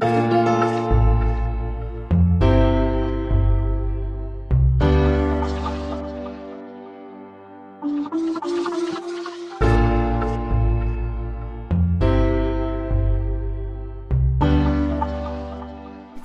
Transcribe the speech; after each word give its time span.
Ihr 0.00 0.04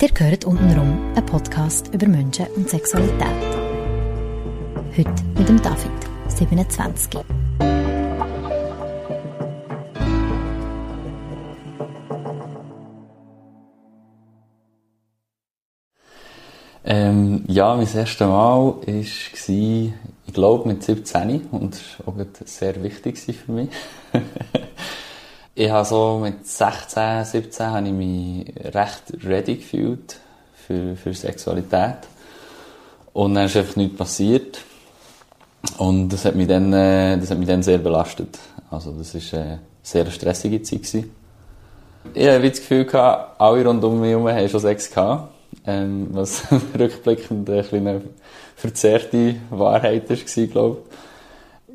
gehört 0.10 0.46
untenrum, 0.46 1.12
ein 1.16 1.26
Podcast 1.26 1.92
über 1.94 2.08
Menschen 2.08 2.46
und 2.56 2.70
Sexualität. 2.70 3.18
Heute 4.96 5.24
mit 5.36 5.50
dem 5.50 5.60
David, 5.62 5.90
27. 6.28 7.43
Ja, 17.48 17.76
mein 17.76 17.88
erstes 17.94 18.20
Mal 18.22 18.30
war, 18.30 18.78
ich 18.88 19.92
glaube, 20.32 20.68
mit 20.68 20.84
17 20.84 21.48
und 21.52 21.74
das 21.74 21.82
war 22.06 22.14
auch 22.14 22.26
sehr 22.46 22.82
wichtig 22.82 23.20
für 23.20 23.52
mich. 23.52 23.70
ich 25.56 25.70
habe 25.70 25.86
so 25.86 26.20
mit 26.22 26.48
16, 26.48 27.26
17 27.26 27.66
habe 27.66 27.88
ich 27.88 27.94
mich 27.94 28.54
recht 28.74 29.26
ready 29.26 29.58
gefühlt 29.58 30.18
für, 30.56 30.96
für 30.96 31.14
Sexualität. 31.14 31.98
Und 33.12 33.36
dann 33.36 33.46
ist 33.46 33.58
einfach 33.58 33.76
nichts 33.76 33.98
passiert. 33.98 34.62
Und 35.78 36.10
das 36.10 36.24
hat 36.24 36.36
mich 36.36 36.48
dann, 36.48 36.72
äh, 36.72 37.18
das 37.18 37.30
hat 37.30 37.38
mich 37.38 37.48
dann 37.48 37.62
sehr 37.62 37.78
belastet. 37.78 38.40
Also, 38.72 38.92
das 38.94 39.14
war 39.34 39.40
eine 39.40 39.60
sehr 39.82 40.10
stressige 40.10 40.62
Zeit. 40.62 40.82
Ich 42.14 42.28
hatte 42.28 42.50
das 42.50 42.60
Gefühl, 42.60 42.90
alle 42.96 43.66
rund 43.66 43.84
um 43.84 44.00
mich 44.00 44.12
herum 44.12 44.30
haben 44.30 44.50
schon 44.50 44.60
Sex 44.62 44.90
gehabt. 44.90 45.33
Ähm, 45.66 46.08
was 46.12 46.44
rückblickend 46.80 47.50
ein 47.50 47.66
eine 47.74 48.02
verzerrte 48.56 49.36
Wahrheit 49.50 50.10
war, 50.10 50.48
glaube 50.48 50.78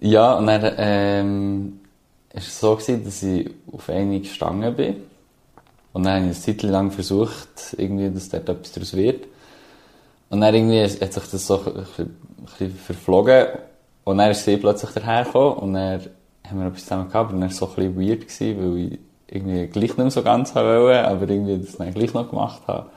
ich. 0.01 0.11
Ja, 0.11 0.35
und 0.35 0.47
dann, 0.47 0.75
ähm, 0.77 1.81
ist 2.33 2.49
es 2.49 2.61
so 2.61 2.75
gewesen, 2.75 3.05
dass 3.05 3.23
ich 3.23 3.51
auf 3.73 3.89
eine 3.89 4.21
gestanden 4.21 4.75
bin. 4.75 4.97
Und 5.93 6.05
dann 6.05 6.15
habe 6.15 6.31
ich 6.31 6.37
eine 6.47 6.57
Zeit 6.57 6.63
lang 6.63 6.91
versucht, 6.91 7.75
irgendwie, 7.77 8.11
dass 8.11 8.29
dort 8.29 8.49
etwas 8.49 8.73
daraus 8.73 8.95
wird. 8.95 9.27
Und 10.31 10.41
dann 10.41 10.55
irgendwie 10.55 10.83
hat 10.83 11.13
sich 11.13 11.25
das 11.25 11.47
so 11.47 11.59
ein 11.59 11.75
bisschen, 11.75 12.17
ein 12.39 12.45
bisschen 12.45 12.75
verflogen. 12.77 13.47
Und 14.05 14.19
dann 14.19 14.31
ist 14.31 14.45
sie 14.45 14.57
plötzlich 14.57 14.91
dahergekommen. 14.91 15.59
Und 15.59 15.75
dann 15.75 16.01
haben 16.49 16.61
wir 16.61 16.67
etwas 16.67 16.85
zusammen 16.85 17.09
gehabt. 17.09 17.33
Und 17.33 17.41
dann 17.41 17.49
war 17.49 17.53
es 17.53 17.57
so 17.57 17.69
ein 17.69 17.75
bisschen 17.75 17.97
weird, 17.97 18.21
gewesen, 18.21 18.59
weil 18.59 18.79
ich 18.79 18.99
irgendwie 19.27 19.67
gleich 19.67 19.83
nicht 19.83 19.99
mehr 19.99 20.11
so 20.11 20.23
ganz 20.23 20.55
wollte, 20.55 21.07
aber 21.07 21.29
irgendwie 21.29 21.59
das 21.59 21.77
dann 21.77 21.93
gleich 21.93 22.15
noch 22.15 22.31
gemacht 22.31 22.63
habe. 22.67 22.91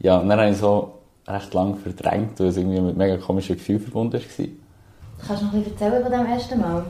Ja, 0.00 0.18
und 0.18 0.28
dann 0.28 0.40
habe 0.40 0.50
ich 0.50 0.58
so 0.58 0.98
recht 1.26 1.54
lange 1.54 1.76
verdrängt, 1.76 2.38
weil 2.40 2.48
es 2.48 2.56
irgendwie 2.56 2.80
mit 2.80 2.96
mega 2.96 3.16
komischen 3.16 3.56
Gefühlen 3.56 3.80
verbunden 3.80 4.20
war. 4.20 4.46
Kannst 5.26 5.42
du 5.42 5.46
noch 5.46 5.52
bisschen 5.52 5.72
erzählen 5.72 6.02
von 6.02 6.12
dem 6.12 6.26
ersten 6.26 6.60
Mal? 6.60 6.86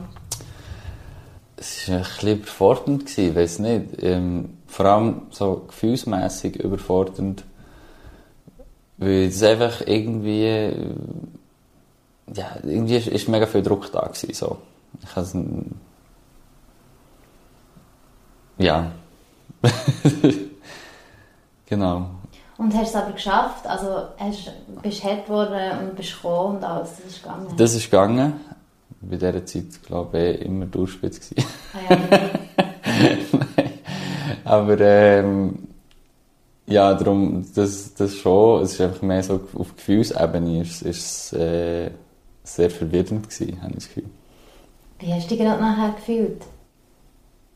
Es 1.57 1.89
war 1.89 1.97
ein 1.97 2.03
bisschen 2.03 2.37
überfordernd, 2.37 3.17
ich 3.17 3.35
weiß 3.35 3.59
nicht. 3.59 4.03
Ähm, 4.03 4.57
vor 4.67 4.85
allem 4.85 5.21
so 5.29 5.63
gefühlsmässig 5.67 6.57
überfordernd. 6.57 7.43
Weil 8.97 9.27
es 9.27 9.43
einfach 9.43 9.81
irgendwie, 9.85 10.71
ja, 12.33 12.57
irgendwie 12.63 12.95
ist, 12.95 13.07
ist 13.07 13.29
mega 13.29 13.45
viel 13.45 13.61
Druck 13.61 13.91
da 13.91 14.01
gewesen, 14.01 14.33
so. 14.33 14.57
Ich 15.03 15.15
has, 15.15 15.35
ja. 18.57 18.91
genau. 21.65 22.09
Und 22.57 22.73
hast 22.73 22.89
es 22.89 22.95
aber 22.95 23.11
geschafft? 23.11 23.67
Also 23.67 24.07
hast, 24.17 24.51
bist 24.81 25.03
du 25.03 25.07
hart 25.07 25.25
geworden 25.25 25.79
und 25.79 25.95
bist 25.95 26.15
gekommen 26.15 26.57
und 26.57 26.63
alles, 26.63 26.91
das 26.97 27.13
ist 27.13 27.23
gegangen? 27.23 27.53
Das 27.57 27.73
ist 27.73 27.91
gegangen 27.91 28.33
bei 29.01 29.17
dieser 29.17 29.45
Zeit, 29.45 29.83
glaube 29.85 30.19
ich, 30.19 30.41
immer 30.41 30.65
durchspitz 30.65 31.31
Ah, 31.73 31.93
ja. 31.93 32.29
Aber 34.45 34.79
ähm, 34.79 35.67
ja, 36.67 36.93
darum, 36.93 37.45
das, 37.53 37.93
das 37.93 38.15
schon, 38.15 38.63
es 38.63 38.73
ist 38.73 38.81
einfach 38.81 39.01
mehr 39.01 39.23
so 39.23 39.41
auf 39.55 39.75
Gefühlsebene, 39.75 40.61
ist, 40.61 40.81
ist 40.81 41.33
äh, 41.33 41.91
sehr 42.43 42.69
verwirrend 42.69 43.29
gewesen, 43.29 43.61
habe 43.61 43.71
ich 43.71 43.75
das 43.75 43.87
Gefühl. 43.87 44.09
Wie 44.99 45.13
hast 45.13 45.25
du 45.25 45.35
dich 45.35 45.39
gerade 45.39 45.61
nachher 45.61 45.93
gefühlt? 45.93 46.41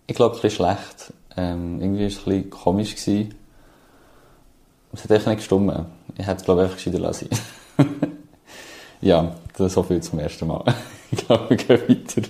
Ich 0.08 0.16
glaube, 0.16 0.36
ein 0.36 0.42
bisschen 0.42 0.66
schlecht. 0.66 1.14
Ähm, 1.38 1.80
irgendwie 1.80 2.02
war 2.02 2.08
es 2.08 2.18
ein 2.18 2.24
bisschen 2.26 2.50
komisch. 2.50 2.96
Gewesen. 2.96 3.36
Es 4.94 5.04
hat 5.04 5.12
echt 5.12 5.28
nicht 5.28 5.38
gestummen. 5.38 5.86
Ich 6.18 6.26
hätte 6.26 6.38
es, 6.38 6.44
glaube 6.44 6.66
ich, 6.66 6.88
einfach 6.88 7.00
lassen. 7.00 7.30
ja, 9.02 9.36
das 9.56 9.74
so 9.74 9.84
viel 9.84 10.02
zum 10.02 10.20
ersten 10.20 10.48
Mal. 10.48 10.64
ich 11.12 11.26
glaube, 11.26 11.50
wir 11.50 11.58
gehen 11.58 11.82
weiter. 11.88 12.28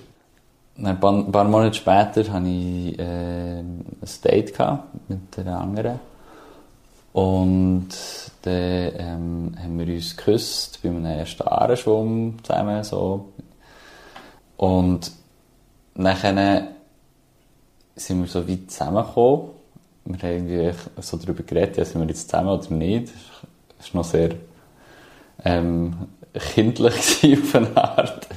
Ein 0.82 1.00
paar, 1.00 1.44
Monate 1.44 1.76
später 1.76 2.32
hatte 2.32 2.48
ich 2.48 2.98
äh, 2.98 3.60
ein 3.60 3.86
Date 4.24 4.54
mit 5.08 5.38
einer 5.38 5.60
anderen. 5.60 6.00
Und 7.12 7.90
dann 8.44 8.54
ähm, 8.54 9.56
haben 9.62 9.80
wir 9.80 9.94
uns 9.94 10.16
geküsst 10.16 10.82
bei 10.82 10.90
einem 10.90 11.06
ersten 11.06 11.44
Ahrenschwung 11.44 12.36
zusammen. 12.44 12.84
So. 12.84 13.30
Und 14.58 15.12
nachher 15.96 16.68
sind 17.96 18.22
wir 18.22 18.28
so 18.28 18.48
weit 18.48 18.72
zusammengekommen. 18.72 19.59
Wir 20.10 20.18
haben 20.24 20.50
irgendwie 20.50 20.78
so 21.02 21.18
darüber 21.18 21.44
geredet, 21.44 21.78
ja, 21.78 21.86
sind 21.86 22.02
wir 22.02 22.08
jetzt 22.08 22.30
zusammen 22.30 22.50
oder 22.50 22.74
nicht. 22.74 23.14
Das 23.78 23.94
war 23.94 24.02
noch 24.02 24.10
sehr 24.10 24.32
ähm, 25.46 25.94
kindlich 26.34 26.94
auf 27.42 27.56
eine 27.56 27.78
Art. 27.78 28.28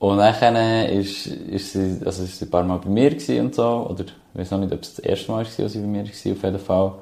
Und 0.00 0.18
dann 0.18 0.56
ist, 0.90 1.24
sie, 1.24 2.00
also 2.04 2.24
sie 2.24 2.44
ein 2.44 2.50
paar 2.50 2.64
Mal 2.64 2.78
bei 2.78 2.88
mir 2.88 3.12
und 3.40 3.54
so, 3.54 3.86
oder 3.88 4.04
ich 4.04 4.40
weiß 4.40 4.50
noch 4.50 4.58
nicht, 4.58 4.72
ob 4.72 4.82
es 4.82 4.94
das 4.94 5.04
erste 5.04 5.30
Mal 5.30 5.38
war, 5.38 5.64
als 5.64 5.72
sie 5.72 5.80
bei 5.80 5.86
mir 5.86 6.02
war, 6.02 6.10
auf 6.10 6.24
jeden 6.24 6.58
Fall. 6.58 6.92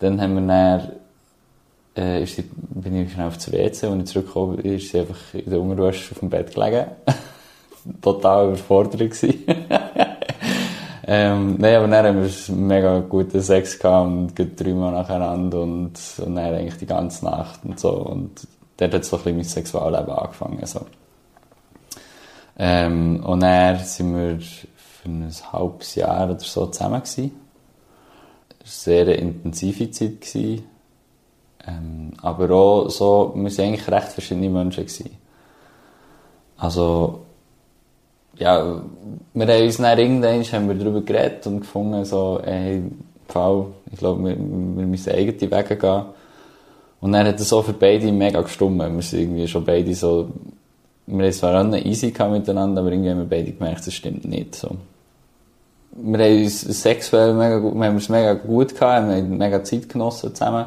Dann 0.00 0.20
haben 0.20 0.34
wir 0.34 0.40
dann, 0.40 0.92
äh, 1.96 2.22
ist 2.24 2.36
sie, 2.36 2.42
bin 2.42 2.96
ich 2.96 3.12
schnell 3.12 3.28
auf 3.28 3.36
das 3.36 3.52
WC 3.52 3.86
und 3.86 4.00
ich 4.00 4.06
zurückgekommen, 4.06 4.58
ist 4.58 4.90
sie 4.90 5.00
einfach 5.00 5.34
in 5.34 5.48
der 5.48 5.60
Unterwäsche 5.60 6.12
auf 6.12 6.18
dem 6.18 6.30
Bett 6.30 6.52
gelegen. 6.52 6.86
Total 8.02 8.48
überfordert. 8.48 9.12
ähm, 11.04 11.56
nein, 11.58 11.76
aber 11.76 11.88
dann 11.88 12.06
haben 12.06 12.22
wir 12.22 12.54
mega 12.54 13.00
guten 13.00 13.40
Sex 13.40 13.76
und 13.84 14.32
dreimal 14.36 14.92
nacheinander 14.92 15.62
und, 15.62 15.98
und 16.18 16.36
dann 16.36 16.54
eigentlich 16.54 16.76
die 16.76 16.86
ganze 16.86 17.24
Nacht 17.24 17.60
und 17.64 17.80
so. 17.80 17.90
Und 17.90 18.46
dort 18.76 18.94
hat 18.94 19.04
so 19.04 19.16
ein 19.16 19.22
bisschen 19.22 19.36
mein 19.36 19.44
Sexualleben 19.44 20.12
angefangen, 20.12 20.64
so. 20.64 20.86
Ähm, 22.58 23.24
und 23.24 23.40
dann 23.40 23.78
sind 23.78 24.14
wir 24.14 24.38
für 24.40 25.08
ein 25.08 25.32
halbes 25.52 25.94
Jahr 25.96 26.30
oder 26.30 26.38
so 26.38 26.66
zusammen. 26.66 27.02
Es 27.02 27.18
war 27.18 27.24
eine 27.24 27.32
sehr 28.64 29.18
intensive 29.18 29.90
Zeit. 29.90 30.62
Ähm, 31.66 32.12
aber 32.20 32.50
auch 32.50 32.88
so, 32.88 33.32
wir 33.34 33.44
waren 33.44 33.66
eigentlich 33.66 33.88
recht 33.88 34.08
verschiedene 34.08 34.50
Menschen. 34.50 34.86
Also, 36.56 37.22
ja, 38.42 38.82
wir 39.34 39.46
haben 39.46 39.64
uns 39.64 39.76
dann 39.78 39.98
irgendwann 39.98 40.42
haben 40.42 40.68
wir 40.68 40.74
darüber 40.74 41.00
geredet 41.00 41.46
und 41.46 41.60
gefunden, 41.60 42.04
so, 42.04 42.40
ey, 42.44 42.82
Fall, 43.28 43.66
ich 43.90 43.98
glaube, 43.98 44.24
wir, 44.24 44.36
wir 44.36 44.86
müssen 44.86 45.12
eigene 45.12 45.50
Wege 45.50 45.76
gehen. 45.76 46.04
Und 47.00 47.12
dann 47.12 47.26
hat 47.26 47.40
es 47.40 47.48
so 47.48 47.62
für 47.62 47.72
beide 47.72 48.12
mega 48.12 48.40
gestummt. 48.42 48.78
Wir 48.78 49.02
sind 49.02 49.20
irgendwie 49.20 49.48
schon 49.48 49.64
beide 49.64 49.94
so, 49.94 50.30
wir 51.06 51.24
haben 51.24 51.32
zwar 51.32 51.54
alle 51.54 51.80
easy 51.80 52.12
miteinander, 52.30 52.80
aber 52.80 52.92
irgendwie 52.92 53.10
haben 53.10 53.18
wir 53.18 53.28
beide 53.28 53.52
gemerkt, 53.52 53.86
das 53.86 53.94
stimmt 53.94 54.24
nicht, 54.24 54.54
so. 54.54 54.76
Wir 55.94 56.24
haben 56.24 56.42
uns 56.42 56.60
sexuell 56.60 57.34
mega 57.34 57.58
gut, 57.58 57.74
wir 57.74 57.84
haben 57.84 57.96
es 57.96 58.08
mega 58.08 58.34
gut 58.34 58.74
gehabt, 58.74 59.08
wir 59.08 59.16
haben 59.16 59.36
mega 59.36 59.62
Zeit 59.62 59.88
genossen 59.88 60.34
zusammen. 60.34 60.66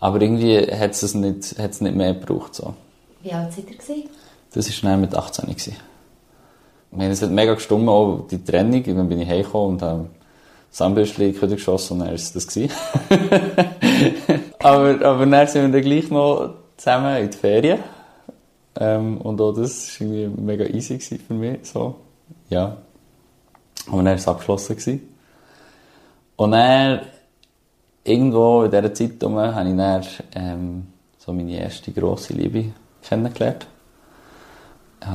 Aber 0.00 0.20
irgendwie 0.20 0.58
hat 0.58 0.90
es 0.90 1.14
nicht, 1.14 1.58
hat 1.58 1.70
es 1.70 1.80
nicht 1.80 1.94
mehr 1.94 2.14
gebraucht, 2.14 2.54
so. 2.54 2.74
Wie 3.22 3.32
alt 3.32 3.52
seid 3.52 3.70
ihr 3.70 3.76
gewesen? 3.76 4.08
Das 4.52 4.66
war 4.66 4.72
schnell 4.72 4.96
mit 4.96 5.14
18 5.14 5.46
gewesen. 5.46 5.76
Wir 6.92 7.04
haben 7.04 7.10
es 7.10 7.22
hat 7.22 7.30
mega 7.30 7.54
gestummt, 7.54 7.88
auch 7.88 8.26
die 8.30 8.44
Trennung. 8.44 8.82
Dann 8.84 9.08
bin 9.08 9.20
ich 9.20 9.28
heimgekommen 9.28 9.74
und 9.74 9.82
habe 9.82 10.08
Sandbürstchen 10.70 11.34
in 11.34 11.50
geschossen 11.50 11.94
und 11.94 11.98
dann 12.00 12.08
war 12.08 12.14
es 12.14 12.32
das. 12.32 12.46
aber, 14.58 15.06
aber 15.06 15.26
dann 15.26 15.46
sind 15.46 15.62
wir 15.62 15.80
dann 15.80 15.82
gleich 15.82 16.10
noch 16.10 16.54
zusammen 16.76 17.16
in 17.16 17.30
die 17.30 17.36
Ferien. 17.36 17.78
Ähm, 18.78 19.18
und 19.18 19.40
auch 19.40 19.52
das 19.52 20.00
war 20.00 20.06
irgendwie 20.06 20.42
mega 20.42 20.64
easy 20.64 20.98
für 20.98 21.34
mich, 21.34 21.58
so. 21.62 21.96
Ja. 22.48 22.76
Und 23.86 23.96
dann 23.98 24.06
war 24.06 24.14
es 24.14 24.28
abgeschlossen. 24.28 24.76
Gewesen. 24.76 25.08
Und 26.36 26.52
dann, 26.52 27.00
irgendwo 28.04 28.64
in 28.64 28.70
dieser 28.70 28.94
Zeit 28.94 29.12
herum, 29.20 29.38
habe 29.38 29.68
ich 29.68 29.76
dann, 29.76 30.06
ähm, 30.34 30.86
so 31.18 31.32
meine 31.32 31.58
erste 31.58 31.92
grosse 31.92 32.32
Liebe 32.32 32.72
kennengelernt. 33.02 33.66
Ich 35.00 35.08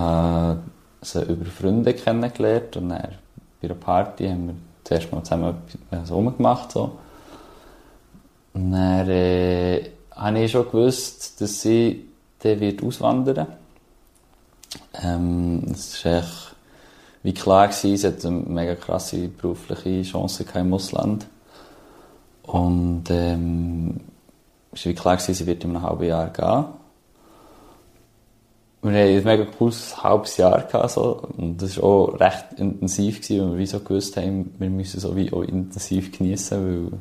sie 1.12 1.24
über 1.24 1.46
Freunde 1.46 1.94
kennengelernt 1.94 2.78
und 2.78 2.90
dann 2.90 3.16
bei 3.62 3.68
einer 3.68 3.76
Party 3.76 4.28
haben 4.28 4.48
wir 4.48 4.56
zuerst 4.84 5.12
mal 5.12 5.24
zusammen 5.24 5.56
etwas 5.92 6.12
rumgemacht. 6.12 6.72
So. 6.72 6.98
Und 8.54 8.72
dann 8.72 9.10
äh, 9.10 9.90
habe 10.12 10.40
ich 10.40 10.52
schon 10.52 10.66
gewusst, 10.66 11.42
dass 11.42 11.62
sie 11.62 12.06
dann 12.40 12.60
wird 12.60 12.84
auswandern 12.84 13.48
ähm, 15.04 15.64
Es 15.72 16.04
war 16.06 16.20
echt 16.20 16.56
wie 17.24 17.34
klar 17.34 17.68
gewesen, 17.68 17.98
sie 17.98 18.08
hat 18.08 18.26
eine 18.26 18.38
mega 18.38 18.76
krasse 18.76 19.28
berufliche 19.28 20.04
Chance 20.04 20.46
im 20.54 20.74
Ausland. 20.74 21.28
Und 22.44 23.06
ähm, 23.10 24.00
es 24.72 24.86
war 24.86 24.92
wie 24.92 24.96
klar 24.96 25.18
gewesen, 25.18 25.34
sie 25.34 25.46
wird 25.46 25.64
in 25.64 25.72
einem 25.72 25.82
halben 25.82 26.06
Jahr 26.06 26.30
gehen. 26.30 26.66
Wir 28.90 29.02
hatten 29.02 29.18
ein 29.18 29.24
mega 29.24 29.52
cooles 29.58 30.02
halbes 30.02 30.38
Jahr 30.38 30.62
gehabt, 30.62 30.92
so. 30.92 31.22
Und 31.38 31.62
das 31.62 31.78
war 31.78 31.84
auch 31.84 32.20
recht 32.20 32.46
intensiv 32.58 33.22
gewesen, 33.22 33.42
weil 33.42 33.52
wir 33.52 33.58
wie 33.60 33.66
so 33.66 33.80
gewusst 33.80 34.18
haben, 34.18 34.54
wir 34.58 34.70
müssen 34.70 35.00
so 35.00 35.16
wie 35.16 35.32
auch 35.34 35.42
intensiv 35.42 36.18
geniessen, 36.18 36.92
weil 36.92 37.00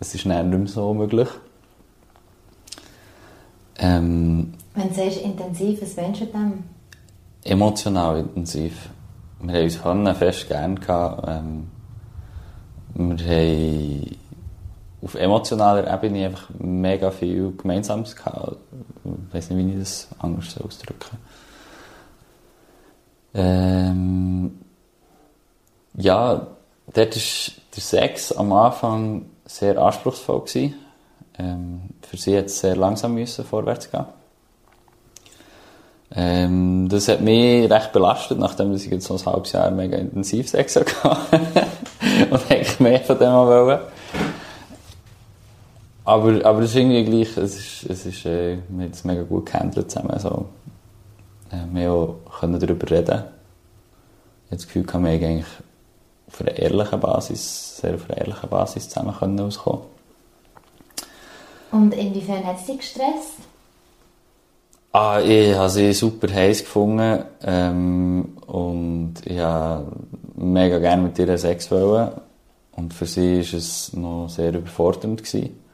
es 0.00 0.14
ist 0.14 0.26
nicht 0.26 0.44
mehr 0.44 0.66
so 0.66 0.94
möglich. 0.94 1.28
Ähm, 3.78 4.54
Wenn 4.74 4.88
du 4.88 4.94
sagst 4.94 5.20
intensiv, 5.22 5.82
was 5.82 5.96
wünschst 5.96 6.22
du 6.22 6.26
dem? 6.26 6.64
Emotional 7.44 8.20
intensiv. 8.20 8.90
Wir 9.40 9.54
haben 9.54 9.64
uns 9.64 9.84
Hanna 9.84 10.14
fest 10.14 10.48
gern 10.48 10.80
gehabt. 10.80 11.28
Ähm, 11.28 11.66
wir 12.94 13.26
haben 13.26 14.16
auf 15.02 15.14
emotionaler 15.14 15.92
Ebene 15.92 16.26
einfach 16.26 16.48
mega 16.58 17.10
viel 17.10 17.52
Gemeinsames 17.56 18.16
gehabt. 18.16 18.56
Ich 19.04 19.34
weiß 19.34 19.50
nicht, 19.50 19.66
wie 19.66 19.72
ich 19.72 19.78
das 19.78 20.08
anders 20.18 20.58
ausdrücken 20.60 21.18
ähm, 23.34 24.58
Ja, 25.94 26.46
dort 26.92 27.16
war 27.16 27.54
der 27.76 27.82
Sex 27.82 28.32
am 28.32 28.52
Anfang 28.52 29.26
sehr 29.44 29.78
anspruchsvoll. 29.78 30.40
Gewesen. 30.40 30.74
Ähm, 31.38 31.82
für 32.00 32.16
sie 32.16 32.36
hat 32.38 32.46
es 32.46 32.60
sehr 32.60 32.76
langsam 32.76 33.14
müssen 33.14 33.44
vorwärts 33.44 33.90
gehen. 33.90 34.06
Ähm, 36.14 36.88
das 36.88 37.08
hat 37.08 37.20
mich 37.20 37.70
recht 37.70 37.92
belastet, 37.92 38.38
nachdem 38.38 38.72
ich 38.74 38.86
jetzt 38.86 39.06
so 39.06 39.14
ein 39.14 39.26
halbes 39.26 39.52
Jahr 39.52 39.70
mega 39.70 39.98
intensiv 39.98 40.48
Sex 40.48 40.76
hatte. 40.76 40.96
und 42.30 42.50
eigentlich 42.50 42.80
mehr 42.80 43.00
von 43.00 43.18
dem 43.18 43.32
wollen. 43.32 43.80
Aber, 46.06 46.44
aber 46.46 46.60
es 46.60 46.70
ist 46.70 46.76
irgendwie 46.76 47.04
gleich, 47.04 47.36
es 47.36 47.58
ist, 47.58 47.90
es 47.90 48.06
ist, 48.06 48.26
äh, 48.26 48.58
wir 48.68 48.84
haben 48.84 48.92
es 48.92 49.02
mega 49.02 49.22
gut 49.24 49.46
gehandelt 49.46 49.90
zusammen. 49.90 50.12
Also, 50.12 50.46
äh, 51.50 51.74
wir 51.74 51.90
auch 51.90 52.16
können 52.38 52.60
darüber 52.60 52.88
reden. 52.88 53.24
Ich 54.44 54.52
habe 54.52 54.56
das 54.56 54.66
Gefühl, 54.68 54.86
wir 54.86 55.10
eigentlich 55.10 55.44
auf 56.28 56.40
einer 56.40 56.56
ehrlichen 56.56 57.00
Basis, 57.00 57.78
sehr 57.78 57.96
auf 57.96 58.08
einer 58.08 58.18
ehrlichen 58.18 58.48
Basis 58.48 58.88
zusammen 58.88 59.16
können 59.18 59.40
auskommen. 59.40 59.82
Und 61.72 61.92
inwiefern 61.92 62.46
hat 62.46 62.58
es 62.60 62.66
dich 62.66 62.78
gestresst? 62.78 63.38
Ah, 64.92 65.20
ich 65.20 65.56
habe 65.56 65.70
sie 65.70 65.92
super 65.92 66.32
heiß 66.32 66.60
gefunden 66.60 67.24
ähm, 67.42 68.38
und 68.46 69.14
ich 69.24 69.38
habe 69.40 69.90
mega 70.36 70.78
gerne 70.78 71.02
mit 71.02 71.18
ihr 71.18 71.36
Sex 71.36 71.68
wollen. 71.72 72.12
Und 72.76 72.94
für 72.94 73.06
sie 73.06 73.38
war 73.38 73.58
es 73.58 73.92
noch 73.92 74.28
sehr 74.28 74.54
überfordernd. 74.54 75.24
Gewesen. 75.24 75.65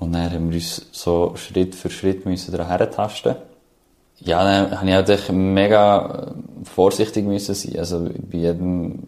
Und 0.00 0.12
dann 0.12 0.32
haben 0.32 0.50
wir 0.50 0.56
uns 0.56 0.86
so 0.92 1.34
Schritt 1.36 1.74
für 1.74 1.90
Schritt 1.90 2.26
müssen 2.26 2.52
daran 2.52 2.90
tasten. 2.90 3.36
Ja, 4.18 4.42
dann 4.42 4.70
habe 4.78 4.88
ich 4.88 4.94
natürlich 4.94 5.30
mega 5.30 6.34
vorsichtig 6.64 7.24
müssen 7.24 7.54
sein. 7.54 7.78
Also 7.78 8.08
bei 8.30 8.38
jedem 8.38 8.98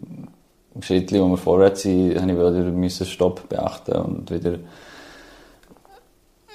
Schritt, 0.79 1.11
wo 1.11 1.27
wir 1.27 1.37
vorwärts 1.37 1.81
sind, 1.81 2.19
habe 2.19 2.31
ich 2.31 2.37
wieder 2.37 3.05
Stopp 3.05 3.49
beachten 3.49 3.93
und 3.93 4.31
wieder 4.31 4.59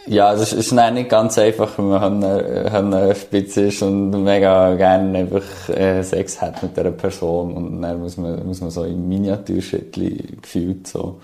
ja, 0.08 0.32
das 0.32 0.52
ist, 0.52 0.72
ist 0.72 0.72
nicht 0.72 1.10
ganz 1.10 1.38
einfach, 1.38 1.76
wenn 1.76 1.88
man 1.88 2.24
eine 2.24 3.14
Spitze 3.14 3.66
ist 3.66 3.82
und 3.82 4.10
mega 4.24 4.74
gerne 4.74 5.18
einfach 5.18 5.68
äh, 5.68 6.02
Sex 6.02 6.40
hat 6.40 6.62
mit 6.62 6.76
dieser 6.76 6.92
Person 6.92 7.54
und 7.54 7.82
dann 7.82 8.00
muss 8.00 8.16
man, 8.16 8.46
muss 8.46 8.60
man 8.60 8.70
so 8.70 8.84
im 8.84 9.06
Miniaturschrittchen 9.06 10.38
gefühlt 10.40 10.86
so 10.86 11.20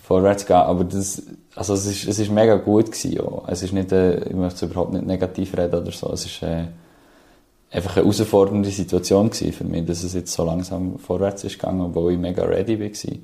vorwärts 0.00 0.46
gehen. 0.46 0.56
Aber 0.56 0.84
das, 0.84 1.22
also 1.54 1.74
es 1.74 1.86
ist, 1.86 2.08
es 2.08 2.18
ist 2.18 2.30
mega 2.30 2.56
gut 2.56 2.86
gewesen, 2.86 3.20
auch. 3.20 3.48
Es 3.48 3.62
ist 3.62 3.72
nicht, 3.72 3.92
äh, 3.92 4.28
ich 4.28 4.34
möchte 4.34 4.66
überhaupt 4.66 4.92
nicht 4.92 5.06
negativ 5.06 5.56
reden 5.56 5.74
oder 5.74 5.92
so. 5.92 6.12
Es 6.12 6.24
ist 6.24 6.42
äh, 6.42 6.66
einfach 7.70 7.96
eine 7.96 8.04
herausfordernde 8.04 8.70
Situation 8.70 9.30
gewesen 9.30 9.52
für 9.52 9.64
mich, 9.64 9.84
dass 9.84 10.02
es 10.04 10.14
jetzt 10.14 10.32
so 10.32 10.44
langsam 10.44 10.98
vorwärts 10.98 11.44
ist 11.44 11.58
gegangen, 11.58 11.80
obwohl 11.80 12.12
ich 12.12 12.18
mega 12.18 12.44
ready 12.44 12.78
war. 12.80 13.18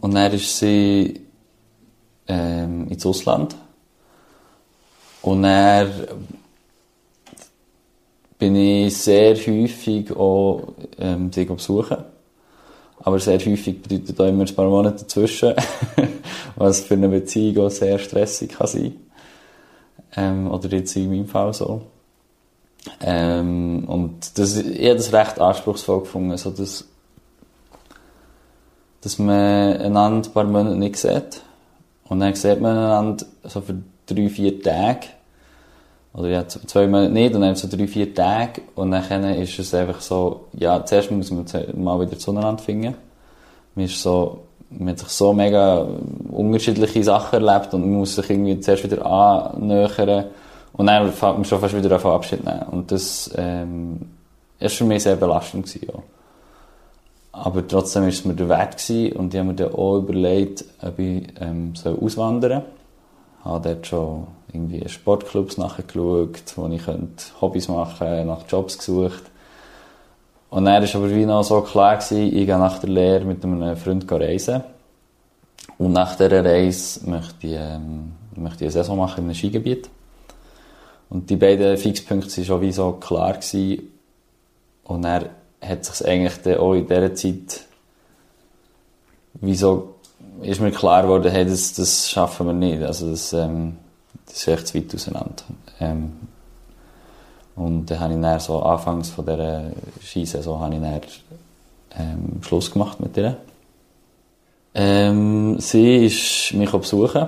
Und 0.00 0.16
dann 0.16 0.32
ist 0.32 0.58
sie 0.58 1.20
ähm, 2.26 2.88
ins 2.88 3.06
Ausland. 3.06 3.56
Und 5.22 5.42
dann 5.42 5.90
bin 8.38 8.56
ich 8.56 8.96
sehr 8.96 9.36
häufig 9.36 10.10
auch 10.16 10.74
ähm, 10.98 11.30
sie 11.32 11.44
besuchen. 11.44 11.98
Aber 13.04 13.18
sehr 13.18 13.38
häufig 13.38 13.82
bedeutet 13.82 14.20
auch 14.20 14.26
immer 14.26 14.44
ein 14.44 14.54
paar 14.54 14.68
Monate 14.68 14.98
dazwischen, 14.98 15.54
was 16.56 16.80
für 16.80 16.94
eine 16.94 17.08
Beziehung 17.08 17.66
auch 17.66 17.70
sehr 17.70 17.98
stressig 17.98 18.50
kann 18.50 18.66
sein. 18.66 18.96
Ähm, 20.16 20.50
oder 20.50 20.68
jetzt 20.68 20.96
in 20.96 21.08
meinem 21.08 21.26
Fall 21.26 21.52
so. 21.54 21.82
Ähm, 23.00 23.84
und 23.86 24.38
das, 24.38 24.56
ich 24.56 24.88
habe 24.88 24.96
das 24.96 25.12
recht 25.12 25.40
anspruchsvoll 25.40 26.00
gefunden, 26.00 26.36
so 26.36 26.50
dass 26.50 26.88
dass 29.02 29.18
man 29.18 29.76
einander 29.78 30.28
ein 30.28 30.32
paar 30.32 30.44
Monate 30.44 30.76
nicht 30.76 30.96
sieht. 30.96 31.42
Und 32.08 32.20
dann 32.20 32.34
sieht 32.34 32.60
man 32.60 32.76
einander 32.76 33.26
so 33.42 33.60
für 33.60 33.82
drei, 34.12 34.28
vier 34.28 34.62
Tage. 34.62 35.06
Oder 36.14 36.28
ja, 36.28 36.46
zwei 36.46 36.86
Monate 36.86 37.12
nicht, 37.12 37.34
und 37.34 37.40
dann 37.40 37.54
so 37.54 37.68
drei, 37.68 37.86
vier 37.86 38.14
Tage. 38.14 38.62
Und 38.74 38.90
dann 38.90 39.24
ist 39.34 39.58
es 39.58 39.74
einfach 39.74 40.00
so, 40.00 40.46
ja, 40.52 40.84
zuerst 40.84 41.10
muss 41.10 41.30
man 41.30 41.46
mal 41.74 42.00
wieder 42.00 42.18
zueinander 42.18 42.62
finden. 42.62 42.94
Man 43.74 43.86
ist 43.86 44.02
so, 44.02 44.42
man 44.70 44.90
hat 44.90 44.98
sich 44.98 45.08
so 45.08 45.32
mega 45.32 45.86
unterschiedliche 46.30 47.02
Sachen 47.02 47.42
erlebt 47.42 47.72
und 47.72 47.80
man 47.82 48.00
muss 48.00 48.14
sich 48.14 48.28
irgendwie 48.28 48.60
zuerst 48.60 48.84
wieder 48.84 49.04
annähern. 49.06 50.26
Und 50.74 50.86
dann 50.86 51.12
fängt 51.12 51.34
man 51.34 51.44
schon 51.44 51.60
fast 51.60 51.76
wieder 51.76 51.96
auf 51.96 52.06
Abschied 52.06 52.44
nehmen. 52.44 52.62
Und 52.70 52.92
das, 52.92 53.30
ähm, 53.36 54.00
für 54.58 54.84
mich 54.84 55.02
sehr 55.02 55.16
belastend 55.16 55.66
gewesen, 55.66 55.86
ja. 55.88 56.02
Aber 57.32 57.66
trotzdem 57.66 58.02
war 58.02 58.10
es 58.10 58.24
mir 58.24 58.34
der 58.34 58.48
Wert 58.48 58.76
gewesen 58.76 59.16
und 59.16 59.32
ich 59.32 59.40
habe 59.40 59.48
mir 59.48 59.54
dann 59.54 59.72
auch 59.72 59.96
überlegt, 59.96 60.64
ob 60.82 60.98
ich 60.98 61.24
ähm, 61.40 61.74
soll 61.74 61.98
auswandern 61.98 62.62
soll. 62.62 62.81
Habe 63.44 63.68
dort 63.68 63.86
schon 63.86 64.26
irgendwie 64.52 64.88
Sportclubs 64.88 65.58
nachgeschaut, 65.58 66.42
wo 66.56 66.68
ich 66.68 66.82
Hobbys 67.40 67.68
machen 67.68 67.98
könnte, 67.98 68.24
nach 68.24 68.44
Jobs 68.48 68.78
gesucht. 68.78 69.22
Und 70.50 70.66
dann 70.66 70.82
war 70.82 70.94
aber 70.94 71.10
wie 71.10 71.24
noch 71.24 71.42
so 71.42 71.62
klar, 71.62 71.96
gewesen, 71.96 72.26
ich 72.26 72.46
gehe 72.46 72.58
nach 72.58 72.78
der 72.78 72.90
Lehre 72.90 73.24
mit 73.24 73.42
einem 73.44 73.76
Freund 73.76 74.10
reisen. 74.10 74.62
Und 75.78 75.92
nach 75.92 76.14
dieser 76.14 76.44
Reise 76.44 77.08
möchte 77.08 77.46
ich, 77.46 77.54
ähm, 77.54 78.12
möchte 78.36 78.64
ich 78.64 78.68
eine 78.68 78.70
Saison 78.70 78.98
machen 78.98 79.20
in 79.20 79.24
einem 79.24 79.34
Skigebiet. 79.34 79.88
Und 81.08 81.30
die 81.30 81.36
beiden 81.36 81.76
Fixpunkte 81.76 82.36
waren 82.36 82.44
schon 82.44 82.60
wie 82.60 82.72
so 82.72 82.92
klar 82.92 83.32
gewesen. 83.32 83.88
Und 84.84 85.02
dann 85.02 85.30
hat 85.60 85.84
sich 85.84 86.06
eigentlich 86.06 86.36
dann 86.42 86.58
auch 86.58 86.74
in 86.74 86.86
dieser 86.86 87.14
Zeit 87.14 87.64
wieso 89.34 89.94
ist 90.42 90.60
mir 90.60 90.70
klar 90.70 91.02
geworden, 91.02 91.30
hey, 91.30 91.44
das, 91.44 91.72
das 91.74 92.10
schaffen 92.10 92.46
wir 92.46 92.52
nicht. 92.52 92.82
Also 92.82 93.10
das, 93.10 93.32
ähm, 93.32 93.76
das 94.26 94.36
ist 94.36 94.48
echt 94.48 94.66
zu 94.68 94.78
weit 94.78 94.94
auseinander. 94.94 95.44
Ähm, 95.80 96.12
und 97.54 97.90
dann 97.90 98.00
habe 98.00 98.14
ich 98.14 98.20
dann 98.20 98.40
so 98.40 98.60
anfangs 98.60 99.10
von 99.10 99.26
dieser 99.26 99.70
Skisaison 100.02 100.60
habe 100.60 100.74
ich 100.74 100.80
dann, 100.80 101.00
ähm, 101.98 102.42
Schluss 102.42 102.70
gemacht 102.70 103.00
mit 103.00 103.16
ihr. 103.16 103.36
Ähm, 104.74 105.58
sie 105.58 106.06
ist 106.06 106.54
mich 106.54 106.70
besuchen. 106.70 107.26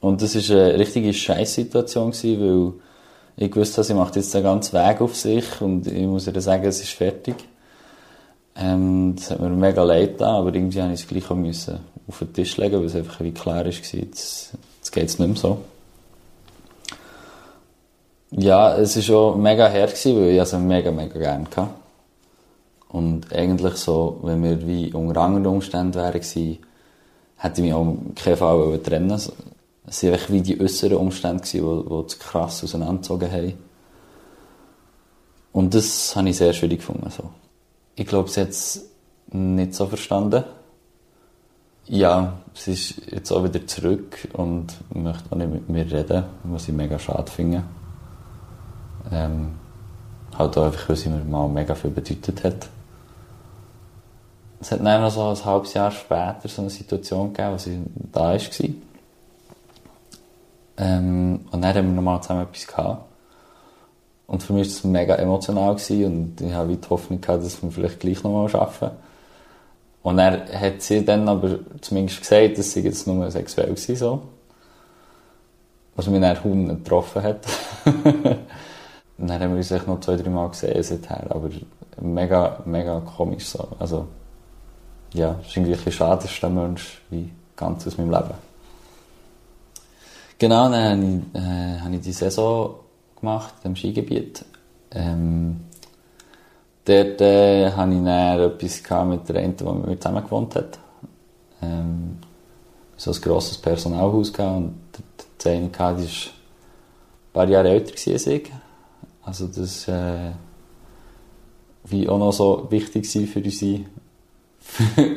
Und 0.00 0.22
das 0.22 0.34
war 0.34 0.56
eine 0.56 0.78
richtige 0.78 1.12
Scheißsituation, 1.12 2.12
weil 2.12 2.72
ich 3.36 3.56
wusste, 3.56 3.82
sie 3.82 3.94
macht 3.94 4.16
jetzt 4.16 4.34
den 4.34 4.42
ganzen 4.42 4.74
Weg 4.74 5.00
auf 5.00 5.16
sich 5.16 5.60
und 5.60 5.86
ich 5.86 6.06
muss 6.06 6.26
ihr 6.26 6.40
sagen, 6.40 6.64
es 6.64 6.80
ist 6.80 6.92
fertig. 6.92 7.34
Ähm, 8.56 9.14
das 9.16 9.30
hat 9.30 9.40
mir 9.40 9.50
mega 9.50 9.82
leid 9.82 10.12
getan, 10.12 10.36
aber 10.36 10.54
irgendwie 10.54 10.78
musste 10.80 10.94
ich 10.94 11.00
es 11.00 11.08
gleich 11.08 11.30
müssen 11.30 11.80
auf 12.06 12.18
den 12.18 12.32
Tisch 12.32 12.56
legen, 12.56 12.78
weil 12.78 12.86
es 12.86 12.94
einfach 12.94 13.20
wie 13.20 13.32
klar 13.32 13.64
war, 13.64 13.66
jetzt, 13.66 14.52
geht 14.92 15.08
es 15.08 15.18
nicht 15.18 15.28
mehr 15.28 15.36
so. 15.36 15.58
Ja, 18.30 18.76
es 18.76 18.96
war 18.96 19.02
schon 19.02 19.42
mega 19.42 19.70
hart, 19.70 19.90
gewesen, 19.90 20.16
weil 20.16 20.42
ich 20.42 20.48
sie 20.48 20.58
mega, 20.58 20.90
mega 20.90 21.18
gerne 21.18 21.44
hatte. 21.44 21.68
Und 22.88 23.32
eigentlich 23.32 23.74
so, 23.74 24.20
wenn 24.22 24.42
wir 24.42 24.66
wie 24.66 24.92
unter 24.92 25.20
anderen 25.20 25.46
Umständen 25.46 25.94
wären 25.94 26.12
hätte 26.12 27.60
ich 27.60 27.60
mich 27.60 27.72
auch 27.72 27.96
keinen 28.14 28.36
Fall 28.36 28.78
trennen 28.82 29.10
Es 29.10 29.30
waren 30.02 30.12
einfach 30.12 30.30
wie 30.30 30.40
die 30.40 30.60
äußeren 30.60 30.96
Umstände, 30.96 31.42
die, 31.42 31.58
zu 31.58 32.18
krass 32.18 32.64
auseinandergezogen 32.64 33.30
haben. 33.30 33.54
Und 35.52 35.74
das 35.74 36.14
habe 36.16 36.28
ich 36.28 36.36
sehr 36.36 36.52
schwierig 36.52 36.78
gefunden. 36.78 37.08
So. 37.10 37.30
Ich 37.96 38.06
glaube, 38.06 38.28
sie 38.28 38.40
hat 38.40 38.48
es 38.48 38.90
nicht 39.28 39.74
so 39.74 39.86
verstanden. 39.86 40.44
Ja, 41.86 42.38
sie 42.54 42.72
ist 42.72 43.12
jetzt 43.12 43.30
auch 43.30 43.44
wieder 43.44 43.66
zurück 43.66 44.28
und 44.32 44.72
möchte 44.94 45.30
auch 45.30 45.36
nicht 45.36 45.52
mit 45.52 45.68
mir 45.68 45.90
reden, 45.90 46.24
was 46.44 46.68
ich 46.68 46.74
mega 46.74 46.98
schade 46.98 47.30
finde. 47.30 47.62
Ähm, 49.12 49.52
halt 50.36 50.56
auch 50.56 50.64
einfach, 50.64 50.88
weil 50.88 50.96
sie 50.96 51.10
mir 51.10 51.22
mal 51.24 51.48
mega 51.48 51.74
viel 51.74 51.90
bedeutet 51.90 52.42
hat. 52.42 52.68
Es 54.60 54.72
hat 54.72 54.84
dann 54.84 55.02
noch 55.02 55.10
so 55.10 55.28
ein 55.28 55.44
halbes 55.44 55.74
Jahr 55.74 55.90
später 55.90 56.48
so 56.48 56.62
eine 56.62 56.70
Situation 56.70 57.32
gegeben, 57.32 57.52
wo 57.52 57.58
sie 57.58 57.82
da 58.12 58.32
war. 58.32 58.40
Ähm, 60.76 61.40
und 61.50 61.62
dann 61.62 61.74
haben 61.74 61.88
wir 61.88 61.94
nochmal 61.94 62.22
zusammen 62.22 62.42
etwas 62.42 62.66
gehabt. 62.66 63.04
Und 64.26 64.42
für 64.42 64.52
mich 64.52 64.68
war 64.68 64.74
das 64.74 64.84
mega 64.84 65.14
emotional 65.16 65.74
gewesen 65.74 66.04
und 66.04 66.40
ich 66.40 66.52
habe 66.52 66.76
die 66.76 66.88
Hoffnung 66.88 67.20
gehabt, 67.20 67.44
dass 67.44 67.62
wir 67.62 67.70
vielleicht 67.70 68.00
gleich 68.00 68.22
nochmal 68.22 68.48
schaffen. 68.48 68.90
Und 70.02 70.18
er 70.18 70.60
hat 70.60 70.82
sie 70.82 71.04
dann 71.04 71.28
aber 71.28 71.58
zumindest 71.80 72.20
gesagt, 72.20 72.58
dass 72.58 72.72
sie 72.72 72.80
jetzt 72.80 73.06
nur 73.06 73.30
sexuell 73.30 73.70
war, 73.70 73.96
so. 73.96 74.22
Was 75.96 76.06
mich 76.08 76.20
dann 76.20 76.36
kaum 76.36 76.66
nicht 76.66 76.84
getroffen 76.84 77.22
hat. 77.22 77.46
und 77.84 79.28
dann 79.28 79.40
haben 79.40 79.50
wir 79.52 79.58
uns 79.58 79.70
noch 79.70 80.00
zwei, 80.00 80.16
drei 80.16 80.30
Mal 80.30 80.48
gesehen 80.48 80.82
seither, 80.82 81.26
aber 81.30 81.48
mega, 82.00 82.60
mega 82.64 83.00
komisch 83.00 83.46
so. 83.46 83.68
Also, 83.78 84.06
ja, 85.12 85.36
es 85.40 85.48
ist 85.48 85.56
irgendwie 85.56 85.74
ein 85.74 85.92
schade, 85.92 86.24
ist 86.24 86.42
der 86.42 86.50
Mensch 86.50 87.00
wie 87.10 87.30
ganz 87.56 87.86
aus 87.86 87.96
meinem 87.96 88.10
Leben. 88.10 88.34
Genau, 90.38 90.68
dann 90.68 90.74
habe 90.74 91.02
ich, 91.02 91.40
äh, 91.40 91.80
habe 91.80 91.94
ich 91.94 92.00
die 92.00 92.12
Saison 92.12 92.74
gemacht, 93.24 93.54
im 93.64 93.74
Skigebiet. 93.74 94.44
Ähm, 94.90 95.60
dort 96.84 97.20
äh, 97.20 97.70
hatte 97.70 97.92
ich 97.92 98.04
dann 98.04 98.40
etwas 98.40 99.04
mit 99.06 99.28
der 99.28 99.36
Ente, 99.36 99.64
die 99.64 99.72
mit 99.72 99.86
mir 99.86 99.98
zusammen 99.98 100.22
gewohnt 100.22 100.54
hat. 100.54 100.78
Ähm, 101.62 102.18
so 102.96 103.10
ein 103.10 103.20
grosses 103.20 103.58
Personalhaus 103.58 104.32
gehabt 104.32 104.56
und 104.56 104.74
die 105.42 105.48
eine 105.48 105.70
hatte, 105.70 105.96
die 105.96 106.02
war 106.04 107.42
ein 107.42 107.48
paar 107.48 107.48
Jahre 107.48 107.70
älter 107.70 107.92
als 108.12 108.26
ich. 108.26 108.52
Also 109.22 109.46
das 109.46 109.88
äh, 109.88 110.32
wie 111.84 112.08
auch 112.08 112.18
noch 112.18 112.32
so 112.32 112.66
wichtig 112.70 113.06
für 113.08 113.40
unsere 113.40 113.84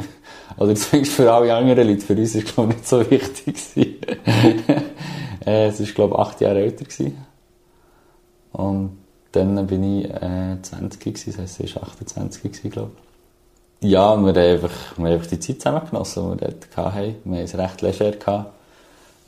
oder 0.58 0.76
zumindest 0.76 1.16
für 1.16 1.32
alle 1.32 1.54
anderen 1.54 1.88
Leute. 1.88 2.02
Für 2.02 2.14
uns 2.14 2.36
war 2.36 2.66
es 2.66 2.76
nicht 2.76 2.88
so 2.88 3.12
wichtig. 3.12 3.56
äh, 5.46 5.68
es 5.68 5.80
war 5.80 5.94
glaube 5.94 6.16
ich 6.16 6.20
acht 6.20 6.42
Jahre 6.42 6.62
älter 6.62 6.86
gewesen. 6.86 7.27
Und 8.58 8.98
dann 9.34 9.68
bin 9.68 10.00
ich 10.00 10.10
äh, 10.10 10.60
20 10.60 11.00
gewesen, 11.00 11.26
das 11.28 11.38
heisst, 11.38 11.56
sie 11.58 11.76
war 11.76 11.84
28 11.84 12.42
gewesen, 12.42 12.72
glaube 12.72 12.92
ich. 13.82 13.92
Ja, 13.92 14.14
und 14.14 14.26
wir 14.26 14.30
haben 14.30 14.54
einfach, 14.56 14.98
wir 14.98 15.06
haben 15.06 15.14
einfach 15.14 15.28
die 15.28 15.40
Zeit 15.40 15.62
zusammen 15.62 15.88
genossen, 15.88 16.24
die 16.24 16.30
wir 16.42 16.48
dort 16.48 16.78
hatten. 16.78 17.16
Wir 17.24 17.38
haben 17.38 17.46
es 17.46 17.56
recht 17.56 17.82
leger 17.84 18.12
gehabt. 18.14 18.52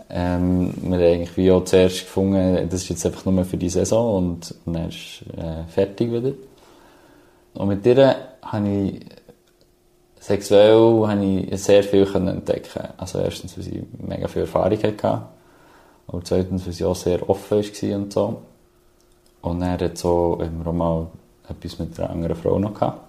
Ähm, 0.09 0.73
wir 0.81 0.97
haben 0.97 1.03
eigentlich 1.03 1.37
wie 1.37 1.51
auch 1.51 1.63
zuerst 1.63 1.99
gefunden, 1.99 2.67
das 2.67 2.81
ist 2.81 2.89
jetzt 2.89 3.05
einfach 3.05 3.25
nur 3.25 3.45
für 3.45 3.57
die 3.57 3.69
Saison 3.69 4.15
und, 4.15 4.55
und 4.65 4.73
dann 4.73 4.89
ist 4.89 5.21
äh, 5.37 5.63
fertig 5.67 6.11
wieder. 6.11 6.31
Und 7.53 7.67
mit 7.67 7.85
ihr 7.85 8.15
habe 8.41 8.67
ich 8.67 9.05
sexuell 10.19 11.07
habe 11.07 11.23
ich 11.23 11.61
sehr 11.61 11.83
viel 11.83 12.07
entdecken 12.15 12.87
Also 12.97 13.19
erstens, 13.19 13.55
weil 13.55 13.63
sie 13.63 13.83
mega 13.99 14.27
viel 14.27 14.41
Erfahrung 14.41 14.81
hatte. 14.81 15.21
Aber 16.07 16.23
zweitens, 16.23 16.65
weil 16.65 16.73
sie 16.73 16.85
auch 16.85 16.95
sehr 16.95 17.29
offen 17.29 17.59
war 17.59 17.95
und 17.95 18.11
so. 18.11 18.41
Und 19.41 19.61
er 19.61 19.79
hat 19.79 19.97
so 19.97 20.39
im 20.41 20.61
Roman 20.61 21.07
etwas 21.47 21.79
mit 21.79 21.99
einer 21.99 22.09
anderen 22.09 22.35
Frau 22.35 22.59
noch 22.59 22.73
gehabt. 22.73 23.01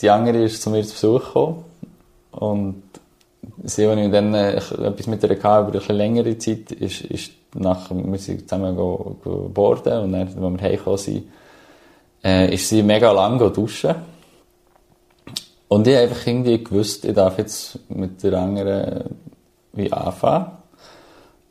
Die 0.00 0.08
andere 0.08 0.44
ist 0.44 0.62
zu 0.62 0.70
mir 0.70 0.82
zu 0.84 0.92
Besuch 0.92 1.26
gekommen. 1.26 1.64
Und 2.32 2.82
sie, 3.64 3.86
als 3.86 4.00
ich 4.00 4.10
dann 4.10 4.34
äh, 4.34 4.56
etwas 4.56 5.06
mit 5.06 5.22
ihr 5.22 5.42
hatte, 5.42 5.68
über 5.76 5.84
eine 5.84 5.98
längere 5.98 6.38
Zeit, 6.38 6.72
ist, 6.72 7.02
ist 7.02 7.32
nach, 7.54 7.90
wir 7.90 8.18
sind 8.18 8.48
zusammen 8.48 8.76
geboren 8.76 10.04
und 10.04 10.12
dann, 10.12 10.14
als 10.14 10.36
wir 10.36 10.60
heimgekommen 10.60 10.98
sind, 10.98 11.24
äh, 12.22 12.54
ist 12.54 12.68
sie 12.68 12.82
mega 12.82 13.10
lang 13.12 13.38
duschen. 13.52 13.94
Und 15.68 15.86
ich 15.86 15.94
habe 15.94 16.04
einfach 16.04 16.26
irgendwie 16.26 16.62
gewusst, 16.62 17.04
ich 17.04 17.14
darf 17.14 17.38
jetzt 17.38 17.78
mit 17.90 18.22
der 18.22 18.34
anderen 18.34 19.04
wie 19.72 19.92
anfangen. 19.92 20.59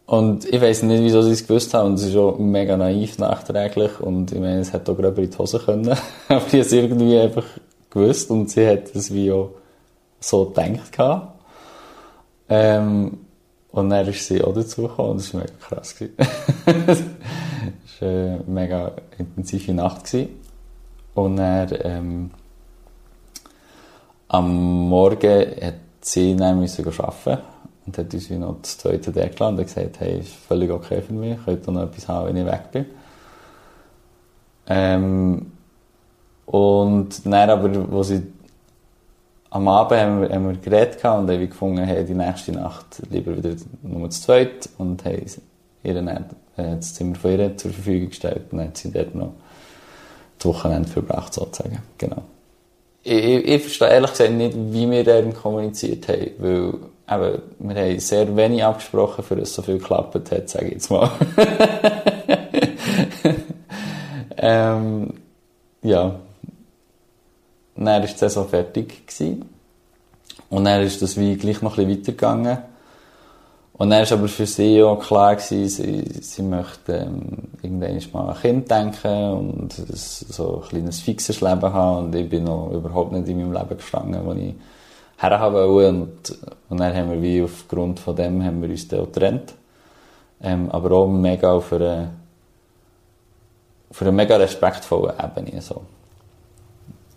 Und 0.10 0.46
ich 0.46 0.60
weiß 0.60 0.82
nicht, 0.84 1.04
wieso 1.04 1.22
sie 1.22 1.34
es 1.34 1.46
gewusst 1.46 1.72
haben. 1.76 1.90
Und 1.90 1.94
es 2.00 2.06
ist 2.06 2.16
auch 2.16 2.40
mega 2.40 2.76
naiv 2.76 3.20
nachträglich. 3.20 4.00
Und 4.00 4.32
ich 4.32 4.40
meine, 4.40 4.62
es 4.62 4.74
hätte 4.74 4.92
auch 4.92 4.98
gröber 4.98 5.22
in 5.22 5.30
die 5.30 5.38
Hose 5.38 5.60
können. 5.60 5.88
Aber 6.28 6.48
ich 6.48 6.54
habe 6.54 6.58
es 6.58 6.72
irgendwie 6.72 7.20
einfach 7.20 7.46
gewusst. 7.92 8.32
Und 8.32 8.50
sie 8.50 8.68
hat 8.68 8.96
es 8.96 9.14
wie 9.14 9.32
auch 9.32 9.52
so 10.20 10.46
gedacht. 10.46 10.98
Ähm, 12.50 13.20
und 13.72 13.90
dann 13.92 14.08
ist 14.08 14.26
sie 14.26 14.44
auch 14.44 14.56
dazu. 14.56 14.90
Und 14.98 15.18
das 15.18 15.32
war 15.32 15.42
mega 15.42 15.54
krass. 15.60 15.96
es 16.66 18.02
war 18.02 18.10
eine 18.10 18.44
mega 18.48 18.92
intensive 19.16 19.76
Nacht. 19.76 20.12
Und 21.14 21.36
dann, 21.36 21.70
ähm, 21.84 22.32
am 24.28 24.90
Morgen 24.90 25.46
hat 25.62 25.76
sie 26.02 26.36
dann 26.36 26.58
arbeiten 26.64 27.38
und 27.90 27.98
hat 27.98 28.14
uns 28.14 28.30
noch 28.30 28.62
das 28.62 28.78
zweite 28.78 29.12
Tag 29.12 29.36
gelassen 29.36 29.58
und 29.58 29.66
gesagt, 29.66 30.00
hey, 30.00 30.20
ist 30.20 30.34
völlig 30.34 30.70
okay 30.70 31.02
für 31.02 31.14
mich, 31.14 31.38
ich 31.38 31.46
könnte 31.46 31.72
noch 31.72 31.84
etwas 31.84 32.08
haben, 32.08 32.28
wenn 32.28 32.38
ich 32.38 32.46
weg 32.46 32.72
bin. 32.72 32.86
Ähm, 34.68 35.52
und 36.46 37.26
dann 37.26 37.50
aber, 37.50 37.92
wo 37.92 38.04
sie 38.04 38.22
am 39.50 39.68
Abend 39.68 40.00
haben 40.00 40.22
wir, 40.22 40.30
haben 40.30 40.48
wir 40.50 40.58
geredet 40.58 40.98
und 41.04 41.32
haben 41.32 41.50
gefunden, 41.50 41.84
hey, 41.84 42.06
die 42.06 42.14
nächste 42.14 42.52
Nacht 42.52 43.02
lieber 43.10 43.36
wieder 43.36 43.56
nur 43.82 44.10
zu 44.12 44.22
zweit 44.22 44.70
und 44.78 45.04
haben 45.04 45.26
ihr 45.84 45.94
dann 45.96 46.08
äh, 46.08 46.24
das 46.76 46.94
Zimmer 46.94 47.16
von 47.16 47.32
ihr 47.32 47.58
zur 47.58 47.72
Verfügung 47.72 48.10
gestellt 48.10 48.44
und 48.52 48.60
dann 48.60 48.68
hat 48.68 48.78
sie 48.78 48.92
dort 48.92 49.16
noch 49.16 49.34
das 50.38 50.46
Wochenende 50.46 50.88
verbracht, 50.88 51.34
sozusagen. 51.34 51.80
Genau. 51.98 52.22
Ich, 53.02 53.16
ich, 53.16 53.48
ich 53.48 53.62
verstehe 53.64 53.90
ehrlich 53.90 54.12
gesagt 54.12 54.32
nicht, 54.32 54.56
wie 54.56 54.90
wir 54.92 55.04
dann 55.04 55.34
kommuniziert 55.34 56.08
haben, 56.08 56.32
weil 56.38 56.74
eben, 57.12 57.42
wir 57.60 57.76
haben 57.76 58.00
sehr 58.00 58.36
wenig 58.36 58.64
abgesprochen, 58.64 59.24
für 59.24 59.40
es 59.40 59.54
so 59.54 59.62
viel 59.62 59.80
geklappt 59.80 60.32
hat, 60.32 60.50
sage 60.50 60.68
ich 60.68 60.74
jetzt 60.74 60.92
mal. 60.92 61.10
ähm, 64.38 65.14
ja. 65.82 66.16
Dann 67.76 67.86
war 67.86 68.00
die 68.02 68.08
Saison 68.08 68.48
fertig. 68.48 69.04
Und 70.50 70.66
dann 70.66 70.82
ist 70.82 71.02
das 71.02 71.18
wie 71.18 71.38
gleich 71.38 71.62
noch 71.62 71.78
ein 71.78 71.88
bisschen 71.88 72.02
weitergegangen. 72.02 72.58
Und 73.74 73.92
dann 73.92 74.06
war 74.06 74.18
aber 74.18 74.28
für 74.28 74.46
sie 74.46 74.84
auch 74.84 75.00
klar, 75.00 75.38
gewesen, 75.38 75.70
sie, 75.70 76.22
sie 76.22 76.44
möchte 76.44 76.96
ähm, 76.96 77.38
irgendwann 77.62 78.02
mal 78.12 78.34
an 78.34 78.42
Kind 78.42 78.70
denken 78.70 79.32
und 79.32 79.72
so 79.72 80.62
ein 80.62 80.68
kleines 80.68 81.00
fixes 81.00 81.40
Leben 81.40 81.62
haben. 81.62 82.08
Und 82.08 82.16
ich 82.16 82.28
bin 82.28 82.44
noch 82.44 82.72
überhaupt 82.74 83.14
nicht 83.14 83.30
in 83.30 83.38
meinem 83.38 83.54
Leben 83.54 83.78
gestanden, 83.78 84.26
wo 84.26 84.34
ich 84.34 84.54
herhaben 85.20 85.70
wollen. 85.70 86.02
Und, 86.02 86.38
und 86.70 86.80
dann 86.80 86.96
haben 86.96 87.12
wir 87.12 87.22
wie 87.22 87.44
aufgrund 87.44 88.00
von 88.00 88.16
dem 88.16 88.44
haben 88.44 88.62
wir 88.62 88.70
uns 88.70 88.88
dann 88.88 89.06
getrennt. 89.06 89.54
Ähm, 90.42 90.72
aber 90.72 90.92
auch 90.92 91.08
mega 91.08 91.52
auf 91.52 91.74
einer, 91.74 92.12
auf 93.90 94.02
einer 94.02 94.12
mega 94.12 94.38
respektvollen 94.38 95.14
Ebene. 95.20 95.62
So. 95.62 95.82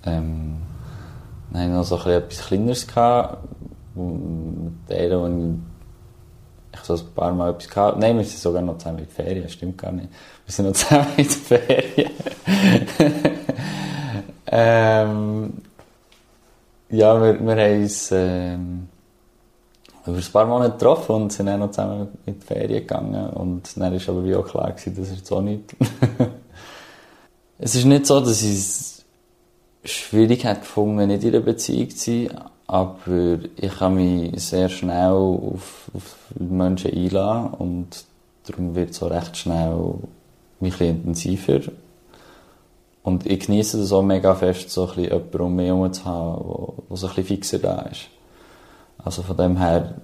Ähm, 0.05 0.57
dann 1.51 1.63
haben 1.63 1.71
wir 1.71 1.79
noch 1.79 1.85
so 1.85 1.97
etwas 1.97 2.47
Kleineres 2.47 2.87
gehabt, 2.87 3.39
mit 3.95 4.89
der, 4.89 5.21
wo 5.21 5.27
ich, 5.27 5.59
ich 6.75 6.81
so 6.81 6.95
ein 6.95 7.15
paar 7.15 7.33
Mal 7.33 7.51
etwas 7.51 7.69
gehabt 7.69 7.99
Nein, 7.99 8.17
wir 8.17 8.25
sind 8.25 8.41
sogar 8.41 8.63
noch 8.63 8.79
zusammen 8.79 9.01
in 9.01 9.05
die 9.05 9.11
Ferien, 9.13 9.49
stimmt 9.49 9.79
gar 9.79 9.93
nicht. 9.93 10.09
Wir 10.47 10.53
sind 10.53 10.67
noch 10.67 10.73
zusammen 10.73 11.07
in 11.17 11.25
die 11.25 11.29
Ferien. 11.29 12.11
ähm, 14.47 15.53
ja, 16.93 17.21
wir, 17.21 17.41
wir 17.41 17.57
haben 17.57 17.83
uns 17.83 18.11
ähm, 18.13 18.89
über 20.07 20.17
ein 20.17 20.33
paar 20.33 20.47
Monate 20.47 20.73
getroffen 20.73 21.15
und 21.17 21.33
sind 21.33 21.47
dann 21.47 21.61
noch 21.61 21.71
zusammen 21.71 22.09
in 22.27 22.39
die 22.39 22.47
Ferien 22.47 22.81
gegangen. 22.81 23.31
Und 23.31 23.77
dann 23.77 23.93
war 23.93 24.09
aber 24.09 24.25
wie 24.25 24.35
auch 24.35 24.47
klar, 24.47 24.73
gewesen, 24.73 24.95
das 24.97 25.09
ist 25.09 25.17
jetzt 25.17 25.33
auch 25.33 25.41
nicht. 25.41 25.75
es 27.59 27.75
ist 27.75 27.85
nicht 27.85 28.07
so, 28.07 28.21
dass 28.21 28.43
ich 28.43 28.51
es 28.51 29.05
schwierig 29.85 30.45
hätte 30.45 30.61
gefunden, 30.61 31.09
nicht 31.09 31.25
in 31.25 31.35
einer 31.35 31.41
Beziehung 31.41 31.91
zu 31.91 31.97
sein, 31.97 32.41
aber 32.67 33.39
ich 33.57 33.79
kann 33.79 33.95
mich 33.95 34.43
sehr 34.43 34.69
schnell 34.69 35.13
auf, 35.13 35.91
auf 35.95 36.17
Menschen 36.39 36.93
einladen 36.93 37.55
und 37.55 38.05
darum 38.45 38.75
wird 38.75 38.91
es 38.91 39.03
auch 39.03 39.11
recht 39.11 39.37
schnell 39.37 39.73
ein 39.73 40.09
bisschen 40.61 41.05
intensiver. 41.05 41.61
Und 43.03 43.27
ich 43.27 43.41
genieße 43.41 43.79
das 43.79 43.93
auch 43.93 44.03
mega 44.03 44.35
fest, 44.35 44.71
so 44.71 44.83
ein 44.83 44.89
bisschen 44.89 45.05
jemanden 45.05 45.41
um 45.41 45.57
mich 45.57 45.67
herum 45.67 45.93
zu 45.93 46.05
haben, 46.05 46.75
der 46.89 46.97
so 46.97 47.07
ein 47.07 47.15
bisschen 47.15 47.25
fixer 47.25 47.59
da 47.59 47.83
ist. 47.83 48.09
Also 48.99 49.23
von 49.23 49.37
dem 49.37 49.57
her 49.59 49.97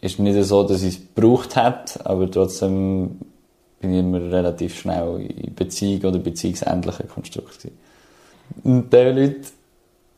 ist 0.00 0.18
nicht 0.18 0.42
so, 0.44 0.62
dass 0.62 0.82
ich 0.82 0.94
es 0.94 1.14
gebraucht 1.14 1.56
hätte, 1.56 2.04
aber 2.04 2.30
trotzdem 2.30 3.20
bin 3.80 3.92
ich 3.92 4.00
immer 4.00 4.20
relativ 4.20 4.78
schnell 4.78 5.20
in 5.20 5.54
Beziehung 5.54 6.04
oder 6.04 6.18
beziehungsähnlichen 6.18 7.08
Konstrukt. 7.08 7.68
Und 8.62 8.90
die 8.90 8.96
Leute, 8.96 9.40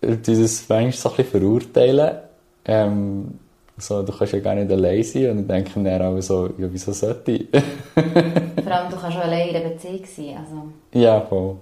die 0.02 0.42
das 0.42 0.68
manchmal 0.68 0.92
so 0.92 1.10
ein 1.10 1.16
bisschen 1.16 1.40
verurteilen, 1.40 2.16
ähm, 2.64 3.38
so, 3.78 4.02
du 4.02 4.12
kannst 4.12 4.32
ja 4.32 4.40
gar 4.40 4.54
nicht 4.54 4.70
allein 4.70 5.02
sein. 5.02 5.30
Und 5.30 5.40
ich 5.40 5.46
denke 5.46 5.82
dann 5.82 6.02
auch 6.02 6.20
so, 6.20 6.46
ja, 6.58 6.66
wieso 6.70 6.92
sollte 6.92 7.32
ich? 7.32 7.48
Vor 7.94 8.72
allem, 8.72 8.90
du 8.90 8.96
kannst 8.96 9.12
schon 9.12 9.22
allein 9.22 9.48
in 9.48 9.56
einer 9.56 9.68
Beziehung 9.70 10.04
sein. 10.04 10.36
Also. 10.38 10.72
Ja, 10.92 11.20
voll. 11.20 11.56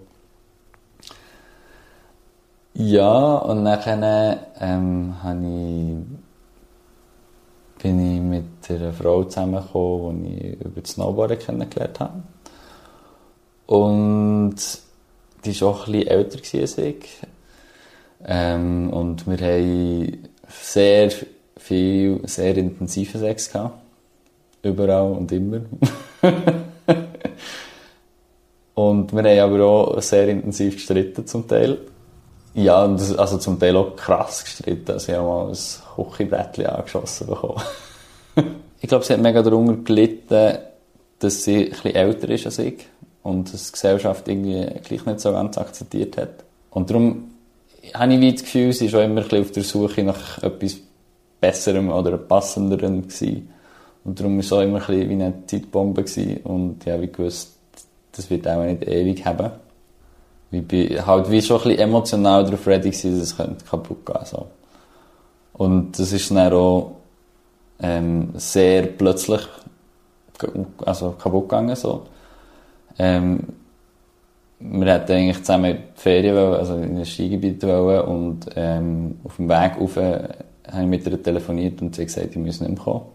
Ja, 2.75 3.37
und 3.37 3.65
dann 3.65 4.39
ähm, 4.61 5.15
ich, 7.77 7.83
bin 7.83 8.15
ich 8.15 8.21
mit 8.21 8.71
einer 8.71 8.93
Frau 8.93 9.25
zusammengekommen, 9.25 10.25
die 10.25 10.49
ich 10.49 10.61
über 10.61 10.81
das 10.81 10.91
Snowboarden 10.91 11.39
kennengelernt 11.39 12.01
habe. 12.01 12.23
Und 13.67 14.57
die 15.45 15.61
war 15.61 15.69
auch 15.69 15.87
ein 15.87 15.93
bisschen 15.93 16.09
älter 16.09 16.61
als 16.61 16.79
ich. 16.79 17.21
Ähm, 18.27 18.91
und 18.91 19.27
wir 19.27 19.39
haben 19.39 20.29
sehr 20.49 21.11
viel, 21.57 22.21
sehr 22.25 22.57
intensiven 22.57 23.21
Sex 23.21 23.53
gehabt. 23.53 23.79
Überall 24.63 25.13
und 25.13 25.31
immer. 25.31 25.61
und 28.75 29.13
wir 29.13 29.23
haben 29.23 29.53
aber 29.53 29.65
auch 29.65 30.01
sehr 30.03 30.29
intensiv 30.29 30.77
gestritten 30.77 31.27
zum 31.27 31.47
Teil. 31.47 31.79
Ja, 32.55 32.85
also 32.85 33.39
zum 33.39 33.59
Teil 33.59 33.77
auch 33.77 33.97
krass 33.97 34.45
gestritten. 34.45 34.93
Also 34.93 35.13
ich 35.13 35.19
habe 35.19 35.27
mal 35.27 35.49
ein 35.49 35.57
Küchenbrettchen 36.11 36.67
angeschossen 36.67 37.27
bekommen. 37.27 37.61
ich 38.81 38.89
glaube, 38.89 39.05
sie 39.05 39.13
hat 39.13 39.21
mega 39.21 39.43
darunter 39.43 39.75
gelitten, 39.83 40.59
dass 41.19 41.45
sie 41.45 41.65
bisschen 41.65 41.95
älter 41.95 42.29
ist 42.31 42.47
als 42.47 42.59
ich 42.59 42.87
und 43.23 43.53
dass 43.53 43.67
die 43.67 43.73
Gesellschaft 43.73 44.29
irgendwie 44.29 44.67
gleich 44.85 45.05
nicht 45.05 45.21
so 45.21 45.33
ganz 45.33 45.59
akzeptiert 45.59 46.17
hat. 46.17 46.45
Und 46.71 46.91
darum 46.91 47.31
habe 47.93 48.15
ich 48.15 48.35
das 48.35 48.43
Gefühl, 48.45 48.73
sie 48.73 48.87
ist 48.87 48.95
auch 48.95 49.03
immer 49.03 49.23
ein 49.23 49.29
bisschen 49.29 49.43
auf 49.43 49.51
der 49.51 49.63
Suche 49.63 50.03
nach 50.03 50.43
etwas 50.43 50.77
Besserem 51.47 51.91
oder 51.91 52.17
Passenderem 52.17 53.03
gewesen. 53.03 53.51
Und 54.05 54.21
darum 54.21 54.35
war 54.35 54.41
es 54.41 54.53
auch 54.53 54.61
immer 54.61 54.81
ein 54.81 54.87
bisschen 54.87 55.09
wie 55.09 55.15
eine 55.15 55.47
Zeitbombe 55.47 56.03
gewesen. 56.03 56.39
Und 56.45 56.85
ja, 56.85 57.01
wie 57.01 57.11
gewusst, 57.11 57.57
das 58.13 58.31
wird 58.31 58.47
auch 58.49 58.65
nicht 58.65 58.87
ewig 58.87 59.25
haben 59.25 59.51
ich 60.55 60.67
bin 60.67 61.07
halt 61.07 61.31
wie 61.31 61.43
schon 61.43 61.59
ein 61.59 61.63
bisschen 61.65 61.79
emotional 61.81 62.45
darauf 62.45 62.67
ready 62.67 62.91
gewesen, 62.91 63.19
dass 63.19 63.33
es 63.33 63.67
kaputt 63.69 64.07
gehen 64.07 64.25
so. 64.25 64.47
Und 65.55 65.99
das 65.99 66.13
ist 66.13 66.31
dann 66.31 66.53
auch 66.53 66.97
ähm, 67.81 68.31
sehr 68.35 68.83
plötzlich 68.87 69.41
also 70.85 71.13
kaputt 71.13 71.49
gegangen 71.49 71.77
so. 71.77 72.07
Ähm, 72.99 73.41
wir 74.61 74.93
hätten 74.93 75.13
eigentlich 75.13 75.39
zusammen 75.41 75.77
die 75.97 76.01
Ferien 76.01 76.37
also 76.37 76.77
in 76.77 76.97
ein 76.97 77.05
Skigebiet 77.05 77.63
wollen 77.65 78.01
und 78.03 78.47
ähm, 78.57 79.19
auf 79.25 79.37
dem 79.37 79.49
Weg 79.49 79.81
rauf 79.81 79.97
habe 80.71 80.87
mit 80.87 81.07
ihr 81.07 81.23
telefoniert 81.23 81.81
und 81.83 81.95
sie 81.95 82.03
hat 82.03 82.09
gesagt, 82.09 82.31
ich 82.31 82.37
muss 82.37 82.61
nicht 82.61 82.71
mehr 82.71 82.79
kommen. 82.79 83.07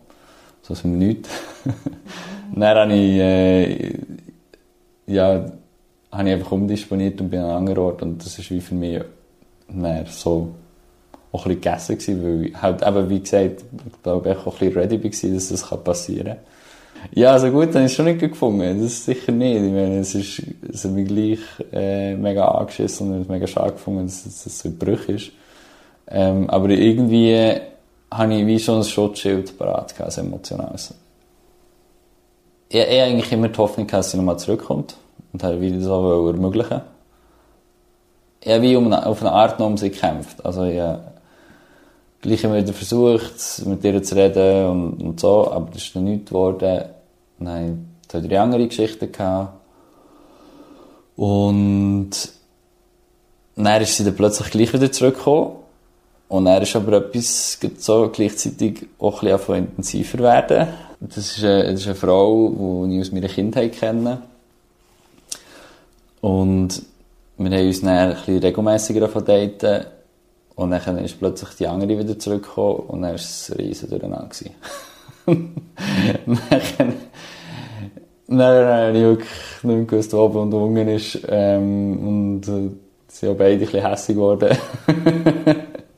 So 0.62 0.74
aus 0.74 0.82
dem 0.82 0.98
Nichts. 0.98 1.30
dann 2.56 2.78
habe 2.78 2.94
ich 2.94 3.20
äh, 3.20 3.94
ja, 5.08 5.46
habe 6.12 6.28
ich 6.28 6.34
einfach 6.36 6.52
umdisponiert 6.52 7.20
und 7.22 7.30
bin 7.30 7.40
an 7.40 7.50
einem 7.50 7.58
anderen 7.58 7.80
Ort 7.80 8.02
und 8.02 8.24
das 8.24 8.38
wie 8.50 8.62
für 8.62 8.76
mich 8.76 9.02
mehr 9.68 10.06
so 10.08 10.56
auch 11.32 11.46
ein 11.46 11.60
bisschen 11.60 11.96
gegessen 11.96 12.24
weil 12.24 12.46
ich 12.48 12.62
halt 12.62 12.82
eben, 12.82 13.10
wie 13.10 13.20
gesagt, 13.20 13.64
ich 13.88 14.04
glaube, 14.04 14.32
ich 14.32 14.38
auch 14.38 14.54
ein 14.54 14.60
bisschen 14.60 14.74
ready 14.74 15.04
war, 15.04 15.34
dass 15.36 15.50
das 15.50 15.84
passieren 15.84 16.26
kann. 16.26 16.38
Ja, 17.14 17.32
also 17.32 17.50
gut, 17.50 17.74
dann 17.74 17.86
ist 17.86 17.94
schon 17.94 18.06
nicht 18.06 18.20
gefunden. 18.20 18.82
Das 18.82 18.92
ist 18.92 19.06
sicher 19.06 19.32
nicht. 19.32 19.56
Ich 19.56 19.72
meine, 19.72 20.00
es 20.00 20.16
ist, 20.16 20.44
es 20.72 20.84
hat 20.84 20.92
mich 20.92 21.08
gleich, 21.08 21.40
äh, 21.72 22.16
mega 22.16 22.46
angeschissen 22.46 23.14
und 23.14 23.30
mega 23.30 23.48
schade 23.48 23.72
gefunden, 23.72 24.06
dass, 24.06 24.24
dass 24.24 24.44
das 24.44 24.60
so 24.60 24.70
Bruch 24.72 25.08
ist. 25.08 25.32
Ähm, 26.10 26.50
aber 26.50 26.70
irgendwie 26.70 27.60
habe 28.12 28.34
ich 28.34 28.48
wie 28.48 28.60
schon 28.60 28.80
ein 28.80 28.84
Schutzschild 28.84 29.58
parat 29.58 29.94
gehabt, 29.94 30.02
also 30.02 30.22
emotional. 30.22 30.76
Ich, 32.70 32.80
ich 32.80 33.02
eigentlich 33.02 33.32
immer 33.32 33.50
die 33.50 33.58
Hoffnung 33.58 33.88
dass 33.88 34.12
sie 34.12 34.18
nochmal 34.18 34.40
zurückkommt 34.40 34.96
und 35.34 35.44
habe 35.44 35.62
wieder 35.62 35.80
so 35.82 36.28
ermöglichen. 36.28 36.82
Ich 38.42 38.52
habe 38.52 38.62
wie 38.62 38.76
um 38.76 38.86
eine, 38.86 39.06
auf 39.06 39.22
eine 39.22 39.32
Art 39.32 39.60
noch 39.60 39.68
um 39.68 39.78
sie 39.78 39.92
gekämpft. 39.92 40.44
Also 40.46 40.64
ich 40.64 40.80
habe 40.80 41.04
gleich 42.22 42.44
immer 42.44 42.58
wieder 42.58 42.74
versucht, 42.74 43.66
mit 43.66 43.84
ihr 43.84 44.02
zu 44.02 44.16
reden 44.16 44.68
und, 44.68 45.04
und 45.04 45.20
so, 45.20 45.52
aber 45.52 45.68
das 45.74 45.84
ist 45.84 45.96
noch 45.96 46.02
nichts 46.02 46.30
geworden. 46.30 46.86
Dann 47.40 47.88
hatte 48.12 48.28
ich 48.28 48.40
andere 48.40 48.68
Geschichten. 48.68 49.12
Gehabt. 49.12 49.54
Und 51.16 52.12
dann 53.56 53.82
ist 53.82 53.98
sie 53.98 54.06
dann 54.06 54.16
plötzlich 54.16 54.52
gleich 54.52 54.74
wieder 54.74 54.92
zurückgekommen. 54.92 55.59
Und 56.30 56.46
er 56.46 56.62
ist 56.62 56.76
aber 56.76 56.94
etwas 56.94 57.58
so 57.80 58.10
gleichzeitig 58.10 58.86
auch 59.00 59.24
ein 59.24 59.32
bisschen 59.32 59.56
intensiver 59.56 60.20
werden. 60.20 60.68
Das 61.00 61.18
ist 61.18 61.44
eine, 61.44 61.64
das 61.72 61.82
ist 61.82 61.88
eine 61.88 61.96
Frau, 61.96 62.86
die 62.86 62.96
ich 62.96 63.02
aus 63.02 63.12
meiner 63.12 63.28
Kindheit 63.28 63.74
kenne. 63.74 64.22
Und 66.22 66.84
wir 67.38 67.50
haben 67.58 67.68
uns 67.68 67.82
dann 67.82 67.90
ein 67.90 68.10
bisschen 68.16 68.40
regelmässiger 68.40 69.08
daten. 69.08 69.86
Und 70.54 70.70
dann 70.72 70.98
ist 71.04 71.18
plötzlich 71.18 71.50
die 71.58 71.66
andere 71.66 71.98
wieder 71.98 72.20
zurückgekommen 72.20 72.80
und 72.88 73.02
dann 73.02 73.12
war 73.12 73.16
es 73.16 73.52
ein 73.58 73.90
Durcheinander. 73.90 74.30
dann, 75.26 76.94
dann 78.28 78.68
habe 78.68 78.98
ich 78.98 79.04
wirklich 79.04 79.30
nicht 79.64 79.64
mehr 79.64 79.86
gewusst, 79.86 80.14
wo 80.14 80.18
oben 80.20 80.40
und 80.42 80.54
unten 80.54 80.90
ist. 80.90 81.20
Ähm, 81.28 82.08
und 82.08 82.48
äh, 82.48 82.70
sind 83.08 83.30
auch 83.30 83.36
beide 83.36 83.54
ein 83.54 83.60
bisschen 83.60 83.88
hässlich 83.88 84.18
geworden. 84.18 84.56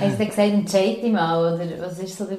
Hast 0.00 0.20
du 0.20 0.26
gesagt, 0.26 0.38
entscheide 0.38 1.08
mal, 1.08 1.54
oder 1.54 1.64
was 1.80 1.98
ist 1.98 2.16
so 2.18 2.24
der... 2.24 2.38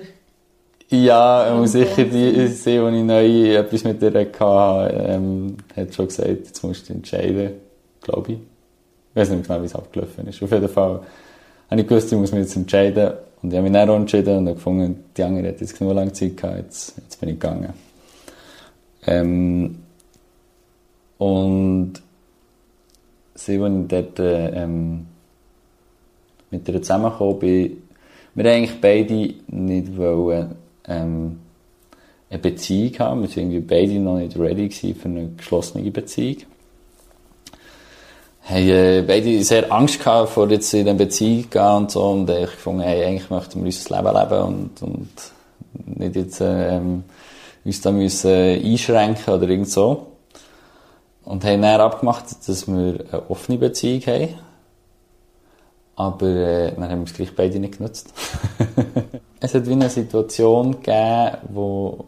Ja, 0.89 1.53
und 1.53 1.67
sicher 1.67 2.03
die, 2.03 2.47
sie, 2.47 2.77
die 2.77 2.97
ich 2.97 3.03
neu 3.03 3.55
etwas 3.55 3.83
mit 3.83 4.01
ihr 4.03 4.13
hatte, 4.13 4.95
ähm, 5.07 5.57
hat 5.75 5.93
schon 5.93 6.07
gesagt, 6.07 6.29
jetzt 6.29 6.63
musst 6.63 6.87
du 6.89 6.93
entscheiden, 6.93 7.53
glaube 8.01 8.33
ich. 8.33 8.37
Ich 8.37 9.15
weiß 9.15 9.29
nicht 9.31 9.47
genau, 9.47 9.61
wie 9.61 9.65
es 9.65 9.75
abgelaufen 9.75 10.27
ist. 10.27 10.43
Auf 10.43 10.51
jeden 10.51 10.69
Fall 10.69 10.99
habe 11.71 11.81
ich 11.81 11.87
gewusst, 11.87 12.11
ich 12.11 12.17
muss 12.17 12.31
mich 12.31 12.41
jetzt 12.41 12.55
entscheiden. 12.55 13.13
Und 13.41 13.51
ich 13.51 13.57
habe 13.57 13.69
mich 13.69 13.73
dann 13.73 13.89
auch 13.89 13.95
entschieden 13.95 14.37
und 14.37 14.47
habe 14.47 14.55
gefunden, 14.55 15.05
die 15.15 15.23
andere 15.23 15.47
hat 15.47 15.61
jetzt 15.61 15.77
genug 15.77 15.95
lange 15.95 16.13
Zeit 16.13 16.37
gehabt, 16.37 16.57
jetzt, 16.57 16.97
jetzt 16.97 17.19
bin 17.19 17.29
ich 17.29 17.39
gegangen. 17.39 17.73
Ähm, 19.07 19.79
und 21.17 21.93
sie, 23.33 23.59
als 23.59 23.73
ich 23.73 23.87
dort 23.87 24.19
ähm, 24.19 25.07
mit 26.55 26.67
ihr 26.67 26.81
zusammengekommen 26.81 27.39
bin, 27.39 27.83
wir 28.35 28.51
eigentlich 28.51 28.81
beide 28.81 29.33
nicht 29.47 29.97
wollen, 29.97 30.55
ähm, 30.87 31.39
eine 32.29 32.39
Beziehung 32.39 32.99
haben. 32.99 33.21
Wir 33.21 33.29
waren 33.29 33.37
irgendwie 33.37 33.59
beide 33.59 33.99
noch 33.99 34.17
nicht 34.17 34.37
ready 34.37 34.69
für 34.69 35.05
eine 35.05 35.29
geschlossene 35.37 35.89
Beziehung. 35.91 36.43
Haben 38.43 38.69
äh, 38.69 39.03
beide 39.07 39.43
sehr 39.43 39.71
Angst 39.71 39.99
gehabt, 39.99 40.29
vor 40.29 40.49
jetzt 40.51 40.73
in 40.73 40.87
eine 40.87 40.97
Beziehung 40.97 41.49
gehen 41.49 41.61
und 41.61 41.91
so. 41.91 42.09
Und 42.11 42.29
ich 42.29 42.51
gefunden, 42.51 42.81
hey, 42.81 43.05
eigentlich 43.05 43.29
möchten 43.29 43.59
wir 43.59 43.65
unser 43.65 43.95
Leben 43.95 44.15
leben 44.15 44.43
und, 44.43 44.81
und 44.81 45.97
nicht 45.97 46.15
jetzt, 46.15 46.41
ähm, 46.41 47.03
uns 47.63 47.81
da 47.81 47.91
müssen 47.91 48.31
einschränken 48.31 49.33
oder 49.33 49.49
irgend 49.49 49.69
so. 49.69 50.07
Und 51.23 51.43
haben 51.43 51.63
dann 51.63 51.81
abgemacht, 51.81 52.25
dass 52.47 52.67
wir 52.67 52.73
eine 53.11 53.29
offene 53.29 53.57
Beziehung 53.57 54.01
haben. 54.01 54.35
Aber 55.95 56.27
äh, 56.27 56.73
dann 56.73 56.89
haben 56.89 56.99
wir 56.99 57.05
es 57.05 57.13
gleich 57.13 57.35
beide 57.35 57.59
nicht 57.59 57.77
genutzt. 57.77 58.13
es 59.39 59.53
hat 59.53 59.65
wie 59.67 59.71
eine 59.71 59.89
Situation 59.89 60.71
gegeben, 60.71 61.37
wo, 61.49 62.05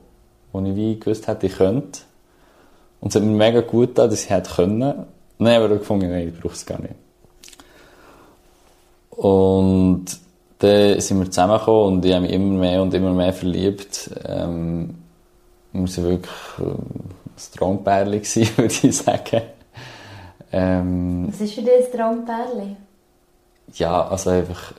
wo 0.52 0.62
ich 0.62 0.76
wie 0.76 1.00
gewusst 1.00 1.28
hätte, 1.28 1.48
ich 1.48 1.56
könnte. 1.56 2.02
Und 3.00 3.10
es 3.10 3.16
hat 3.16 3.24
mir 3.24 3.32
mega 3.32 3.62
gut 3.62 3.90
getan, 3.90 4.10
dass 4.10 4.24
ich 4.24 4.30
hätte 4.30 4.54
können. 4.54 5.06
Nein, 5.40 5.62
aber 5.62 5.74
ich 5.74 5.80
gefunden, 5.80 6.10
nein, 6.10 6.28
ich 6.28 6.40
brauche 6.40 6.54
es 6.54 6.66
gar 6.66 6.82
nicht. 6.82 6.96
Und 9.12 10.06
dann 10.60 11.00
sind 11.00 11.20
wir 11.20 11.32
zusammengekommen 11.32 11.94
und 11.96 12.06
ich 12.06 12.14
habe 12.14 12.24
mich 12.24 12.34
immer 12.34 12.60
mehr 12.60 12.82
und 12.82 12.94
immer 12.94 13.14
mehr 13.14 13.34
verliebt. 13.34 14.10
Ähm, 14.26 14.96
waren 15.74 16.04
wirklich 16.04 16.32
äh, 16.60 16.64
ein 16.64 17.58
Traumpärchen, 17.58 18.48
würde 18.58 18.74
ich 18.84 18.98
sagen. 18.98 19.42
Ähm, 20.52 21.28
Was 21.30 21.42
ist 21.42 21.54
für 21.54 21.62
dich 21.62 21.72
ein 21.72 21.98
Traumpärchen? 21.98 22.87
Ja, 23.74 24.08
also 24.08 24.30
einfach 24.30 24.74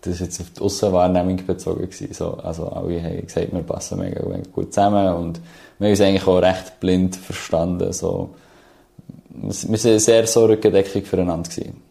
das 0.00 0.14
ist 0.14 0.20
jetzt 0.20 0.40
auf 0.40 0.50
die 0.50 0.60
Aussenwahrnehmung 0.62 1.44
bezogen 1.46 1.82
gewesen. 1.82 2.12
So, 2.12 2.34
also 2.34 2.68
alle 2.68 3.02
haben 3.02 3.26
gesagt, 3.26 3.52
wir 3.52 3.62
passen 3.62 3.98
mega 3.98 4.22
gut 4.52 4.72
zusammen 4.72 5.14
und 5.14 5.40
wir 5.78 5.86
haben 5.86 5.90
uns 5.90 6.00
eigentlich 6.00 6.26
auch 6.26 6.40
recht 6.40 6.80
blind 6.80 7.16
verstanden. 7.16 7.92
So. 7.92 8.30
Wir 9.28 9.50
waren 9.50 9.98
sehr 9.98 10.26
so 10.26 10.46
rückendeckig 10.46 11.06
füreinander 11.06 11.50
gewesen. 11.50 11.82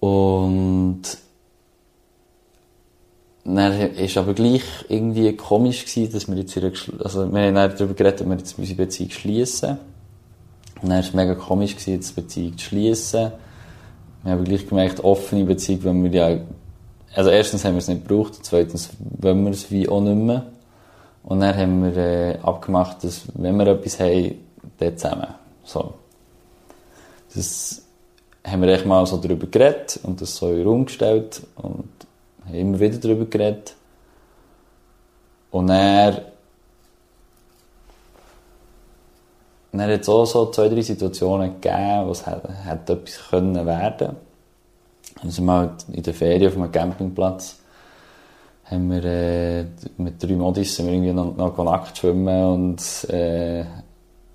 Und 0.00 1.02
dann 3.44 3.78
war 3.78 4.22
aber 4.22 4.34
gleich 4.34 4.62
irgendwie 4.88 5.34
komisch 5.36 5.84
gewesen, 5.86 6.12
dass 6.12 6.28
wir 6.28 6.36
jetzt 6.36 6.56
also 7.02 7.32
wir 7.32 7.42
haben 7.42 7.54
darüber 7.54 7.94
geredet, 7.94 8.22
ob 8.22 8.28
wir 8.28 8.36
jetzt 8.36 8.58
unsere 8.58 8.76
Beziehung 8.76 9.10
schließen. 9.10 9.78
Und 10.82 10.90
dann 10.90 10.90
war 10.90 11.00
es 11.00 11.14
mega 11.14 11.34
komisch 11.34 11.72
gewesen, 11.72 11.94
jetzt 11.94 12.10
die 12.10 12.20
Beziehung 12.20 12.58
zu 12.58 12.64
schließen. 12.66 13.32
Wir 14.24 14.32
haben 14.32 14.44
gleich 14.44 14.66
gemerkt, 14.66 15.04
offene 15.04 15.44
Beziehung, 15.44 15.84
wenn 15.84 16.04
wir 16.04 16.10
ja, 16.10 16.40
also 17.14 17.30
erstens 17.30 17.64
haben 17.64 17.74
wir 17.74 17.78
es 17.78 17.88
nicht 17.88 18.08
gebraucht, 18.08 18.38
zweitens 18.42 18.90
wollen 18.98 19.44
wir 19.44 19.52
es 19.52 19.70
wie 19.70 19.88
auch 19.88 20.00
nicht 20.00 20.16
mehr. 20.16 20.46
Und 21.22 21.40
dann 21.40 21.56
haben 21.56 21.82
wir 21.82 21.96
äh, 21.96 22.38
abgemacht, 22.42 23.04
dass 23.04 23.22
wenn 23.34 23.56
wir 23.56 23.66
etwas 23.66 24.00
haben, 24.00 24.34
dann 24.78 24.96
zusammen. 24.96 25.34
So. 25.62 25.94
Das 27.34 27.82
haben 28.46 28.62
wir 28.62 28.68
echt 28.68 28.86
mal 28.86 29.06
so 29.06 29.16
darüber 29.18 29.46
geredet 29.46 30.00
und 30.02 30.20
das 30.20 30.36
so 30.36 30.50
in 30.50 30.56
den 30.56 30.66
Raum 30.66 30.86
gestellt 30.86 31.42
und 31.56 31.88
haben 32.44 32.54
immer 32.54 32.80
wieder 32.80 32.98
darüber 32.98 33.26
geredet. 33.26 33.74
Und 35.50 35.70
dann, 39.74 39.88
dann 39.88 39.90
hat 39.90 40.02
es 40.02 40.08
auch 40.08 40.24
so 40.24 40.50
zwei, 40.50 40.68
drei 40.68 40.82
Situationen 40.82 41.60
gegeben, 41.60 42.06
wo 42.06 42.12
es 42.12 42.26
hätte, 42.26 42.48
hätte 42.64 42.92
etwas 42.92 43.28
können 43.30 43.66
werden 43.66 44.16
Dann 45.20 45.30
sind 45.30 45.44
wir 45.44 45.52
halt 45.52 45.84
in 45.92 46.02
der 46.02 46.14
Ferien 46.14 46.48
auf 46.48 46.56
einem 46.56 46.70
Campingplatz 46.72 47.58
haben 48.66 48.90
wir 48.90 49.04
äh, 49.04 49.64
mit 49.98 50.22
drei 50.22 50.34
Modis 50.34 50.76
sind 50.76 50.86
wir 50.86 50.94
irgendwie 50.94 51.12
noch, 51.12 51.36
noch 51.36 51.64
nackt 51.64 51.98
schwimmen 51.98 52.44
und 52.44 53.10
äh, 53.10 53.64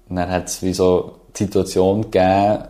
dann 0.07 0.29
hat 0.29 0.47
es 0.47 0.61
wie 0.61 0.73
so 0.73 1.15
die 1.35 1.45
Situation 1.45 2.03
gegeben, 2.03 2.65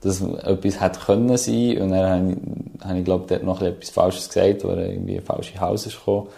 dass 0.00 0.20
etwas 0.20 0.80
hätte 0.80 1.00
können 1.00 1.36
sein 1.36 1.80
und 1.80 1.90
dann 1.90 2.10
habe 2.10 2.32
ich, 2.32 2.84
habe 2.84 2.98
ich 2.98 3.04
glaube 3.04 3.40
noch 3.44 3.62
etwas 3.62 3.90
Falsches 3.90 4.28
gesagt, 4.28 4.64
wo 4.64 4.70
irgendwie 4.70 5.18
ein 5.18 5.24
falsches 5.24 5.60
Haus 5.60 5.86
ist 5.86 5.98
gekommen. 5.98 6.28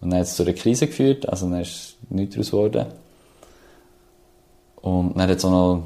Und 0.00 0.10
dann 0.10 0.20
hat 0.20 0.26
es 0.26 0.36
zu 0.36 0.42
einer 0.42 0.52
Krise 0.52 0.86
geführt, 0.86 1.28
also 1.28 1.48
dann 1.48 1.62
ist 1.62 1.96
nichts 2.10 2.34
daraus 2.34 2.50
geworden. 2.50 2.86
Und 4.84 5.14
dann 5.16 5.30
hat 5.30 5.38
es 5.38 5.44
auch 5.46 5.50
noch, 5.50 5.82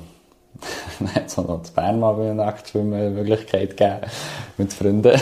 dann 0.99 1.15
hat 1.15 1.27
es 1.27 1.39
auch 1.39 1.47
noch 1.47 1.61
das 1.61 1.71
Bern 1.71 2.01
mal 2.01 2.15
bei 2.15 2.33
Nacktschwimmen 2.33 3.15
Möglichkeit 3.15 3.77
gegeben, 3.77 4.01
mit 4.57 4.73
Freunden. 4.73 5.21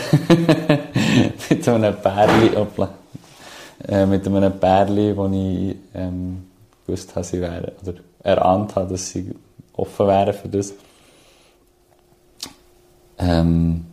mit 1.49 1.67
einem 1.67 1.95
Pärli, 1.95 2.55
hoppla, 2.55 2.89
äh, 3.87 4.07
mit 4.07 4.25
einem 4.25 4.59
Pärli, 4.59 5.15
wo 5.15 5.27
ich 5.27 5.75
ähm, 5.93 6.47
gewusst 6.87 7.15
habe, 7.15 7.23
sie 7.23 7.39
wären, 7.39 7.71
oder 7.83 7.93
erahnt 8.23 8.75
habe, 8.75 8.89
dass 8.89 9.09
sie 9.09 9.35
offen 9.73 10.07
wären 10.07 10.33
für 10.33 10.49
das. 10.49 10.73
Ähm, 13.19 13.85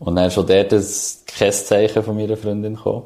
und 0.00 0.16
dann 0.16 0.32
schon 0.32 0.48
dort 0.48 0.72
ein 0.72 0.82
Zeichen 0.82 2.02
von 2.02 2.16
meiner 2.16 2.36
Freundin 2.36 2.74
gekommen. 2.74 3.04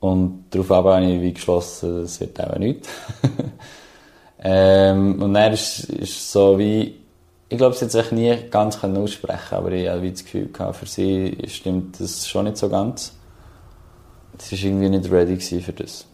Und 0.00 0.44
darauf 0.48 0.70
habe 0.70 1.04
ich 1.04 1.20
wie 1.20 1.34
geschlossen, 1.34 2.04
es 2.04 2.18
wird 2.20 2.40
auch 2.40 2.56
nichts. 2.56 2.88
ähm, 4.48 5.20
und 5.20 5.34
dann 5.34 5.52
ist, 5.52 5.90
ist 5.90 6.30
so 6.30 6.56
wie, 6.56 6.94
ich 7.48 7.58
glaube, 7.58 7.74
sie 7.74 7.86
hat 7.86 7.90
sich 7.90 8.12
nie 8.12 8.32
ganz 8.48 8.82
aussprechen 8.84 9.56
aber 9.56 9.72
ich 9.72 9.88
hatte 9.88 10.08
das 10.08 10.24
Gefühl, 10.24 10.52
gehabt, 10.52 10.76
für 10.76 10.86
sie 10.86 11.36
stimmt 11.48 11.98
das 11.98 12.28
schon 12.28 12.44
nicht 12.44 12.56
so 12.56 12.68
ganz. 12.68 13.12
Sie 14.38 14.56
war 14.56 14.64
irgendwie 14.64 14.88
nicht 14.88 15.10
ready 15.10 15.36
für 15.36 15.72
das. 15.72 16.06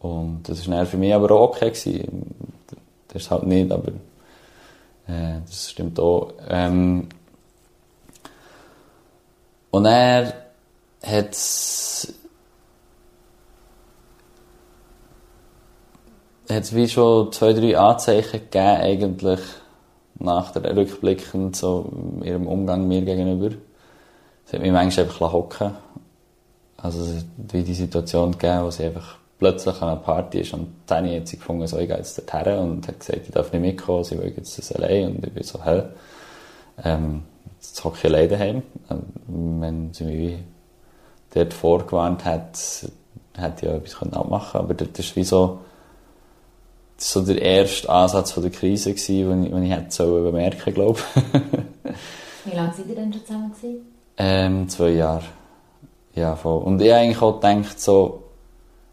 Und 0.00 0.42
das 0.48 0.68
war 0.68 0.84
für 0.84 0.96
mich 0.96 1.14
aber 1.14 1.30
auch 1.30 1.50
okay. 1.50 1.70
Gewesen. 1.70 2.34
Das 3.06 3.22
ist 3.22 3.30
halt 3.30 3.44
nicht, 3.44 3.70
aber 3.70 3.92
äh, 5.06 5.40
das 5.46 5.70
stimmt 5.70 6.00
auch. 6.00 6.32
Ähm, 6.48 7.08
und 9.70 9.86
er 9.86 10.32
hat 11.04 11.36
es 16.48 16.74
wie 16.74 16.88
schon 16.88 17.32
zwei, 17.32 17.52
drei 17.52 17.78
Anzeichen 17.78 18.40
gegeben, 18.40 18.80
eigentlich 18.80 19.40
nach 20.18 20.52
der 20.52 20.76
rückblickend 20.76 21.56
so 21.56 21.90
ihrem 22.22 22.46
Umgang 22.46 22.86
mir 22.86 23.02
gegenüber. 23.02 23.54
Es 24.46 24.52
hat 24.52 24.60
mich 24.60 24.72
manchmal 24.72 25.06
einfach 25.06 25.32
hocken 25.32 25.72
Also 26.76 27.02
es 27.02 27.16
hat 27.16 27.24
wie 27.52 27.62
die 27.62 27.74
Situation 27.74 28.32
gegeben, 28.32 28.64
wo 28.64 28.70
sie 28.70 28.84
einfach 28.84 29.16
plötzlich 29.38 29.80
an 29.82 29.88
einer 29.88 30.00
Party 30.00 30.40
ist 30.40 30.54
und 30.54 30.68
Tani 30.86 31.16
hat 31.16 31.28
sie 31.28 31.38
gefunden, 31.38 31.66
so, 31.66 31.78
ich 31.78 31.88
gehe 31.88 31.96
jetzt 31.96 32.18
dorthin 32.18 32.58
und 32.58 32.86
hat 32.86 33.00
gesagt, 33.00 33.22
ich 33.24 33.32
darf 33.32 33.52
nicht 33.52 33.62
mitkommen, 33.62 34.04
sie 34.04 34.18
will 34.18 34.32
jetzt 34.36 34.56
das 34.58 34.72
allein 34.72 35.16
und 35.16 35.26
ich 35.26 35.32
bin 35.32 35.42
so, 35.42 35.62
hell, 35.64 35.92
ähm, 36.82 37.22
jetzt 37.56 37.82
hocke 37.84 37.98
ich 37.98 38.04
allein 38.04 38.28
daheim. 38.28 38.62
Ähm, 38.90 39.02
wenn 39.60 39.92
sie 39.92 40.04
mich 40.04 40.36
dort 41.34 41.52
vorgewarnt 41.52 42.24
hat, 42.24 42.58
hätte 43.36 43.56
ich 43.56 43.62
ja 43.62 43.76
etwas 43.76 44.02
abmachen 44.12 44.52
können, 44.52 44.64
aber 44.64 44.74
das 44.74 44.98
ist 44.98 45.16
wie 45.16 45.24
so, 45.24 45.58
so 46.96 47.22
der 47.22 47.40
erste 47.40 47.88
Ansatz 47.88 48.32
von 48.32 48.42
der 48.42 48.52
Krise, 48.52 48.94
den 48.94 49.44
ich, 49.44 49.50
den 49.50 49.62
ich 49.62 49.70
hätte 49.70 50.06
bemerken 50.06 50.74
glaube 50.74 51.00
Wie 52.44 52.54
lange 52.54 52.72
seid 52.74 52.86
ihr 52.88 52.94
denn 52.94 53.12
schon 53.12 53.24
zusammen? 53.24 53.52
Ähm, 54.16 54.68
zwei 54.68 54.90
Jahre. 54.90 55.24
Ja, 56.14 56.36
voll. 56.36 56.62
Und 56.62 56.80
ich 56.80 56.92
eigentlich 56.92 57.20
auch 57.20 57.40
gedacht, 57.40 57.80
so, 57.80 58.22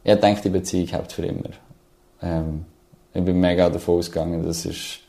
ich 0.03 0.15
denke, 0.15 0.41
die 0.41 0.49
Beziehung 0.49 0.87
hält 0.87 1.11
für 1.11 1.25
immer. 1.25 1.49
Ähm, 2.21 2.65
ich 3.13 3.23
bin 3.23 3.39
mega 3.39 3.69
davon 3.69 3.99
ausgegangen, 3.99 4.45
das 4.45 4.65
ist 4.65 4.99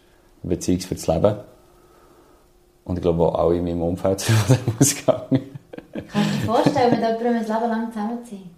eine 0.42 0.50
Beziehung 0.50 0.81
für 0.81 0.94
das 0.94 1.07
Leben. 1.07 1.37
Und 2.85 2.96
ich 2.96 3.02
glaube 3.02 3.22
auch 3.24 3.35
alle 3.37 3.57
in 3.57 3.64
meinem 3.64 3.83
Umfeld 3.83 4.20
sind 4.20 4.37
von 4.37 4.57
dem 4.57 4.74
ausgegangen. 4.78 5.42
Kannst 5.92 6.31
du 6.31 6.38
dir 6.38 6.46
vorstellen, 6.46 6.90
mit 6.90 7.00
jemandem 7.00 7.26
ein 7.26 7.42
Leben 7.42 7.70
lang 7.70 7.92
zusammen 7.92 8.24
zu 8.24 8.31
sein? 8.31 8.50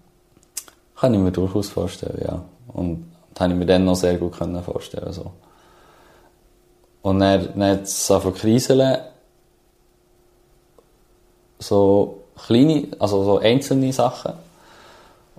Kann 0.97 1.14
ich 1.14 1.20
mir 1.20 1.33
durchaus 1.33 1.68
vorstellen, 1.68 2.23
ja. 2.25 2.44
Und 2.68 3.13
das 3.35 3.42
habe 3.42 3.53
ich 3.53 3.59
mir 3.59 3.66
dann 3.66 3.85
noch 3.85 3.97
sehr 3.97 4.16
gut 4.16 4.37
vorstellen 4.64 5.12
so. 5.12 5.33
Und 7.03 7.18
dann, 7.18 7.49
dann 7.55 7.70
hat 7.70 7.83
es 7.83 8.07
angefangen 8.07 8.35
kriseln. 8.35 8.99
So 11.59 12.23
kleine, 12.47 12.88
also 12.99 13.25
so 13.25 13.38
einzelne 13.38 13.92
Sachen. 13.92 14.33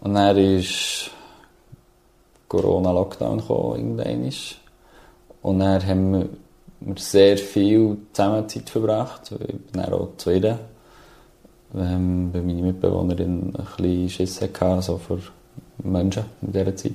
Und 0.01 0.13
dann 0.13 0.37
ist 0.37 1.09
Corona-Lockdown 2.47 3.39
gekommen, 3.39 3.99
irgendwann. 3.99 4.31
Und 5.41 5.59
dann 5.59 5.85
haben 5.85 6.13
wir, 6.13 6.29
wir 6.81 6.97
sehr 6.97 7.37
viel 7.37 7.97
zusammen 8.13 8.47
Zeit 8.47 8.69
verbracht. 8.69 9.31
Ich 9.31 9.47
bin 9.47 9.59
dann 9.73 9.93
auch 9.93 10.09
zufrieden. 10.17 10.59
Ähm, 11.75 12.29
weil 12.31 12.43
meine 12.43 12.61
Mitbewohnerin 12.61 13.53
ein 13.55 13.65
bisschen 13.77 14.09
Schiss 14.09 14.41
hatte, 14.41 14.65
also 14.65 14.97
vor 14.97 15.17
Menschen 15.79 16.25
in 16.41 16.51
dieser 16.53 16.75
Zeit. 16.75 16.93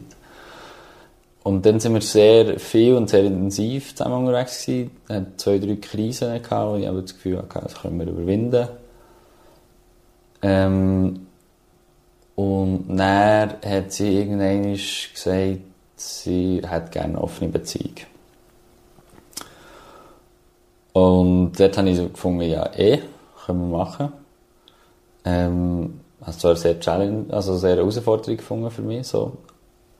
Und 1.42 1.64
dann 1.64 1.80
sind 1.80 1.94
wir 1.94 2.02
sehr 2.02 2.58
viel 2.58 2.94
und 2.94 3.08
sehr 3.08 3.24
intensiv 3.24 3.94
zusammen 3.94 4.26
unterwegs 4.26 4.66
gewesen. 4.66 4.90
Es 5.08 5.16
hat 5.16 5.40
zwei, 5.40 5.58
drei 5.58 5.76
Krisen 5.76 6.32
und 6.32 6.36
ich 6.80 6.86
habe 6.86 7.02
das 7.02 7.14
Gefühl 7.14 7.38
hatte, 7.38 7.60
das 7.62 7.74
können 7.80 7.98
wir 7.98 8.06
überwinden. 8.06 8.68
Ähm, 10.42 11.26
und 12.34 12.84
dann 12.88 13.54
hat 13.64 13.92
sie 13.92 14.18
irgendwann 14.18 14.72
gesagt, 14.72 15.60
sie 15.96 16.62
hätte 16.66 16.90
gerne 16.90 17.14
eine 17.14 17.20
offene 17.20 17.50
Beziehung. 17.50 17.94
Und 20.92 21.52
dort 21.58 21.78
habe 21.78 21.90
ich 21.90 21.96
so 21.96 22.08
gefunden, 22.08 22.42
ja, 22.42 22.70
eh, 22.74 23.00
können 23.44 23.70
wir 23.70 23.78
machen. 23.78 24.12
Ähm, 25.24 26.00
habe 26.22 26.36
zwar 26.36 26.56
sehr 26.56 26.80
Challenge, 26.80 27.32
also 27.32 27.56
sehr 27.56 27.76
Herausforderung 27.76 28.36
gefunden 28.36 28.70
für 28.70 28.82
mich, 28.82 29.06
so. 29.06 29.36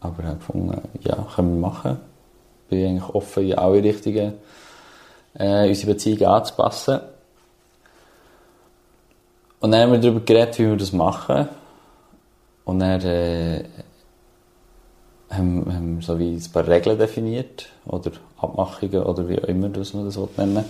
Aber 0.00 0.20
ich 0.20 0.26
habe 0.26 0.36
gefunden, 0.38 0.80
ja, 1.02 1.26
können 1.34 1.54
wir 1.54 1.68
machen. 1.68 1.98
Bin 2.68 2.86
eigentlich 2.86 3.14
offen, 3.14 3.44
in 3.44 3.58
alle 3.58 3.82
Richtungen, 3.82 4.34
äh, 5.34 5.68
unsere 5.68 5.92
Beziehung 5.92 6.22
anzupassen. 6.26 7.00
Und 9.60 9.72
dann 9.72 9.82
haben 9.82 9.92
wir 9.92 9.98
darüber 9.98 10.20
geredet, 10.20 10.58
wie 10.58 10.68
wir 10.68 10.76
das 10.76 10.92
machen. 10.92 11.48
Und 12.64 12.78
dann 12.80 13.00
äh, 13.02 13.64
haben, 15.30 15.72
haben 15.72 15.96
wir 15.96 16.02
so 16.02 16.18
wie 16.18 16.34
ein 16.34 16.52
paar 16.52 16.66
Regeln 16.66 16.98
definiert 16.98 17.68
oder 17.86 18.12
Abmachungen 18.38 19.02
oder 19.02 19.28
wie 19.28 19.38
auch 19.38 19.48
immer 19.48 19.68
das 19.68 19.94
man 19.94 20.04
das 20.04 20.18
nennen 20.36 20.64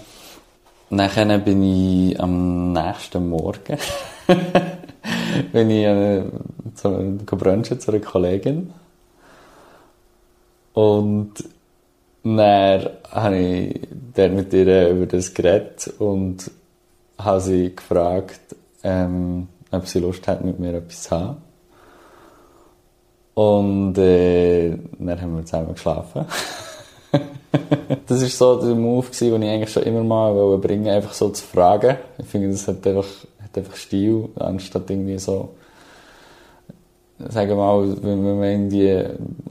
Und 0.90 1.44
bin 1.44 1.62
ich 1.62 2.20
am 2.20 2.72
nächsten 2.72 3.28
Morgen 3.28 3.78
bin 5.52 5.70
ich 5.70 5.84
äh, 5.84 6.24
zu, 6.74 7.18
brunchen 7.26 7.80
zu 7.80 7.92
einer 7.92 8.00
Kollegin 8.00 8.72
und 10.74 11.32
dann 12.22 12.90
habe 13.10 13.38
ich 13.38 13.80
dann 14.14 14.36
mit 14.36 14.52
ihr 14.52 14.90
über 14.90 15.06
das 15.06 15.32
geredet 15.32 15.92
und 15.98 16.50
habe 17.18 17.40
sie 17.40 17.74
gefragt, 17.74 18.40
ähm, 18.82 19.48
ob 19.70 19.86
sie 19.86 20.00
Lust 20.00 20.26
hat, 20.28 20.44
mit 20.44 20.58
mir 20.58 20.74
etwas 20.74 21.04
zu 21.04 21.10
haben. 21.10 21.36
Und 23.34 23.96
äh, 23.98 24.76
dann 24.98 25.20
haben 25.20 25.36
wir 25.36 25.44
zusammen 25.44 25.72
geschlafen. 25.72 26.26
das 28.06 28.22
war 28.22 28.28
so 28.28 28.66
der 28.66 28.74
Move, 28.74 29.06
den 29.18 29.42
ich 29.42 29.48
eigentlich 29.48 29.72
schon 29.72 29.84
immer 29.84 30.04
mal 30.04 30.58
bringen 30.58 30.84
wollte, 30.84 30.96
einfach 30.96 31.14
so 31.14 31.30
zu 31.30 31.44
fragen. 31.44 31.96
Ich 32.18 32.26
finde, 32.26 32.50
das 32.50 32.68
hat 32.68 32.86
einfach 32.86 33.06
hat 33.50 33.58
einfach 33.58 33.76
Stil, 33.76 34.28
anstatt 34.36 34.90
irgendwie 34.90 35.18
so, 35.18 35.50
sagen 37.28 37.50
wir 37.50 37.56
mal, 37.56 38.02
wenn 38.02 38.22
man 38.22 38.42
irgendwie 38.42 39.04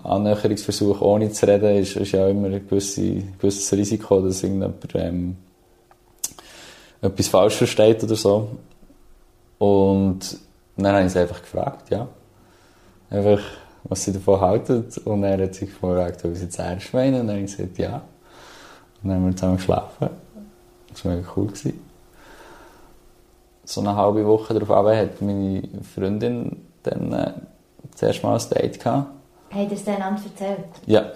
Annäherungsversuche 0.04 1.04
ohne 1.04 1.32
zu 1.32 1.48
reden, 1.48 1.78
ist, 1.78 1.96
ist 1.96 2.12
ja 2.12 2.28
immer 2.28 2.48
ein 2.48 2.68
gewisse, 2.68 3.24
gewisses 3.40 3.72
Risiko, 3.74 4.22
dass 4.22 4.44
irgendjemand 4.44 4.96
ähm, 4.96 5.36
etwas 7.02 7.28
falsch 7.28 7.56
versteht 7.56 8.04
oder 8.04 8.16
so. 8.16 8.50
Und 9.58 10.38
dann 10.78 10.94
habe 10.94 11.06
ich 11.06 11.12
sie 11.12 11.20
einfach 11.20 11.42
gefragt, 11.42 11.90
ja. 11.90 12.08
Einfach, 13.10 13.42
was 13.84 14.04
sie 14.04 14.14
davon 14.14 14.40
halten. 14.40 14.86
Und 15.06 15.24
er 15.24 15.44
hat 15.44 15.56
sich 15.56 15.70
gefragt, 15.70 16.24
ob 16.24 16.32
ich 16.32 16.42
es 16.42 16.58
jetzt 16.58 16.94
meine. 16.94 17.20
Und 17.20 17.28
dann 17.28 17.36
habe 17.38 17.46
ich 17.46 17.56
gesagt, 17.56 17.78
ja. 17.78 18.02
Und 19.02 19.10
dann 19.10 19.18
haben 19.18 19.26
wir 19.26 19.36
zusammen 19.36 19.58
geschlafen. 19.58 20.10
Das 20.90 21.06
war 21.06 21.16
mega 21.16 21.28
cool. 21.36 21.48
Gewesen. 21.48 21.80
So 23.64 23.82
eine 23.82 23.96
halbe 23.96 24.26
Woche 24.26 24.54
darauf 24.54 24.88
hat 24.96 25.22
meine 25.22 25.62
Freundin 25.94 26.58
dann 26.84 27.14
äh, 27.14 27.34
zuerst 28.00 28.24
mal 28.24 28.40
ein 28.40 28.50
Date 28.50 28.80
gehabt. 28.80 29.12
Habt 29.52 29.72
ihr 29.72 29.78
es 29.78 29.88
einander 29.88 30.22
erzählt? 30.24 30.66
Ja. 30.86 31.12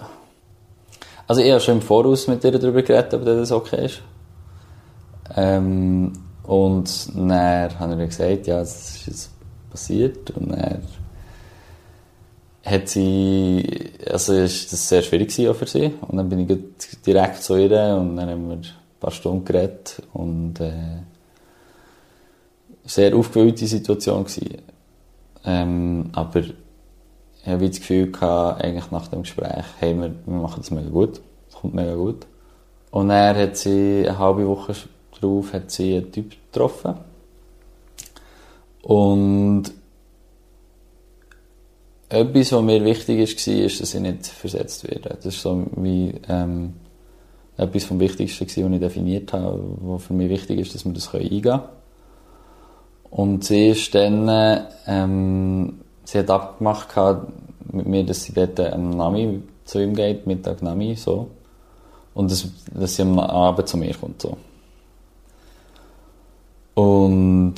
Also 1.26 1.40
ich 1.40 1.50
habe 1.50 1.60
schon 1.60 1.76
im 1.76 1.82
Voraus 1.82 2.28
mit 2.28 2.44
ihr 2.44 2.52
darüber 2.52 2.82
geredet, 2.82 3.14
ob 3.14 3.24
das 3.24 3.50
okay 3.50 3.86
ist. 3.86 4.02
Ähm, 5.34 6.12
und 6.42 7.08
dann 7.14 7.78
habe 7.78 8.02
ich 8.02 8.10
gesagt, 8.10 8.46
ja, 8.46 8.58
das 8.58 8.96
ist 8.96 9.06
jetzt 9.06 9.30
passiert. 9.70 10.30
Und 10.32 10.50
dann 10.50 10.82
hat 12.64 12.88
sie, 12.88 13.92
also 14.10 14.34
ist 14.34 14.72
das 14.72 14.88
sehr 14.88 15.00
schwierig 15.00 15.48
auch 15.48 15.56
für 15.56 15.66
sie. 15.66 15.94
Und 16.02 16.18
dann 16.18 16.28
bin 16.28 16.40
ich 16.40 16.58
direkt 17.06 17.42
zu 17.42 17.56
ihr 17.56 17.96
und 17.96 18.16
dann 18.16 18.28
haben 18.28 18.48
wir 18.48 18.56
ein 18.56 18.66
paar 19.00 19.10
Stunden 19.10 19.44
geredet 19.44 20.02
und 20.12 20.60
äh, 20.60 20.72
sehr 22.84 23.16
aufgewühlte 23.16 23.66
Situation 23.66 24.24
gewesen. 24.24 24.58
Ähm, 25.46 26.10
aber 26.12 26.42
ich 27.44 27.50
habe 27.50 27.68
das 27.68 27.78
Gefühl 27.78 28.10
gehabt, 28.10 28.62
eigentlich 28.62 28.90
nach 28.90 29.08
dem 29.08 29.22
Gespräch, 29.22 29.64
hey, 29.78 29.94
wir, 29.94 30.14
wir 30.26 30.40
machen 30.40 30.58
das 30.58 30.70
mega 30.70 30.88
gut, 30.88 31.20
es 31.48 31.54
kommt 31.56 31.74
mega 31.74 31.94
gut. 31.94 32.26
Und 32.90 33.10
er 33.10 33.36
hat 33.36 33.56
sie 33.56 34.04
eine 34.06 34.18
halbe 34.18 34.46
Woche 34.46 34.74
darauf 35.24 35.52
hat 35.52 35.70
sie 35.70 35.96
einen 35.96 36.12
Typ 36.12 36.32
getroffen. 36.52 36.94
Und 38.82 39.64
etwas, 42.08 42.52
was 42.52 42.62
mir 42.62 42.84
wichtig 42.84 43.18
ist, 43.18 43.46
war, 43.46 43.54
ist, 43.54 43.80
dass 43.80 43.94
ich 43.94 44.00
nicht 44.00 44.26
versetzt 44.26 44.88
werde. 44.88 45.16
Das 45.16 45.26
ist 45.26 45.40
so 45.40 45.66
wie 45.76 46.14
ähm, 46.28 46.74
etwas 47.56 47.84
vom 47.84 47.98
Wichtigsten, 47.98 48.46
was 48.46 48.56
ich 48.56 48.80
definiert 48.80 49.32
habe, 49.32 49.58
was 49.80 50.04
für 50.04 50.14
mich 50.14 50.28
wichtig 50.28 50.60
ist, 50.60 50.74
dass 50.74 50.84
wir 50.84 50.92
das 50.92 51.12
eingehen 51.14 51.42
können. 51.42 51.62
Und 53.10 53.44
sie 53.44 53.68
ist 53.68 53.94
dann, 53.94 54.66
ähm, 54.86 55.80
sie 56.04 56.18
hat 56.18 56.30
abgemacht 56.30 56.88
mit 57.72 57.86
mir, 57.86 58.04
dass 58.04 58.24
sie 58.24 58.32
dort 58.32 58.60
am 58.60 58.90
Nami 58.90 59.42
zu 59.64 59.82
ihm 59.82 59.94
geht, 59.94 60.26
Mittag 60.26 60.62
Nami, 60.62 60.94
so. 60.94 61.30
Und 62.14 62.30
dass, 62.30 62.46
dass 62.72 62.94
sie 62.94 63.02
am 63.02 63.18
Abend 63.18 63.68
zu 63.68 63.76
mir 63.76 63.94
kommt, 63.94 64.22
so. 64.22 64.36
Und 66.74 67.54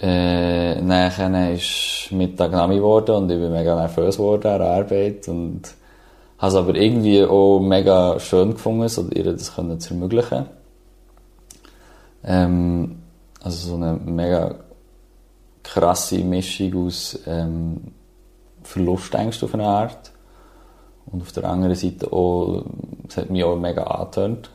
äh, 0.00 0.80
nachher 0.80 1.54
ist 1.54 2.08
Mittag 2.10 2.52
Nami 2.52 2.76
geworden 2.76 3.16
und 3.16 3.30
ich 3.30 3.38
bin 3.38 3.50
mega 3.50 3.74
nervös 3.74 4.16
geworden 4.16 4.46
an 4.46 4.58
der 4.58 4.68
Arbeit 4.68 5.26
und 5.28 5.62
habe 6.38 6.48
es 6.48 6.54
aber 6.54 6.74
irgendwie 6.74 7.24
auch 7.24 7.60
mega 7.60 8.18
schön 8.20 8.52
gefunden, 8.52 8.88
so 8.88 9.08
ihr 9.08 9.24
das 9.24 9.54
können 9.54 9.80
zu 9.80 9.94
ermöglichen. 9.94 10.46
Ähm, 12.24 12.96
also 13.42 13.70
so 13.70 13.74
eine 13.76 13.94
mega 13.94 14.56
krasse 15.72 16.18
Mischung 16.18 16.86
aus 16.86 17.18
ähm, 17.26 17.78
Verlustängst 18.62 19.42
auf 19.42 19.54
eine 19.54 19.66
Art 19.66 20.12
und 21.06 21.22
auf 21.22 21.32
der 21.32 21.44
anderen 21.44 21.74
Seite 21.74 22.12
auch, 22.12 22.64
es 23.08 23.16
hat 23.16 23.30
mich 23.30 23.42
auch 23.42 23.56
mega 23.56 23.82
angetönt. 23.82 24.50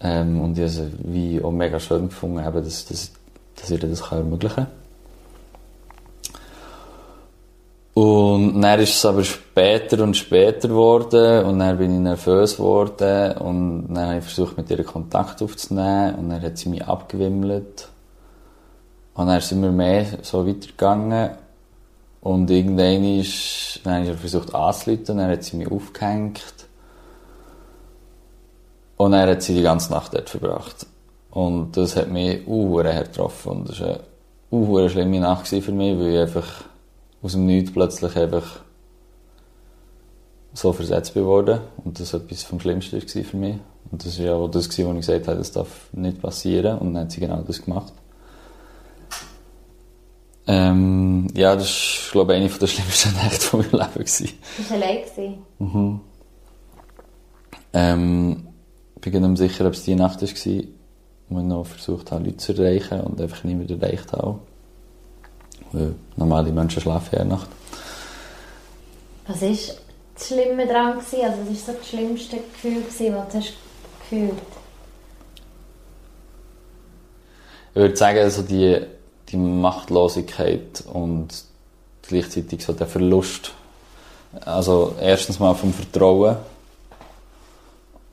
Ähm, 0.00 0.40
und 0.40 0.58
ich 0.58 0.64
es 0.64 0.82
wie 1.04 1.42
auch 1.42 1.52
mega 1.52 1.78
schön 1.78 2.08
gefunden, 2.08 2.44
eben, 2.44 2.64
dass, 2.64 2.84
dass, 2.86 3.12
dass 3.56 3.70
ich 3.70 3.80
das 3.80 4.00
ermöglichen 4.10 4.54
kann. 4.56 4.66
Und 7.94 8.60
dann 8.62 8.80
ist 8.80 8.96
es 8.96 9.04
aber 9.04 9.22
später 9.22 10.02
und 10.02 10.16
später 10.16 10.68
geworden 10.68 11.44
und 11.44 11.58
dann 11.58 11.76
bin 11.76 11.94
ich 11.94 12.00
nervös 12.00 12.56
geworden 12.56 13.36
und 13.36 13.94
dann 13.94 14.06
habe 14.06 14.18
ich 14.18 14.24
versucht, 14.24 14.56
mit 14.56 14.70
ihr 14.70 14.82
Kontakt 14.82 15.42
aufzunehmen 15.42 16.14
und 16.14 16.30
dann 16.30 16.42
hat 16.42 16.56
sie 16.56 16.70
mich 16.70 16.84
abgewimmelt. 16.84 17.91
Und 19.14 19.26
dann 19.26 19.40
sind 19.40 19.62
wir 19.62 19.70
mehr 19.70 20.06
so 20.22 20.46
weitergegangen 20.46 21.30
und 22.22 22.50
irgendwann 22.50 23.04
ist, 23.04 23.80
dann 23.84 24.02
habe 24.04 24.12
ich 24.12 24.20
versucht 24.20 24.54
anzuleiten, 24.54 25.18
dann 25.18 25.30
hat 25.30 25.42
sie 25.42 25.56
mich 25.56 25.70
aufgehängt 25.70 26.42
und 28.96 29.12
er 29.12 29.28
hat 29.28 29.42
sie 29.42 29.54
die 29.54 29.62
ganze 29.62 29.90
Nacht 29.90 30.14
dort 30.14 30.30
verbracht. 30.30 30.86
Und 31.32 31.76
das 31.76 31.96
hat 31.96 32.08
mich 32.10 32.46
uhuere 32.46 33.02
getroffen. 33.02 33.50
Und 33.50 33.68
das 33.68 33.80
war 33.80 33.88
eine 33.88 34.00
uhuere 34.50 34.88
schlimme 34.88 35.18
Nacht 35.18 35.48
für 35.48 35.72
mich, 35.72 35.98
weil 35.98 36.14
ich 36.14 36.20
einfach 36.20 36.64
aus 37.20 37.32
dem 37.32 37.46
Nichts 37.46 37.72
plötzlich 37.72 38.14
einfach 38.16 38.60
so 40.52 40.72
versetzt 40.72 41.16
worden. 41.16 41.60
Und 41.84 41.98
das 41.98 42.12
war 42.12 42.20
etwas 42.20 42.44
vom 42.44 42.60
Schlimmsten 42.60 43.00
für 43.00 43.36
mich. 43.36 43.56
Und 43.90 44.04
das 44.04 44.18
war 44.18 44.26
ja 44.26 44.34
auch 44.34 44.48
das, 44.48 44.68
was 44.68 44.78
ich 44.78 44.86
gesagt 44.86 45.26
habe, 45.26 45.38
das 45.38 45.50
darf 45.50 45.88
nicht 45.92 46.22
passieren. 46.22 46.78
Und 46.78 46.94
dann 46.94 47.04
hat 47.04 47.10
sie 47.12 47.20
genau 47.20 47.42
das 47.42 47.60
gemacht. 47.60 47.92
Ähm, 50.46 51.28
ja, 51.34 51.54
das 51.54 51.68
war, 51.68 52.12
glaube 52.12 52.34
ich, 52.34 52.40
eine 52.40 52.58
der 52.58 52.66
schlimmsten 52.66 53.14
Nächte 53.22 53.46
von 53.46 53.60
meinem 53.60 53.72
Leben. 53.72 53.92
Gewesen. 53.94 54.28
Das 54.58 54.70
war 54.70 54.76
allein? 54.76 55.38
Mhm. 55.58 56.00
Ähm, 57.72 58.48
ich 58.96 59.00
bin 59.00 59.12
nicht 59.12 59.38
sicher, 59.38 59.66
ob 59.66 59.72
es 59.72 59.84
die 59.84 59.94
Nacht 59.94 60.20
war, 60.20 60.28
wo 61.28 61.38
ich 61.38 61.44
noch 61.44 61.66
versucht 61.66 62.10
habe, 62.12 62.24
Leute 62.24 62.36
zu 62.36 62.52
erreichen 62.54 63.00
und 63.00 63.20
einfach 63.20 63.44
niemand 63.44 63.70
erreicht 63.70 64.12
habe. 64.12 64.38
Weil 65.72 65.94
normale 66.16 66.52
Menschen 66.52 66.82
schlafen 66.82 67.16
ja 67.18 67.24
Nacht. 67.24 67.48
Was 69.26 69.40
war 69.40 69.48
das 69.48 70.26
Schlimme 70.26 70.66
daran? 70.66 70.98
Also 70.98 71.16
was 71.16 71.22
war 71.22 71.56
so 71.56 71.72
das 71.78 71.88
schlimmste 71.88 72.36
Gefühl, 72.36 72.82
das 72.86 72.98
du 72.98 73.38
hast 73.38 73.54
gefühlt 74.00 74.32
Ich 77.70 77.76
würde 77.76 77.96
sagen, 77.96 78.18
also 78.18 78.42
die, 78.42 78.82
die 79.32 79.36
Machtlosigkeit 79.38 80.84
und 80.92 81.28
gleichzeitig 82.02 82.64
so 82.64 82.72
der 82.72 82.86
Verlust. 82.86 83.52
Also 84.44 84.94
erstens 85.00 85.40
mal 85.40 85.54
vom 85.54 85.72
Vertrauen 85.72 86.36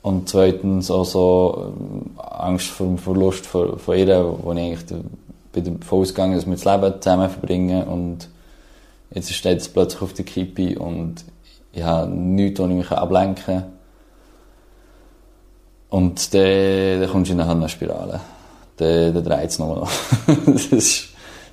und 0.02 0.28
zweitens 0.28 0.90
auch 0.90 1.04
so 1.04 1.74
ähm, 1.78 2.18
Angst 2.18 2.68
vor 2.68 2.86
dem 2.86 2.98
Verlust 2.98 3.46
von, 3.46 3.78
von 3.78 3.96
ihr, 3.96 4.34
wo 4.42 4.52
ich 4.52 4.58
eigentlich 4.58 4.84
davon 5.52 6.00
ausgegangen 6.00 6.36
dass 6.36 6.46
wir 6.46 6.54
das 6.54 6.64
Leben 6.64 7.02
zusammen 7.02 7.30
verbringen 7.30 7.84
und 7.84 8.28
jetzt 9.12 9.32
steht 9.32 9.58
es 9.58 9.68
plötzlich 9.68 10.02
auf 10.02 10.12
der 10.12 10.24
Kippe 10.24 10.78
und 10.78 11.24
ich 11.72 11.82
habe 11.82 12.10
nichts, 12.10 12.60
wo 12.60 12.64
ich 12.64 12.70
mich 12.70 12.90
ablenken 12.90 13.44
kann. 13.44 13.64
Und 15.88 16.34
dann, 16.34 17.00
dann 17.00 17.10
kommst 17.10 17.30
du 17.30 17.34
in 17.34 17.40
eine 17.40 17.68
Spirale. 17.68 18.20
Dann, 18.76 19.12
dann 19.12 19.24
dreht 19.24 19.50
es 19.50 19.58
nochmal 19.58 19.80
noch. 19.80 19.90
das 20.46 20.72
eine 20.72 21.09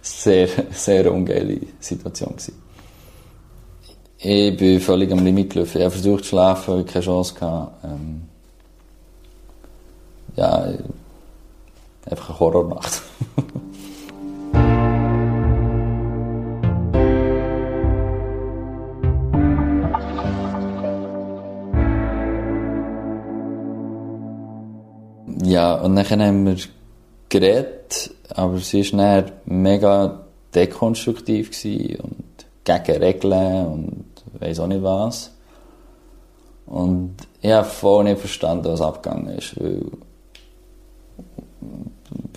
sehr, 0.08 0.48
sehr 0.72 1.12
ungeile 1.12 1.60
Situation. 1.80 2.32
Gewesen. 2.32 2.68
Ich 4.20 4.58
bin 4.58 4.80
völlig 4.80 5.12
am 5.12 5.24
Limit 5.24 5.52
gelaufen. 5.52 5.78
Ich 5.78 5.84
habe 5.84 5.92
versucht 5.92 6.24
zu 6.24 6.30
schlafen, 6.30 6.84
keine 6.86 7.06
Chance 7.06 7.36
gehabt. 7.36 7.84
Ähm, 7.84 8.24
ja, 10.36 10.74
einfach 12.06 12.30
eine 12.30 12.40
Horrornacht. 12.40 13.02
ja, 25.44 25.76
und 25.76 25.96
dann 25.96 26.22
haben 26.22 26.46
wir 26.46 26.58
geredet, 27.30 28.12
aber 28.30 28.58
sie 28.60 28.92
war 28.94 29.22
dann 29.22 29.32
mega 29.46 30.26
dekonstruktiv 30.54 31.50
und 32.02 32.46
gegen 32.64 33.02
Regeln 33.04 33.68
und 33.68 34.06
weiss 34.40 34.60
auch 34.60 34.68
nicht 34.68 34.84
was. 34.84 35.32
Und 36.66 37.16
ich 37.42 37.52
habe 37.52 37.68
voll 37.68 38.04
nicht 38.04 38.20
verstanden, 38.20 38.68
was 38.68 38.82
abgegangen 38.82 39.38
ist, 39.38 39.60
weil 39.60 39.84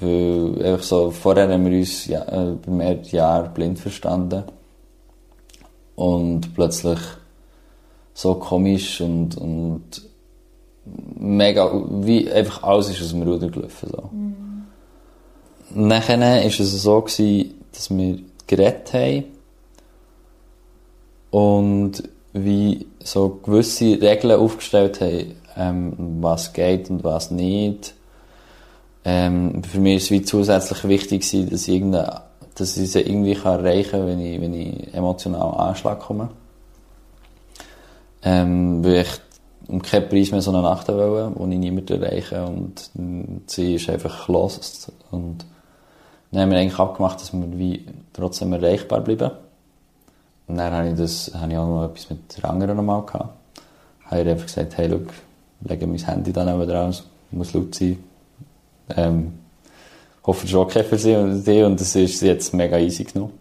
weil 0.00 0.64
einfach 0.64 0.82
so, 0.82 1.10
vorher 1.10 1.48
haben 1.48 1.70
wir 1.70 1.78
uns 1.78 2.06
ja, 2.06 2.22
äh, 2.22 2.54
bei 2.54 2.72
mehreren 2.72 3.04
Jahren 3.04 3.54
blind 3.54 3.78
verstanden. 3.78 4.44
Und 5.94 6.54
plötzlich 6.54 6.98
so 8.14 8.34
komisch 8.34 9.00
und, 9.00 9.36
und 9.36 10.02
mega, 11.18 11.70
wie 12.02 12.30
einfach 12.30 12.62
alles 12.62 12.88
ist 12.90 13.02
aus 13.02 13.10
dem 13.10 13.22
Ruder 13.22 13.48
gelaufen. 13.48 13.90
So. 13.90 14.08
Mhm. 14.10 14.49
Nachher 15.74 16.20
war 16.20 16.44
es 16.44 16.82
so, 16.82 17.00
gewesen, 17.00 17.54
dass 17.72 17.90
wir 17.90 18.18
geredet 18.46 18.92
haben 18.92 19.24
und 21.30 22.02
wie 22.32 22.86
so 23.02 23.40
gewisse 23.42 24.00
Regeln 24.00 24.38
aufgestellt 24.38 25.00
haben, 25.00 25.34
ähm, 25.56 26.18
was 26.20 26.52
geht 26.52 26.90
und 26.90 27.04
was 27.04 27.30
nicht. 27.30 27.94
Ähm, 29.04 29.62
für 29.64 29.80
mich 29.80 30.10
ist 30.10 30.22
es 30.24 30.28
zusätzlich 30.28 30.84
wichtig 30.84 31.22
gewesen, 31.22 31.50
dass 31.50 31.68
ich, 31.68 31.82
dass 32.54 32.76
ich 32.76 32.92
sie 32.92 33.00
irgendwie 33.00 33.34
kann 33.34 33.64
erreichen 33.64 33.90
kann, 33.90 34.06
wenn 34.06 34.20
ich, 34.20 34.40
wenn 34.40 34.54
ich 34.54 34.94
emotional 34.94 35.68
Anschlag 35.68 36.00
komme. 36.00 36.30
Ähm, 38.22 38.84
weil 38.84 39.02
ich 39.02 39.08
um 39.68 39.80
keinen 39.80 40.08
Preis 40.08 40.30
mehr 40.30 40.42
so 40.42 40.50
eine 40.50 40.62
Nacht 40.62 40.88
wollte, 40.88 41.32
wo 41.36 41.46
ich 41.46 41.58
niemanden 41.58 42.02
erreiche 42.02 42.44
und 42.44 42.90
sie 43.46 43.76
ist 43.76 43.88
einfach 43.88 44.28
los. 44.28 44.90
Und 45.10 45.46
dann 46.30 46.42
haben 46.42 46.50
wir 46.50 46.58
eigentlich 46.58 46.78
abgemacht, 46.78 47.20
dass 47.20 47.32
wir 47.32 47.58
wie 47.58 47.86
trotzdem 48.12 48.52
erreichbar 48.52 49.00
bleiben. 49.00 49.30
Und 50.46 50.56
dann 50.56 50.72
habe 50.72 50.88
ich, 50.88 50.96
das, 50.96 51.32
habe 51.34 51.52
ich 51.52 51.58
auch 51.58 51.66
noch 51.66 51.84
etwas 51.84 52.10
mit 52.10 52.36
der 52.36 52.50
anderen 52.50 52.76
nochmal 52.76 53.04
gehabt. 53.04 53.34
Habe 54.04 54.22
ihr 54.22 54.30
einfach 54.32 54.46
gesagt, 54.46 54.76
hey, 54.76 54.88
schau, 54.90 55.00
lege 55.68 55.86
mein 55.86 55.98
Handy 55.98 56.32
dann 56.32 56.46
neben 56.46 56.68
dran, 56.68 56.94
muss 57.30 57.52
laut 57.52 57.74
sein. 57.74 58.02
Ähm, 58.96 59.32
hoffe, 60.24 60.44
es 60.44 60.50
ist 60.50 60.56
okay 60.56 60.84
für 60.84 60.98
sie 60.98 61.14
und 61.14 61.44
die 61.44 61.62
und 61.62 61.80
das 61.80 61.94
ist 61.94 62.20
jetzt 62.22 62.54
mega 62.54 62.78
easy 62.78 63.04
genommen. 63.04 63.32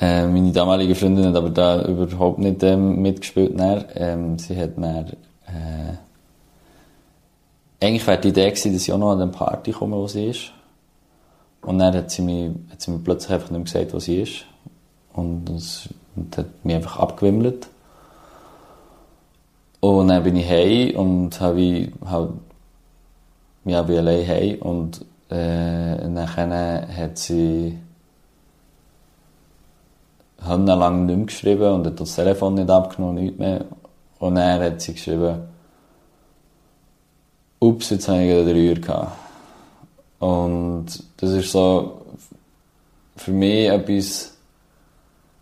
Äh, 0.00 0.26
meine 0.26 0.52
damalige 0.52 0.94
Freundin 0.94 1.26
hat 1.26 1.36
aber 1.36 1.50
da 1.50 1.84
überhaupt 1.84 2.38
nicht 2.38 2.62
ähm, 2.62 3.02
mitgespielt. 3.02 3.54
Ähm, 3.94 4.38
sie 4.38 4.56
hat 4.56 4.76
dann, 4.76 5.06
äh, 5.46 5.96
eigentlich 7.80 8.06
wäre 8.06 8.20
die 8.20 8.28
Idee 8.28 8.50
gewesen, 8.50 8.72
dass 8.72 8.82
ich 8.82 8.92
auch 8.92 8.98
noch 8.98 9.12
an 9.12 9.18
den 9.18 9.32
Party 9.32 9.72
komme, 9.72 9.96
wo 9.96 10.06
sie 10.06 10.26
ist. 10.26 10.52
Und 11.62 11.78
dann 11.78 11.94
hat 11.94 12.10
sie, 12.10 12.22
mich, 12.22 12.50
hat 12.70 12.80
sie 12.80 12.90
mir 12.90 12.98
plötzlich 12.98 13.32
einfach 13.32 13.50
nicht 13.50 13.58
mehr 13.58 13.64
gesagt, 13.64 13.94
wo 13.94 13.98
sie 13.98 14.22
ist. 14.22 14.44
Und, 15.12 15.46
das, 15.46 15.88
und 16.16 16.36
hat 16.36 16.46
mich 16.64 16.76
einfach 16.76 16.98
abgewimmelt. 16.98 17.68
Und 19.80 20.08
dann 20.08 20.22
bin 20.22 20.36
ich 20.36 20.48
heim 20.48 20.96
und 20.96 21.40
habe 21.40 21.92
halt, 22.04 22.30
ja, 23.64 23.82
bin 23.82 23.98
allein 23.98 24.26
heim 24.26 24.58
und 24.60 25.04
äh, 25.30 26.08
nachher 26.08 26.88
hat 26.96 27.18
sie 27.18 27.78
lang 30.44 31.06
nicht 31.06 31.16
mehr 31.16 31.26
geschrieben 31.26 31.72
und 31.72 31.86
hat 31.86 32.00
das 32.00 32.14
Telefon 32.14 32.54
nicht 32.54 32.70
abgenommen, 32.70 33.22
nichts 33.22 33.38
mehr. 33.38 33.64
Und 34.18 34.34
dann 34.34 34.60
hat 34.60 34.80
sie 34.80 34.94
geschrieben, 34.94 35.42
ups, 37.60 37.90
jetzt 37.90 38.08
habe 38.08 38.22
ich 38.22 38.32
einen 38.32 38.46
Dreier 38.46 38.74
gehabt. 38.74 39.27
Und 40.18 40.86
das 41.16 41.30
ist 41.30 41.52
so 41.52 42.02
für 43.16 43.32
mich 43.32 43.68
etwas 43.68 44.36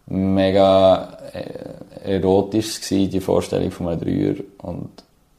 mega 0.06 1.18
äh, 1.32 2.16
erotisches 2.16 2.80
gewesen, 2.80 3.10
die 3.10 3.20
Vorstellung 3.20 3.70
von 3.70 3.88
einem 3.88 4.00
Dreier. 4.00 4.34
Und 4.58 4.90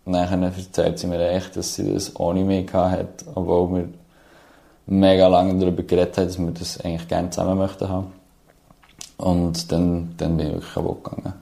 nachher 0.05 0.41
erzählt 0.41 0.99
sie 0.99 1.07
mir 1.07 1.29
echt, 1.29 1.55
dass 1.55 1.75
sie 1.75 1.93
das 1.93 2.19
ohne 2.19 2.43
mich 2.43 2.71
hat, 2.73 3.25
obwohl 3.35 3.75
wir 3.75 3.89
mega 4.87 5.27
lange 5.27 5.59
darüber 5.59 5.83
geredet 5.83 6.17
haben, 6.17 6.27
dass 6.27 6.39
wir 6.39 6.51
das 6.51 6.81
eigentlich 6.81 7.07
gerne 7.07 7.29
zusammen 7.29 7.57
möchten 7.57 7.89
haben. 7.89 8.07
Und 9.17 9.71
dann, 9.71 10.13
dann 10.17 10.37
bin 10.37 10.47
ich 10.47 10.53
wirklich 10.53 10.73
kaputt 10.73 11.03
gegangen. 11.03 11.33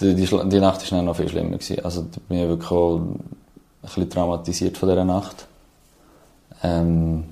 Die, 0.00 0.14
die, 0.14 0.26
die 0.26 0.60
Nacht 0.60 0.92
war 0.92 1.02
noch 1.02 1.16
viel 1.16 1.28
schlimmer. 1.28 1.58
Gewesen. 1.58 1.84
Also 1.84 2.06
bin 2.28 2.38
ich 2.38 2.48
wirklich 2.48 2.70
auch 2.70 2.96
ein 2.96 3.20
bisschen 3.82 4.10
traumatisiert 4.10 4.76
von 4.76 4.88
dieser 4.88 5.04
Nacht. 5.04 5.46
Ähm, 6.62 7.24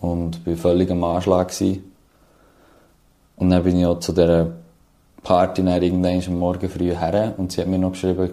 und 0.00 0.46
war 0.46 0.56
völlig 0.56 0.90
am 0.90 1.04
Anschlag. 1.04 1.48
Gewesen. 1.48 1.92
Und 3.36 3.50
dann 3.50 3.62
bin 3.62 3.78
ich 3.78 3.86
auch 3.86 3.98
zu 4.00 4.12
dieser 4.12 4.52
Party 5.22 5.62
irgendwann 5.62 6.22
am 6.26 6.38
Morgen 6.38 6.68
früh 6.68 6.94
her 6.94 7.34
und 7.36 7.52
sie 7.52 7.60
hat 7.60 7.68
mir 7.68 7.78
noch 7.78 7.92
geschrieben, 7.92 8.30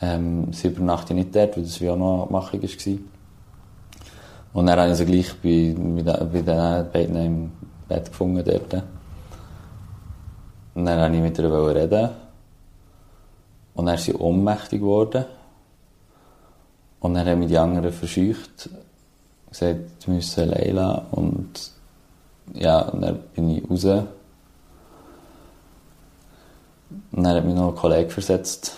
ähm, 0.00 0.52
sie 0.52 0.68
übernachtet 0.68 1.16
nicht 1.16 1.34
dort, 1.34 1.56
weil 1.56 1.64
das 1.64 1.80
wie 1.80 1.88
auch 1.88 1.96
noch 1.96 2.14
eine 2.14 2.22
Abmachung 2.24 2.62
war. 2.62 2.98
Und 4.52 4.66
dann 4.66 4.78
habe 4.78 4.90
ich 4.90 4.98
sie 4.98 5.06
gleich 5.06 5.34
bei, 5.42 5.74
bei, 6.02 6.24
bei 6.24 6.42
den 6.42 6.92
beiden 6.92 7.16
im 7.16 7.52
Bett 7.88 8.06
gefunden 8.06 8.44
dort. 8.44 8.82
Und 10.74 10.84
dann 10.84 11.00
wollte 11.00 11.16
ich 11.16 11.22
mit 11.22 11.38
ihr 11.38 11.74
reden. 11.74 12.10
Und 13.74 13.86
dann 13.86 13.94
ist 13.94 14.04
sie 14.04 14.14
ohnmächtig 14.14 14.80
geworden. 14.80 15.24
Und 17.02 17.14
dann 17.14 17.26
haben 17.26 17.40
mich 17.40 17.48
die 17.48 17.58
anderen 17.58 17.92
verscheucht. 17.92 18.70
Gesagt, 19.50 20.06
wir 20.06 20.14
müssen 20.14 20.40
allein 20.40 21.02
Und 21.10 21.72
ja, 22.54 22.80
und 22.80 23.02
dann 23.02 23.18
bin 23.34 23.50
ich 23.50 23.68
raus. 23.68 23.84
Und 27.10 27.24
dann 27.24 27.26
hat 27.26 27.44
mich 27.44 27.54
noch 27.54 27.70
ein 27.70 27.74
Kollege 27.74 28.08
versetzt. 28.08 28.76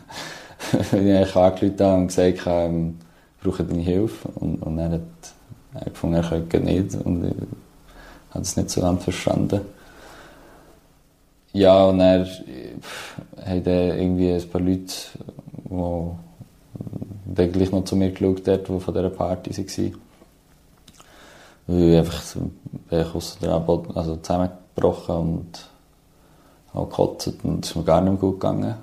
Wenn 0.90 1.06
ich 1.06 1.14
eigentlich 1.14 1.36
angerufen 1.36 1.94
und 1.94 2.06
gesagt 2.08 2.42
ähm, 2.46 2.98
brauche 3.42 3.64
deine 3.64 3.82
Hilfe. 3.82 4.28
Und, 4.28 4.62
und 4.62 4.78
er 4.78 4.92
hat 4.92 5.00
er 5.74 5.90
gefunden, 5.90 6.16
er 6.16 6.28
könnte 6.28 6.60
nicht. 6.60 6.94
Und 6.94 7.24
ich 7.24 7.34
habe 8.30 8.42
es 8.42 8.56
nicht 8.56 8.70
so 8.70 8.80
ganz 8.80 9.04
verstanden. 9.04 9.60
Ja, 11.52 11.84
und 11.84 12.00
er 12.00 12.26
hat 13.44 13.66
irgendwie 13.66 14.32
ein 14.32 14.48
paar 14.48 14.60
Leute, 14.62 14.94
die 15.68 16.16
dann 17.34 17.52
gleich 17.52 17.70
noch 17.72 17.84
zu 17.84 17.96
mir 17.96 18.10
geschaut 18.10 18.46
haben, 18.48 18.64
die 18.64 18.80
von 18.80 18.94
dieser 18.94 19.10
Party 19.10 19.50
waren. 19.50 19.96
Weil 21.66 21.88
ich 21.90 21.98
einfach 21.98 22.22
ich 22.90 23.14
aus 23.14 23.38
der 23.40 23.52
Arbeit, 23.52 23.96
also 23.96 24.16
zusammengebrochen 24.16 25.16
und 25.16 25.68
habe 26.74 26.86
gekotzt 26.86 27.44
und 27.44 27.64
es 27.64 27.70
ist 27.70 27.76
mir 27.76 27.84
gar 27.84 28.00
nicht 28.00 28.12
mehr 28.12 28.20
gut 28.20 28.40
gegangen. 28.40 28.74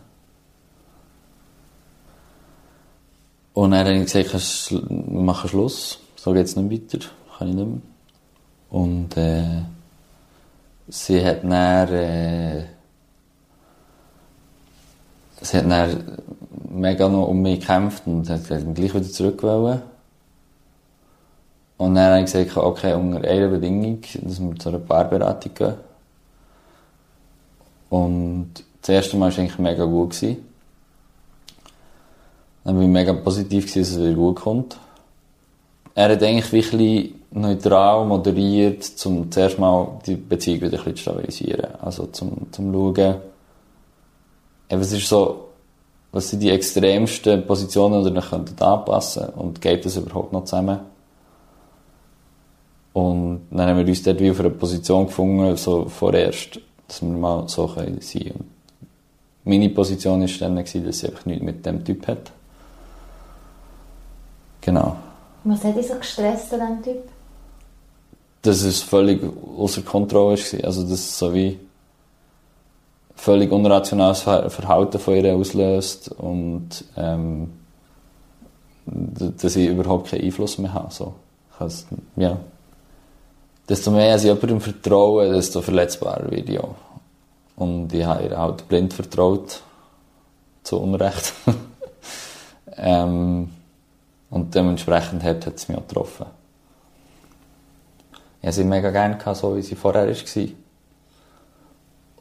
Und 3.54 3.72
dann 3.72 3.86
habe 3.86 3.98
ich 3.98 4.12
gesagt, 4.12 4.72
wir 4.72 5.22
machen 5.22 5.50
Schluss, 5.50 6.00
so 6.16 6.32
geht 6.32 6.46
es 6.46 6.56
nicht 6.56 6.72
weiter, 6.94 7.06
kann 7.38 7.50
ich 7.50 7.56
nicht 7.56 7.68
mehr. 7.68 7.82
Und 8.70 9.18
äh, 9.18 9.64
sie 10.88 11.26
hat 11.26 11.44
dann, 11.44 11.90
äh, 11.90 12.66
sie 15.42 15.58
hat 15.58 15.70
dann 15.70 16.18
mega 16.69 17.10
noch 17.10 17.27
um 17.27 17.41
mich 17.41 17.60
gekämpft 17.60 18.03
und 18.05 18.29
hat 18.29 18.47
gleich 18.47 18.93
wieder 18.93 19.03
zurück 19.03 19.43
wollen. 19.43 19.82
Und 21.77 21.95
dann 21.95 22.12
habe 22.12 22.19
ich 22.19 22.32
gesagt, 22.32 22.58
okay, 22.58 22.93
unter 22.93 23.27
einer 23.27 23.47
Bedingung, 23.47 24.01
dass 24.21 24.41
wir 24.41 24.55
zu 24.58 24.69
einer 24.69 24.79
Paarberatung 24.79 25.53
gehen. 25.53 25.73
Und 27.89 28.51
das 28.82 28.89
erste 28.89 29.17
Mal 29.17 29.32
war 29.32 29.39
eigentlich 29.39 29.60
mega 29.60 29.86
gut. 29.86 30.12
Gewesen. 30.12 30.45
Dann 32.63 32.75
war 32.75 32.84
ich 32.84 32.89
mega 32.89 33.13
positiv, 33.13 33.65
gewesen, 33.65 33.79
dass 33.79 33.91
es 33.91 33.99
wieder 33.99 34.13
gut 34.13 34.41
kommt. 34.41 34.77
Er 35.95 36.10
hat 36.10 36.21
eigentlich 36.21 36.51
wirklich 36.51 37.13
neutral 37.32 38.05
moderiert, 38.05 38.91
um 39.05 39.32
zuerst 39.32 39.58
mal 39.58 39.99
die 40.05 40.15
Beziehung 40.15 40.62
wieder 40.62 40.77
ein 40.79 40.84
bisschen 40.84 40.95
zu 40.95 41.01
stabilisieren. 41.01 41.67
Also 41.82 42.08
zum, 42.08 42.51
zum 42.51 42.73
Schauen. 42.73 43.15
Eben, 44.69 44.82
es 44.82 44.91
ist 44.91 45.08
so, 45.08 45.49
was 46.12 46.30
sind 46.30 46.41
die 46.41 46.50
extremsten 46.50 47.45
Positionen, 47.45 48.04
die 48.04 48.13
wir 48.13 48.34
anpassen 48.67 49.26
können 49.26 49.34
und 49.38 49.62
geht 49.62 49.86
das 49.86 49.98
überhaupt 49.98 50.34
noch 50.34 50.45
zusammen? 50.45 50.80
Und 52.93 53.48
dann 53.52 53.69
haben 53.69 53.78
wir 53.78 53.88
uns 53.88 54.02
dort 54.02 54.19
wie 54.19 54.32
auf 54.32 54.39
einer 54.39 54.50
Position 54.50 55.06
gefunden, 55.06 55.56
so 55.56 55.86
vorerst, 55.86 56.60
dass 56.88 57.02
wir 57.02 57.10
mal 57.10 57.48
so 57.48 57.67
sein 57.67 58.00
können. 58.00 58.50
meine 59.43 59.69
Position 59.69 60.22
war 60.22 60.28
dann, 60.39 60.56
dass 60.56 60.72
sie 60.72 61.08
einfach 61.08 61.26
nichts 61.26 61.43
mit 61.43 61.65
dem 61.65 61.84
Typ 61.86 62.08
hat. 62.08 62.32
Genau. 64.62 64.95
Was 65.43 65.64
hat 65.64 65.78
dich 65.78 65.88
so 65.88 65.95
gestresst 65.95 66.53
an 66.53 66.82
diesem 66.82 66.84
Typ? 66.84 67.03
Dass 68.41 68.62
es 68.62 68.82
völlig 68.82 69.22
außer 69.57 69.84
Kontrolle 69.84 70.38
war. 70.38 70.64
Also, 70.66 70.82
dass 70.84 70.91
es 70.91 71.20
so 71.20 71.34
wie 71.34 71.60
völlig 73.20 73.51
unrationales 73.51 74.22
Verhalten 74.22 74.97
von 74.97 75.15
ihr 75.15 75.36
auslöst 75.36 76.09
und 76.09 76.86
ähm, 76.95 77.51
dass 78.86 79.55
ich 79.55 79.70
überhaupt 79.70 80.09
keinen 80.09 80.24
Einfluss 80.24 80.57
mehr 80.57 80.74
habe. 80.74 80.91
So. 80.91 81.13
Also, 81.59 81.86
ja. 82.15 82.38
Desto 83.67 83.91
mehr 83.91 84.15
ich 84.15 84.24
jemandem 84.24 84.61
vertraue, 84.61 85.32
desto 85.32 85.61
verletzbarer 85.61 86.32
werde 86.32 86.51
ich 86.51 86.59
auch. 86.59 86.76
Und 87.57 87.93
ich 87.93 88.03
habe 88.03 88.24
ihr 88.24 88.38
halt 88.38 88.67
blind 88.67 88.93
vertraut. 88.93 89.61
Zu 90.63 90.80
Unrecht. 90.80 91.34
ähm, 92.78 93.49
und 94.30 94.55
dementsprechend 94.55 95.24
hat, 95.24 95.45
es 95.47 95.67
mich 95.67 95.78
auch 95.78 95.88
getroffen. 95.88 96.26
Ich 98.41 98.47
hatte 98.47 98.55
sie 98.55 98.63
mega 98.63 98.89
gerne, 98.91 99.17
so 99.36 99.55
wie 99.57 99.61
sie 99.61 99.76
vorher 99.76 100.07
war. 100.07 100.47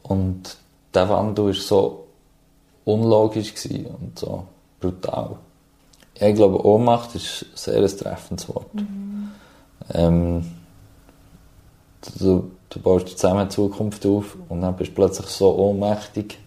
Und 0.03 0.57
der 0.93 1.09
Wandel 1.09 1.45
war 1.47 1.53
so 1.53 2.05
unlogisch 2.85 3.53
und 3.65 4.17
so 4.17 4.43
brutal. 4.79 5.35
Ich 6.15 6.35
glaube, 6.35 6.65
Ohnmacht 6.65 7.15
ist 7.15 7.45
ein 7.67 7.81
sehr 7.81 7.97
treffendes 7.97 8.49
Wort. 8.49 8.73
Mhm. 8.73 9.31
Ähm, 9.93 10.45
du, 12.19 12.51
du 12.69 12.79
baust 12.79 13.07
zusammen 13.09 13.41
eine 13.41 13.49
Zukunft 13.49 14.05
auf 14.05 14.35
und 14.49 14.61
dann 14.61 14.75
bist 14.75 14.91
du 14.91 14.95
plötzlich 14.95 15.27
so 15.27 15.55
ohnmächtig 15.55 16.37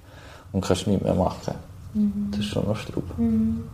und 0.53 0.61
kannst 0.63 0.87
nichts 0.87 1.03
mehr 1.03 1.15
machen. 1.15 1.55
Mhm. 1.95 2.29
Das 2.31 2.41
ist 2.41 2.47
schon 2.47 2.67
noch 2.67 2.77
Strub. 2.77 3.19
Mhm. 3.19 3.65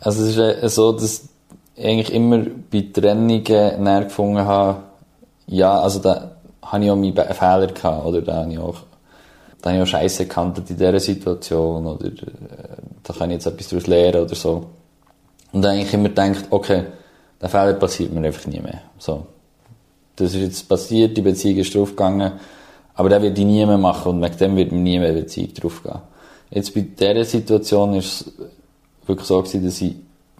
Also 0.00 0.24
es 0.24 0.36
ist 0.36 0.74
so, 0.74 0.92
dass 0.92 1.28
ich 1.74 1.84
eigentlich 1.84 2.12
immer 2.12 2.44
bei 2.70 2.88
Trennungen 2.92 3.82
näher 3.82 4.04
gefunden 4.04 4.44
habe, 4.44 4.82
ja, 5.46 5.80
also 5.80 5.98
da 5.98 6.32
habe 6.62 6.84
ich 6.84 6.90
auch 6.90 6.96
meine 6.96 7.34
Fehler 7.34 7.66
gehabt, 7.66 8.04
oder 8.04 8.20
da 8.22 8.36
habe 8.36 8.52
ich 8.52 8.58
auch, 8.58 8.82
da 9.62 9.70
habe 9.70 9.78
ich 9.78 9.82
auch 9.84 9.86
Scheiße 9.86 10.24
gekannt 10.24 10.58
in 10.58 10.76
dieser 10.76 11.00
Situation, 11.00 11.86
oder 11.86 12.06
äh, 12.06 12.10
da 13.02 13.14
kann 13.14 13.30
ich 13.30 13.34
jetzt 13.34 13.46
etwas 13.46 13.68
daraus 13.68 13.86
lernen, 13.86 14.22
oder 14.24 14.34
so. 14.34 14.66
Und 15.52 15.62
dann 15.62 15.72
eigentlich 15.76 15.94
immer 15.94 16.08
gedacht, 16.08 16.46
okay, 16.50 16.84
der 17.40 17.48
Fehler 17.48 17.74
passiert 17.74 18.12
mir 18.12 18.26
einfach 18.26 18.46
nie 18.46 18.60
mehr. 18.60 18.82
So. 18.98 19.26
Das 20.16 20.34
ist 20.34 20.40
jetzt 20.40 20.68
passiert, 20.68 21.16
die 21.16 21.22
Beziehung 21.22 21.58
ist 21.58 21.74
draufgegangen, 21.74 22.32
aber 22.94 23.08
der 23.08 23.22
wird 23.22 23.38
ich 23.38 23.44
nie 23.44 23.64
mehr 23.64 23.78
machen 23.78 24.10
und 24.12 24.22
wegen 24.22 24.36
dem 24.36 24.56
wird 24.56 24.72
mir 24.72 24.80
nie 24.80 24.98
mehr 24.98 25.12
Beziehung 25.12 25.54
draufgehen. 25.54 26.00
Jetzt 26.50 26.74
bei 26.74 26.80
dieser 26.82 27.24
Situation 27.24 27.94
ist 27.94 28.20
es 28.20 28.32
wirklich 29.06 29.26
so 29.26 29.40
gewesen, 29.40 29.64
dass 29.64 29.80
ich 29.80 29.94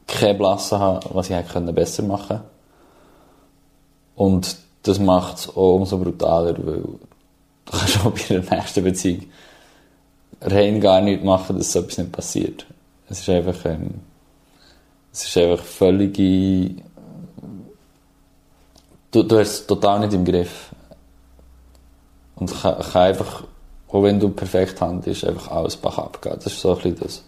keine 0.07 0.35
Blasse 0.35 0.79
habe, 0.79 1.07
was 1.15 1.31
ich 1.31 1.37
hätte 1.37 1.73
besser 1.73 2.03
machen 2.03 2.29
können. 2.29 2.43
Und 4.15 4.57
das 4.83 4.99
macht 4.99 5.39
es 5.39 5.49
auch 5.49 5.77
umso 5.77 5.99
brutaler, 5.99 6.55
weil 6.65 6.83
du 7.67 7.79
kannst 7.79 7.99
auch 8.05 8.11
bei 8.11 8.23
der 8.29 8.41
nächsten 8.41 8.85
Beziehung 8.85 9.27
rein 10.41 10.81
gar 10.81 11.01
nichts 11.01 11.25
machen, 11.25 11.59
dass 11.59 11.73
so 11.73 11.81
etwas 11.81 11.99
nicht 11.99 12.13
passiert. 12.13 12.67
Es 13.09 13.21
ist 13.21 13.29
einfach, 13.29 13.65
ähm, 13.67 14.01
es 15.13 15.25
ist 15.25 15.37
einfach 15.37 15.65
völlige, 15.65 16.83
du, 19.11 19.23
du 19.23 19.39
hast 19.39 19.49
es 19.49 19.67
total 19.67 20.01
nicht 20.01 20.15
im 20.15 20.25
Griff. 20.25 20.71
Und 22.37 22.51
kann, 22.51 22.81
kann 22.81 23.03
einfach, 23.03 23.45
auch 23.89 24.03
wenn 24.03 24.19
du 24.19 24.31
perfekt 24.31 24.81
handelst, 24.81 25.25
einfach 25.25 25.51
alles 25.51 25.77
Bach 25.77 25.99
abgehen. 25.99 26.37
Das 26.37 26.47
ist 26.47 26.61
so 26.61 26.71
ein 26.71 26.77
bisschen 26.77 26.99
das. 26.99 27.25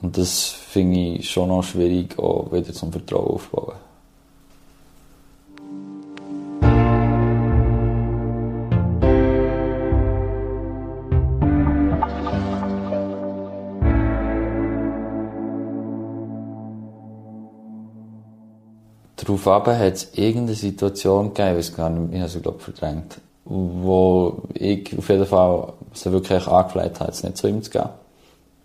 Und 0.00 0.16
das 0.16 0.48
finde 0.48 1.18
ich 1.18 1.30
schon 1.30 1.48
noch 1.48 1.62
schwierig, 1.62 2.18
auch 2.18 2.50
wieder 2.52 2.72
zum 2.72 2.92
Vertrauen 2.92 3.34
aufzubauen. 3.34 3.83
Darauf 19.24 19.46
hat 19.46 19.94
es 19.94 20.12
irgendeine 20.14 20.54
Situation 20.54 21.32
gegeben, 21.32 21.52
ich 21.52 21.56
weiß 21.56 21.76
gar 21.76 21.90
nicht, 21.90 22.14
ich 22.14 22.20
habe 22.20 22.28
sie 22.28 22.40
glaube 22.40 22.58
verdrängt, 22.58 23.20
wo 23.44 24.42
ich 24.52 24.98
auf 24.98 25.08
jeden 25.08 25.26
Fall 25.26 25.72
sie 25.94 26.12
wirklich 26.12 26.46
angefleht 26.46 27.00
habe, 27.00 27.10
jetzt 27.10 27.24
nicht 27.24 27.36
zu 27.36 27.48
ihm 27.48 27.62
zu 27.62 27.70
gehen. 27.70 27.88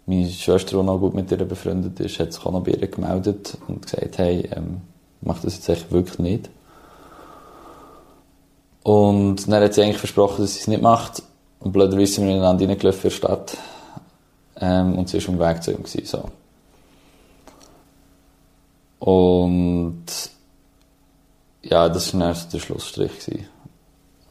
Meine 0.06 0.28
Schwester, 0.28 0.78
die 0.78 0.84
noch 0.84 1.00
gut 1.00 1.14
mit 1.14 1.32
ihr 1.32 1.38
befreundet 1.38 2.00
ist, 2.00 2.20
hat 2.20 2.34
sich 2.34 2.46
auch 2.46 2.52
noch 2.52 2.64
bei 2.64 2.72
ihr 2.72 2.88
gemeldet 2.88 3.58
und 3.68 3.84
gesagt, 3.84 4.18
hey, 4.18 4.50
ähm, 4.54 4.82
mach 5.22 5.40
das 5.40 5.56
jetzt 5.56 5.70
echt 5.70 5.92
wirklich 5.92 6.20
nicht. 6.20 6.50
Und 8.84 9.48
dann 9.48 9.64
hat 9.64 9.74
sie 9.74 9.84
eigentlich 9.84 10.00
versprochen, 10.00 10.42
dass 10.42 10.56
sie 10.56 10.62
es 10.62 10.68
nicht 10.68 10.82
macht. 10.82 11.22
Und 11.60 11.74
blöderweise 11.74 12.14
sind 12.14 12.26
wir 12.26 12.34
ineinander 12.34 12.68
reingelaufen 12.68 13.04
in 13.04 13.10
der 13.10 13.16
Stadt. 13.16 13.58
Ähm, 14.60 14.98
und 14.98 15.10
sie 15.10 15.26
war 15.26 15.34
am 15.34 15.40
Weg 15.40 15.64
zu 15.64 15.72
ihm. 15.72 15.84
Gewesen, 15.84 16.06
so. 16.06 16.30
Und 19.00 20.06
ja, 21.62 21.90
das 21.90 22.14
war 22.14 22.34
dann 22.34 22.50
der 22.52 22.60
Schlussstrich. 22.60 23.20
Gewesen. 23.20 23.48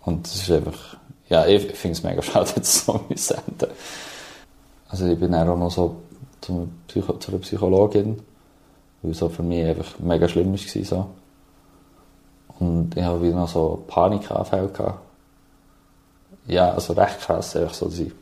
Und 0.05 0.27
das 0.27 0.37
ist 0.37 0.51
einfach, 0.51 0.97
ja, 1.29 1.47
ich 1.47 1.73
finde 1.73 1.97
es 1.97 2.03
mega 2.03 2.23
schade, 2.23 2.51
dass 2.55 2.85
es 2.85 2.87
so 2.87 3.01
enden 3.35 3.73
Also 4.89 5.07
ich 5.07 5.19
bin 5.19 5.33
dann 5.33 5.49
auch 5.49 5.57
noch 5.57 5.71
so 5.71 5.97
zu 6.41 6.69
einer 6.93 7.39
Psychologin, 7.39 8.23
weil 9.03 9.13
es 9.13 9.19
für 9.19 9.43
mich 9.43 9.65
einfach 9.65 9.99
mega 9.99 10.29
schlimm 10.29 10.53
war. 10.53 10.85
So. 10.85 11.11
Und 12.59 12.97
ich 12.97 13.03
habe 13.03 13.23
wieder 13.23 13.37
noch 13.37 13.49
so 13.49 13.85
Panikanfälle 13.87 14.69
gehabt. 14.69 15.01
Ja, 16.47 16.73
also 16.73 16.95
recht 16.95 17.21
krass, 17.21 17.55
einfach 17.57 17.75
so, 17.75 17.87
dass 17.87 17.99
ich, 17.99 18.13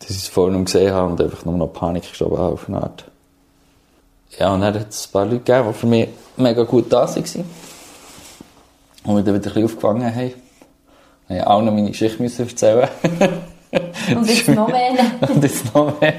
dass 0.00 0.10
ich 0.10 0.16
es 0.16 0.28
vorhin 0.28 0.64
gesehen 0.64 0.92
habe 0.92 1.12
und 1.12 1.20
einfach 1.20 1.44
nur 1.44 1.56
noch 1.56 1.68
Panik 1.68 2.08
geschoben 2.10 2.38
habe 2.38 2.54
auf 2.54 2.68
eine 2.68 2.82
Art. 2.82 3.04
Ja, 4.38 4.52
und 4.52 4.60
dann 4.60 4.74
hat 4.74 4.88
es 4.90 5.06
ein 5.06 5.12
paar 5.12 5.24
Leute 5.24 5.38
gegeben, 5.38 5.68
die 5.68 5.78
für 5.78 5.86
mich 5.86 6.08
mega 6.36 6.62
gut 6.64 6.92
da 6.92 7.08
waren. 7.08 7.24
Und 9.04 9.16
wir 9.16 9.22
dann 9.22 9.34
wieder 9.34 9.34
ein 9.34 9.42
bisschen 9.42 9.64
aufgefangen 9.64 10.14
haben. 10.14 10.26
Ich 10.26 10.34
musste 11.28 11.50
auch 11.50 11.62
noch 11.62 11.72
meine 11.72 11.90
Geschichte 11.90 12.42
erzählen. 12.42 12.88
Und 14.14 14.28
jetzt 14.28 14.48
noch 14.48 14.68
mehr. 14.68 14.92
Und 15.28 15.42
jetzt 15.42 15.74
noch 15.74 16.00
mehr. 16.00 16.14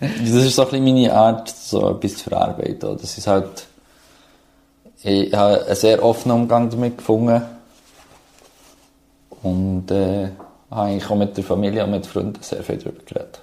Das 0.00 0.30
ist 0.30 0.54
so 0.56 0.62
ein 0.62 0.68
bisschen 0.70 0.84
meine 0.84 1.12
Art, 1.12 1.48
so 1.48 1.90
etwas 1.90 2.16
zu 2.16 2.30
verarbeiten. 2.30 2.98
Das 2.98 3.18
ist 3.18 3.26
halt, 3.26 3.66
ich 5.02 5.32
habe 5.32 5.66
einen 5.66 5.76
sehr 5.76 6.02
offenen 6.02 6.42
Umgang 6.42 6.70
damit 6.70 6.98
gefunden. 6.98 7.42
Und 9.42 9.90
äh, 9.90 10.28
habe 10.70 10.88
eigentlich 10.88 11.10
auch 11.10 11.16
mit 11.16 11.36
der 11.36 11.44
Familie 11.44 11.84
und 11.84 11.90
mit 11.90 12.06
Freunden 12.06 12.42
sehr 12.42 12.62
viel 12.62 12.78
darüber 12.78 13.02
geredet. 13.04 13.40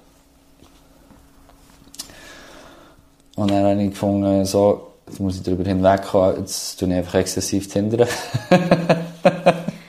Und 3.42 3.50
dann 3.50 3.66
habe 3.66 3.82
ich 3.82 3.90
gefunden, 3.90 4.46
so, 4.46 4.92
jetzt 5.08 5.20
muss 5.20 5.38
ich 5.38 5.42
darüber 5.42 5.64
hinwegkommen, 5.64 6.38
jetzt 6.42 6.80
tue 6.80 6.90
ich 6.90 6.94
einfach 6.94 7.16
exzessiv 7.16 7.68
Tinder. 7.68 8.06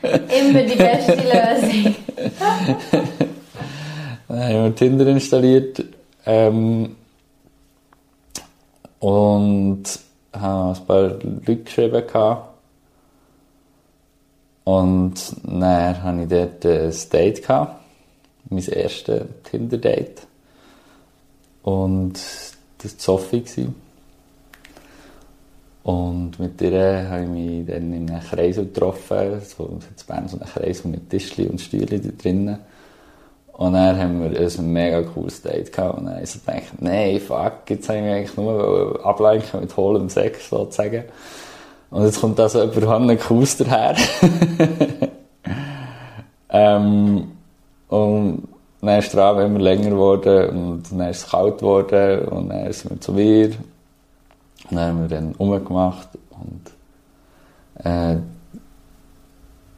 Immer 0.03 0.63
die 0.63 0.75
beste 0.75 1.17
Lösung. 1.17 1.95
dann 4.29 4.43
habe 4.55 4.69
ich 4.69 4.75
Tinder 4.77 5.07
installiert 5.07 5.85
ähm, 6.25 6.97
und 9.01 9.83
habe 10.33 10.79
ein 10.79 10.87
paar 10.87 11.03
Leute 11.03 11.57
geschrieben. 11.57 12.07
Gehabt. 12.07 12.55
Und 14.65 15.15
dann 15.43 16.03
hatte 16.03 16.23
ich 16.23 16.29
dort 16.29 16.65
ein 16.65 16.95
Date. 17.13 17.43
Gehabt, 17.43 17.81
mein 18.49 18.65
erstes 18.65 19.27
Tinder-Date. 19.45 20.23
Und 21.65 22.19
das 22.83 22.95
Sophie. 22.99 23.45
Und 25.83 26.39
mit 26.39 26.61
ihr 26.61 27.09
habe 27.09 27.25
ich 27.25 27.29
mich 27.29 27.67
dann 27.67 27.93
in 27.93 28.09
einem 28.09 28.23
Kreis 28.23 28.57
getroffen, 28.57 29.41
so 29.41 29.65
in 29.65 29.81
Bern 30.07 30.29
so 30.29 30.39
einen 30.39 30.49
Kreis 30.49 30.85
mit 30.85 31.11
Tischchen 31.11 31.51
und 31.51 31.61
Stühlen 31.61 32.17
drinnen. 32.19 32.59
Und 33.53 33.75
dann 33.75 33.99
haben 33.99 34.23
wir 34.23 34.41
ein 34.41 34.73
mega 34.73 35.03
cooles 35.03 35.43
Date 35.43 35.73
gehabt. 35.73 35.99
Und 35.99 36.07
dann 36.07 36.15
habe 36.15 36.25
ich 36.25 36.31
so 36.31 36.39
gedacht, 36.39 36.81
nein, 36.81 37.21
fuck, 37.21 37.69
jetzt 37.69 37.89
habe 37.89 37.99
ich 37.99 38.05
mich 38.05 38.13
eigentlich 38.15 38.37
nur 38.37 39.05
ablenken 39.05 39.61
mit 39.61 39.77
hohlem 39.77 40.09
Sex, 40.09 40.49
sozusagen. 40.49 41.05
Und 41.91 42.05
jetzt 42.05 42.21
kommt 42.21 42.39
da 42.39 42.49
so 42.49 42.63
jemand 42.63 42.87
Hanne 42.87 43.17
Kuss 43.17 43.59
daher. 43.59 43.97
ähm, 46.49 47.33
und 47.89 48.49
dann 48.89 48.99
ist 48.99 49.15
der 49.15 49.23
Abend 49.23 49.45
immer 49.45 49.61
länger 49.61 49.91
geworden 49.91 50.49
und 50.49 50.91
dann 50.91 51.09
ist 51.09 51.25
es 51.25 51.31
kalt 51.31 51.59
geworden 51.59 52.27
und 52.27 52.49
dann 52.49 52.73
sind 52.73 52.91
wir 52.91 53.01
zu 53.01 53.13
mir. 53.13 53.51
Dann 54.71 54.81
haben 54.81 55.01
wir 55.03 55.09
dann 55.09 55.35
umgemacht 55.37 56.09
und, 56.31 57.85
äh, 57.85 58.17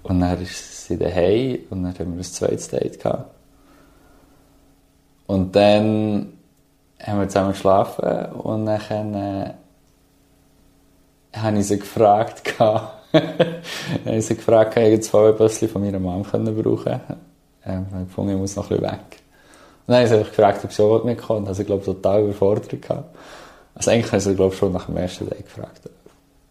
und 0.04 0.20
dann 0.20 0.40
ist 0.40 0.86
sie 0.86 0.96
daheim 0.96 1.58
und 1.68 1.82
dann 1.82 1.98
haben 1.98 2.12
wir 2.12 2.20
ein 2.20 2.22
zweites 2.22 2.68
Date 2.68 2.98
gehabt. 2.98 3.30
Und 5.26 5.54
dann 5.54 6.32
haben 7.02 7.20
wir 7.20 7.28
zusammen 7.28 7.52
geschlafen 7.52 8.32
und 8.36 8.64
dann 8.64 9.14
äh, 9.14 9.50
habe 11.34 11.58
ich 11.58 11.66
sie 11.66 11.78
gefragt, 11.78 12.58
habe 12.58 12.90
ich 14.06 14.26
sie 14.26 14.36
gefragt, 14.36 14.78
ob 14.78 14.82
ich 14.82 15.14
ein 15.14 15.36
bisschen 15.36 15.68
von 15.68 15.82
meiner 15.82 15.98
Mom 15.98 16.22
brauchen 16.22 16.54
können 16.54 17.33
ähm, 17.66 17.86
ich 18.02 18.08
gefunden, 18.08 18.32
ich 18.32 18.38
muss 18.38 18.56
noch 18.56 18.70
ein 18.70 18.76
bisschen 18.76 18.92
weg. 18.92 19.00
Und 19.86 19.92
dann 19.92 20.08
habe 20.08 20.20
ich 20.20 20.28
gefragt, 20.28 20.64
ob 20.64 20.72
sie 20.72 20.82
auch 20.82 21.04
mitkommen 21.04 21.46
habe 21.46 21.54
sie, 21.54 21.64
glaube 21.64 21.80
ich, 21.80 21.86
total 21.86 22.22
überfordert 22.22 22.80
gehabt. 22.80 23.16
Also 23.74 23.90
eigentlich 23.90 24.06
habe 24.06 24.16
ich 24.18 24.24
sie, 24.24 24.34
glaube 24.34 24.52
ich, 24.54 24.58
schon 24.58 24.72
nach 24.72 24.86
dem 24.86 24.96
ersten 24.96 25.28
Tag 25.28 25.44
gefragt. 25.44 25.90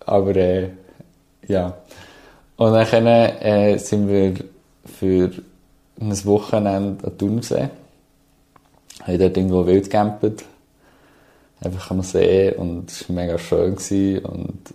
Aber, 0.05 0.36
äh, 0.36 0.70
ja. 1.47 1.78
Und 2.57 2.74
dann 2.74 3.07
äh, 3.07 3.78
sind 3.78 4.07
wir 4.07 4.36
für 4.86 5.32
ein 5.99 6.26
Wochenende 6.26 7.07
an 7.07 7.38
gesehen. 7.38 7.70
Haben 9.01 9.20
dort 9.20 9.38
irgendwo 9.38 9.66
wild 9.66 9.86
gecampt. 9.86 10.43
Einfach 11.61 11.91
am 11.91 12.01
See 12.01 12.51
und 12.51 12.91
es 12.91 13.07
war 13.07 13.16
mega 13.16 13.38
schön 13.38 13.76
gewesen 13.76 14.26
und, 14.26 14.74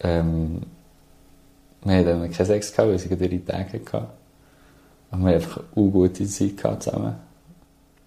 ähm, 0.00 0.62
wir 1.82 1.96
hatten 1.96 2.06
dann 2.06 2.30
keinen 2.30 2.46
Sex 2.46 2.72
gehabt, 2.72 2.90
weil 2.90 2.98
sie 2.98 3.08
gerade 3.08 3.26
ihre 3.26 3.44
Tage 3.44 3.80
hatten. 3.92 4.17
Und 5.10 5.20
wir 5.20 5.28
haben 5.28 5.34
einfach 5.34 5.62
eine 5.74 5.90
gute 5.90 6.26
Zeit 6.26 6.56
gehabt 6.56 6.82
zusammen. 6.82 7.16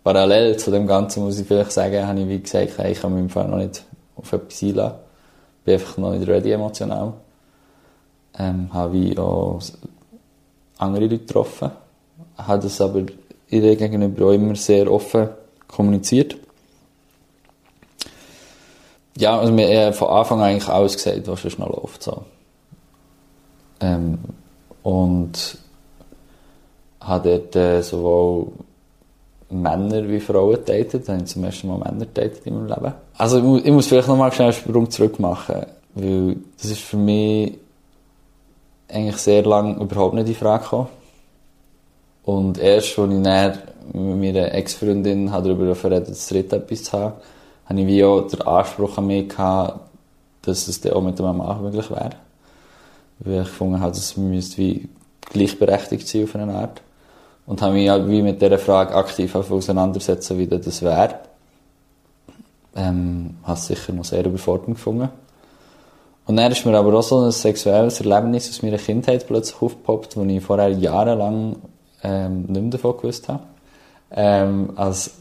parallel 0.04 0.58
zu 0.58 0.72
dem 0.72 0.88
Ganzen 0.88 1.24
muss 1.24 1.40
ich 1.40 1.48
vielleicht 1.48 1.72
sagen, 1.72 2.08
habe 2.08 2.20
ich 2.20 2.28
wie 2.28 2.40
gesagt, 2.40 2.78
hey, 2.78 2.92
ich 2.92 3.02
kann 3.02 3.14
mich 3.14 3.22
im 3.22 3.30
Fall 3.30 3.48
noch 3.48 3.58
nicht 3.58 3.84
auf 4.16 4.32
etwas 4.34 4.64
einlassen. 4.64 4.98
Bin 5.64 5.74
einfach 5.76 5.98
noch 5.98 6.12
nicht 6.12 6.28
ready 6.28 6.52
emotional. 6.52 7.14
Ähm, 8.38 8.74
habe 8.74 8.94
wie 8.94 9.18
auch 9.18 9.60
andere 10.78 11.04
Leute 11.04 11.20
getroffen. 11.20 11.72
Habe 12.38 12.64
das 12.64 12.82
aber 12.82 13.04
ihr 13.50 13.76
gegenüber 13.76 14.28
auch 14.28 14.32
immer 14.32 14.56
sehr 14.56 14.92
offen 14.92 15.30
kommuniziert. 15.68 16.38
Ja, 19.18 19.40
also 19.40 19.56
wir 19.56 19.86
haben 19.86 19.94
von 19.94 20.08
Anfang 20.08 20.40
an 20.40 20.46
eigentlich 20.46 20.70
alles 20.70 20.94
gesagt, 20.94 21.28
was 21.28 21.40
schon 21.40 21.52
noch 21.60 21.70
läuft. 21.70 22.02
So. 22.02 22.24
Ähm, 23.82 24.20
und 24.84 25.58
habe 27.02 27.30
dort 27.30 27.56
äh, 27.56 27.82
sowohl 27.82 28.48
Männer 29.50 30.08
wie 30.08 30.20
Frauen 30.20 30.58
datet. 30.66 31.08
Da 31.08 31.14
habe 31.14 31.24
ich 31.24 31.30
zum 31.30 31.44
ersten 31.44 31.68
Mal 31.68 31.78
Männer 31.78 32.06
datet 32.06 32.46
in 32.46 32.56
meinem 32.56 32.68
Leben. 32.68 32.94
Also 33.18 33.38
ich 33.38 33.44
muss, 33.44 33.62
ich 33.64 33.72
muss 33.72 33.88
vielleicht 33.88 34.08
nochmal 34.08 34.32
schnell 34.32 34.50
einen 34.50 34.58
Sprung 34.58 34.90
zurück 34.90 35.20
machen, 35.20 35.66
weil 35.96 36.38
das 36.62 36.72
ist 36.72 36.82
für 36.82 36.98
mich 36.98 37.58
eigentlich 38.88 39.18
sehr 39.18 39.44
lange 39.44 39.80
überhaupt 39.82 40.16
nicht 40.16 40.28
in 40.28 40.36
Frage 40.36 40.64
gekommen. 40.64 40.88
Und 42.24 42.60
erst, 42.60 42.98
als 43.00 43.14
ich 43.14 43.24
dann 43.24 43.58
mit 43.94 44.18
meiner 44.18 44.54
Ex-Freundin 44.54 45.28
darüber 45.28 45.76
verredet, 45.76 46.10
das 46.10 46.28
dritte 46.28 46.58
etwas 46.58 46.84
zu 46.84 46.94
haben, 46.94 47.14
habe 47.66 47.82
ich 47.82 47.88
wie 47.88 48.04
auch 48.04 48.22
den 48.22 48.42
Anspruch 48.42 48.98
an 48.98 49.08
mich 49.08 49.30
gehabt, 49.30 49.80
dass 50.44 50.68
es 50.68 50.82
dann 50.82 50.94
auch 50.94 51.02
mit 51.02 51.20
einem 51.20 51.38
Mann 51.38 51.62
möglich 51.62 51.90
wäre. 51.90 52.12
Weil 53.20 53.42
ich 53.42 53.48
gefunden 53.48 53.80
habe, 53.80 53.92
dass 53.92 54.18
wir 54.18 54.42
wie 54.58 54.90
gleichberechtigt 55.22 56.08
sein 56.08 56.24
auf 56.24 56.36
eine 56.36 56.54
Art. 56.54 56.82
Und 57.46 57.62
habe 57.62 57.74
mich 57.74 57.90
halt 57.90 58.08
wie 58.08 58.22
mit 58.22 58.42
dieser 58.42 58.60
Frage 58.60 58.96
aktiv 58.96 59.36
auseinandersetzen, 59.36 60.38
wie 60.38 60.48
das 60.48 60.82
wäre. 60.82 61.16
Ähm, 62.76 63.36
habe 63.44 63.58
es 63.58 63.68
sicher 63.68 63.94
noch 63.94 64.06
sehr 64.06 64.26
überfordernd 64.26 64.76
gefunden. 64.76 65.10
Und 66.26 66.38
dann 66.38 66.52
ist 66.52 66.66
mir 66.66 66.78
aber 66.78 66.94
auch 66.98 67.04
so 67.04 67.20
ein 67.26 67.32
sexuelles 67.32 68.00
Erlebnis 68.00 68.50
aus 68.50 68.62
meiner 68.62 68.78
Kindheit 68.78 69.28
plötzlich 69.28 69.62
aufgepoppt, 69.62 70.16
wo 70.16 70.24
ich 70.24 70.42
vorher 70.42 70.70
jahrelang 70.70 71.58
ähm, 72.04 72.44
nicht 72.44 72.62
mehr 72.62 72.70
davon 72.70 72.98
gewusst 72.98 73.28
habe. 73.28 73.44
Ähm, 74.12 74.72
als 74.76 75.12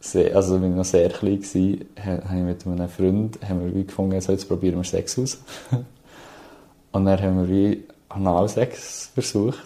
sehr, 0.00 0.34
also, 0.34 0.54
als 0.54 0.64
ich 0.64 0.70
noch 0.70 0.84
sehr 0.84 1.08
klein 1.10 1.42
war, 1.42 2.28
habe 2.28 2.38
ich 2.38 2.44
mit 2.44 2.66
einem 2.66 2.88
Freund 2.88 3.38
haben 3.46 3.74
wir 3.74 3.84
gefunden, 3.84 4.20
so, 4.20 4.32
jetzt 4.32 4.48
probieren 4.48 4.76
wir 4.76 4.84
Sex 4.84 5.18
aus. 5.18 5.38
und 6.92 7.04
dann 7.04 7.20
haben 7.20 7.40
wir 7.40 7.48
wie 7.48 7.84
Analsex 8.08 9.10
versucht. 9.14 9.65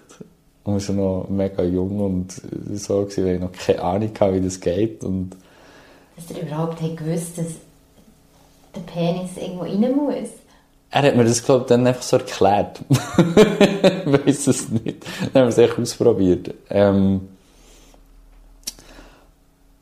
Und 0.64 0.88
wir 0.88 0.96
waren 0.96 0.96
noch 0.96 1.28
mega 1.28 1.62
jung 1.62 2.00
und 2.00 2.32
so, 2.74 3.02
gewesen, 3.02 3.24
weil 3.24 3.34
ich 3.34 3.40
noch 3.40 3.52
keine 3.52 3.82
Ahnung 3.82 4.10
hatte, 4.18 4.34
wie 4.34 4.40
das 4.40 4.60
geht. 4.60 5.02
Und 5.04 5.30
dass 6.16 6.36
ihr 6.36 6.42
überhaupt 6.42 6.78
gewusst 6.78 7.38
dass 7.38 7.46
der 8.74 8.80
Penis 8.80 9.36
irgendwo 9.36 9.62
rein 9.62 9.94
muss? 9.94 10.28
Er 10.92 11.02
hat 11.02 11.16
mir 11.16 11.24
das, 11.24 11.44
glaube 11.44 11.62
ich, 11.62 11.66
dann 11.68 11.86
einfach 11.86 12.02
so 12.02 12.16
erklärt. 12.16 12.80
ich 12.88 14.26
weiß 14.26 14.46
es 14.48 14.68
nicht. 14.70 15.06
Dann 15.32 15.42
haben 15.42 15.46
wir 15.46 15.48
es 15.48 15.58
echt 15.58 15.78
ausprobiert. 15.78 16.52
Ähm 16.68 17.28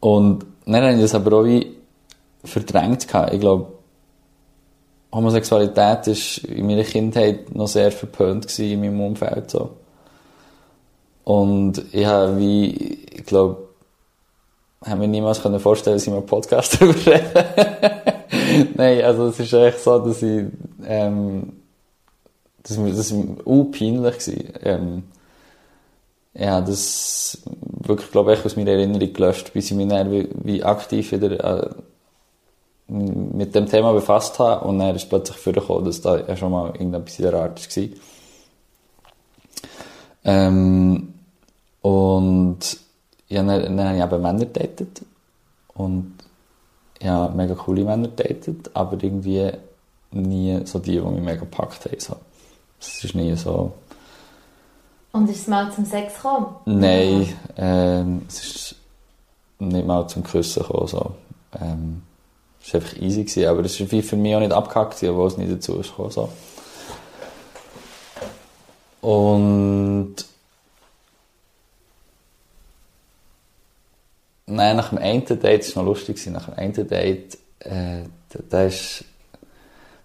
und 0.01 0.45
dann 0.67 0.83
habe 0.83 0.95
ich 0.95 1.01
das 1.01 1.15
aber 1.15 1.39
auch 1.39 1.45
wie 1.45 1.75
verdrängt. 2.45 3.07
Ich 3.33 3.41
glaube, 3.41 3.73
Homosexualität 5.13 5.77
war 6.07 6.51
in 6.51 6.67
meiner 6.67 6.85
Kindheit 6.85 7.55
noch 7.55 7.69
sehr 7.69 7.91
verpönt 7.91 8.59
in 8.59 8.81
meinem 8.81 9.01
Umfeld. 9.01 9.51
So. 9.51 9.71
Und 11.29 11.83
ich 11.93 12.07
habe 12.07 12.39
wie, 12.39 12.71
ich 13.13 13.27
glaube, 13.27 13.69
habe 14.83 15.01
mir 15.01 15.09
niemals 15.09 15.37
vorstellen 15.37 15.97
dass 15.97 16.07
ich 16.07 16.11
mal 16.11 16.23
Podcast 16.23 16.75
darüber 16.81 17.05
rede. 17.05 17.45
Nein, 18.75 19.03
also 19.03 19.27
es 19.27 19.39
ist 19.39 19.53
echt 19.53 19.81
so, 19.81 19.99
dass 19.99 20.23
ich, 20.23 20.47
ähm, 20.87 21.53
das, 22.63 22.79
das 22.79 23.15
war 23.15 23.65
peinlich. 23.65 24.19
Gewesen. 24.19 24.53
Ähm, 24.63 25.03
ja, 26.33 26.63
das 26.63 27.43
wirklich, 27.61 28.11
glaube 28.11 28.33
ich, 28.33 28.43
aus 28.43 28.57
meiner 28.57 28.71
Erinnerung 28.71 29.13
gelöscht, 29.13 29.53
bis 29.53 29.71
ich 29.71 29.77
mich 29.77 29.89
dann 29.89 30.11
wie, 30.11 30.31
wie 30.33 30.65
aktiv 30.65 31.13
wieder 31.13 31.67
äh, 31.67 31.71
mit 32.87 33.55
dem 33.55 33.67
Thema 33.67 33.93
befasst 33.93 34.39
habe 34.39 34.67
und 34.67 34.79
dann 34.79 34.97
ist 34.97 35.11
plötzlich 35.11 35.37
vorgekommen, 35.37 35.85
dass 35.85 36.01
da 36.01 36.21
ja 36.21 36.35
schon 36.39 36.53
mal 36.53 36.71
irgendetwas 36.71 37.19
in 37.19 37.25
der 37.27 37.35
Art 37.35 37.77
war. 37.77 37.89
Ähm, 40.25 41.13
und 41.89 42.59
ja, 43.29 43.43
dann, 43.43 43.77
dann 43.77 43.89
habe 43.89 43.97
ich 43.97 44.05
eben 44.05 44.23
Männer 44.23 44.45
datet 44.45 45.03
und 45.73 46.13
ja, 47.01 47.29
mega 47.29 47.55
coole 47.55 47.83
Männer 47.83 48.09
datet, 48.09 48.71
aber 48.75 49.03
irgendwie 49.03 49.53
nie 50.11 50.61
so 50.67 50.81
die, 50.81 50.93
die 50.93 51.01
mich 51.01 51.23
mega 51.23 51.41
gepackt 51.41 51.87
haben. 51.87 51.99
So. 51.99 52.17
Es 52.79 53.05
ist 53.05 53.15
nie 53.15 53.35
so... 53.37 53.73
Und 55.13 55.31
ist 55.31 55.41
es 55.41 55.47
mal 55.47 55.73
zum 55.73 55.87
Sex 55.87 56.17
gekommen? 56.17 56.57
Nein, 56.67 57.35
ähm, 57.57 58.23
es 58.29 58.45
ist 58.45 58.75
nicht 59.59 59.87
mal 59.87 60.07
zum 60.09 60.25
Küssen 60.25 60.63
gekommen. 60.63 60.89
So. 60.89 61.15
Ähm, 61.59 62.03
es 62.63 62.75
war 62.75 62.83
einfach 62.83 62.97
easy, 62.99 63.25
gewesen, 63.25 63.47
aber 63.47 63.65
es 63.65 63.81
war 63.81 64.03
für 64.03 64.17
mich 64.17 64.37
auch 64.37 64.41
nicht 64.41 64.53
abgehackt, 64.53 65.03
obwohl 65.05 65.29
es 65.29 65.39
nicht 65.39 65.51
dazu 65.51 65.81
ist 65.81 65.89
gekommen. 65.89 66.11
So. 66.11 66.29
Und 69.01 70.17
Nein, 74.51 74.77
nach 74.77 74.89
dem 74.89 74.99
einen 74.99 75.25
Date, 75.27 75.61
das 75.61 75.77
war 75.77 75.83
noch 75.83 75.91
lustig, 75.91 76.25
nach 76.29 76.47
dem 76.47 76.55
einen 76.55 76.73
Date, 76.73 77.37
äh, 77.61 78.05
da, 78.31 78.39
da 78.49 78.63
ist, 78.65 79.05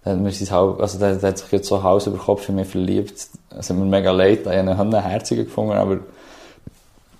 da 0.04 0.12
hat, 0.12 0.20
mir 0.20 0.28
also 0.30 1.00
da, 1.00 1.16
da 1.16 1.28
hat 1.30 1.38
sich 1.38 1.52
jetzt 1.52 1.68
so 1.70 1.82
Haus 1.82 2.08
über 2.08 2.18
Kopf 2.18 2.50
in 2.50 2.56
mich 2.56 2.68
verliebt. 2.68 3.28
Es 3.58 3.70
hat 3.70 3.78
mir 3.78 3.86
mega 3.86 4.12
leid, 4.12 4.42
ich 4.42 4.48
habe 4.48 4.82
einen 4.82 5.02
Herziger 5.02 5.46
gefunden, 5.46 5.72
aber 5.72 6.00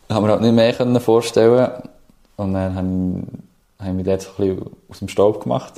haben 0.10 0.26
wir 0.26 0.32
halt 0.32 0.42
nicht 0.42 0.54
mehr 0.54 0.74
können 0.74 1.00
vorstellen. 1.00 1.72
Und 2.36 2.54
dann 2.54 2.76
habe 2.76 2.88
ich, 2.88 3.80
habe 3.80 3.90
ich 3.90 3.96
mich 3.96 4.06
dort 4.06 4.22
so 4.22 4.30
ein 4.38 4.56
bisschen 4.58 4.76
aus 4.90 5.00
dem 5.00 5.08
Staub 5.08 5.44
gemacht. 5.44 5.74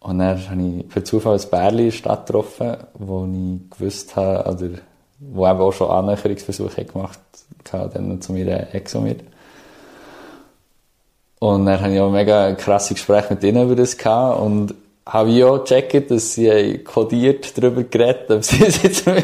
Und 0.00 0.20
dann 0.20 0.48
habe 0.48 0.62
ich 0.62 0.88
per 0.88 1.04
Zufall 1.04 1.36
ein 1.36 1.50
Bärli 1.50 1.84
in 1.84 1.90
der 1.90 1.96
Stadt 1.96 2.26
getroffen, 2.26 2.76
wo 2.94 3.26
ich 3.26 3.70
gewusst 3.76 4.14
habe, 4.14 4.48
oder 4.48 4.68
wo 5.18 5.48
eben 5.48 5.58
auch 5.58 5.72
schon 5.72 5.90
Annäherungsversuche 5.90 6.84
gemacht 6.84 7.18
hat, 7.72 7.96
dann 7.96 8.20
zu 8.20 8.32
meiner 8.32 8.72
Ex 8.72 8.94
und 8.94 9.02
mir. 9.02 9.16
Und 11.40 11.66
dann 11.66 11.80
hatte 11.80 11.94
ich 11.94 12.00
auch 12.00 12.06
ein 12.08 12.12
mega 12.12 12.52
krasses 12.54 12.96
Gespräch 12.96 13.30
mit 13.30 13.42
ihnen 13.44 13.64
über 13.64 13.76
das 13.76 13.96
gehabt 13.96 14.40
und 14.40 14.74
habe 15.06 15.30
ich 15.30 15.44
auch 15.44 15.64
gecheckt, 15.64 16.10
dass 16.10 16.34
sie 16.34 16.78
kodiert 16.78 17.56
darüber 17.56 17.82
geredet 17.84 18.30
ob 18.30 18.44
sie 18.44 18.64
es 18.66 18.82
jetzt 18.82 19.06
mir 19.06 19.22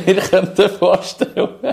vorstellen 0.70 1.34
könnten. 1.34 1.66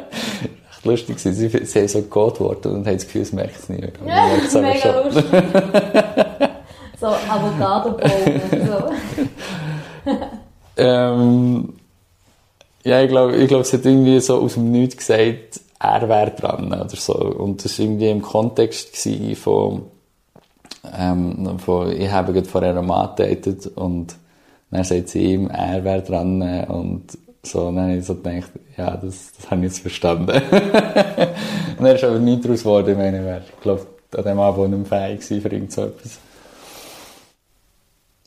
Echt 0.71 0.85
lustig, 0.85 1.19
sie, 1.19 1.33
sie, 1.33 1.49
sie 1.49 1.79
haben 1.79 1.87
so 1.87 2.01
geantwortet 2.01 2.65
und 2.71 2.85
haben 2.85 2.95
das 2.95 3.05
Gefühl, 3.05 3.21
es 3.21 3.33
merkt 3.33 3.57
es 3.57 3.69
nicht. 3.69 3.93
Ja, 4.05 4.35
das 4.35 4.45
ist 4.45 4.55
mega 4.55 4.79
schon. 4.79 5.03
lustig. 5.05 5.25
so 6.99 7.07
Avocado-Bowl 7.07 8.41
und 8.51 8.67
so. 8.67 10.13
ähm, 10.77 11.73
ja, 12.83 13.01
ich 13.01 13.09
glaube, 13.09 13.35
ich 13.35 13.47
glaub, 13.47 13.63
sie 13.65 13.77
hat 13.77 13.85
irgendwie 13.85 14.19
so 14.19 14.41
aus 14.41 14.55
dem 14.55 14.71
Nichts 14.71 14.97
gesagt, 14.97 15.61
er 15.79 16.09
wäre 16.09 16.31
dran 16.31 16.67
oder 16.67 16.89
so. 16.89 17.13
Und 17.13 17.63
das 17.63 17.77
war 17.77 17.85
irgendwie 17.85 18.09
im 18.09 18.21
Kontext 18.21 19.07
von 19.35 19.83
ähm, 20.97 21.59
von, 21.59 21.91
ich 21.91 22.09
habe 22.09 22.33
gerade 22.33 22.47
vorher 22.47 22.77
einen 22.77 22.87
Mann 22.87 23.15
gedatet 23.15 23.67
und 23.67 24.15
dann 24.71 24.83
sagt 24.83 25.09
sie 25.09 25.33
ihm, 25.33 25.49
er 25.49 25.83
wäre 25.83 26.01
dran 26.01 26.41
und 26.65 27.17
so, 27.43 27.67
und 27.67 27.75
dann 27.75 27.89
habe 27.89 27.97
ich 27.97 28.05
so 28.05 28.15
gedacht, 28.15 28.51
ja, 28.77 28.95
das, 28.97 29.33
das 29.33 29.49
habe 29.49 29.61
ich 29.61 29.71
jetzt 29.71 29.79
verstanden. 29.79 30.29
und 31.77 31.85
er 31.85 31.95
ist 31.95 32.03
aber 32.03 32.19
nicht 32.19 32.45
daraus 32.45 32.59
geworden, 32.59 32.91
ich 32.91 32.97
meine, 32.97 33.25
wäre, 33.25 33.41
ich 33.47 33.61
glaube, 33.61 33.87
an 34.15 34.23
dem 34.23 34.39
Abend 34.39 34.77
nicht 34.77 34.87
fähig 34.87 35.23
für 35.23 35.49
irgend 35.49 35.71
so 35.71 35.85
etwas. 35.85 36.19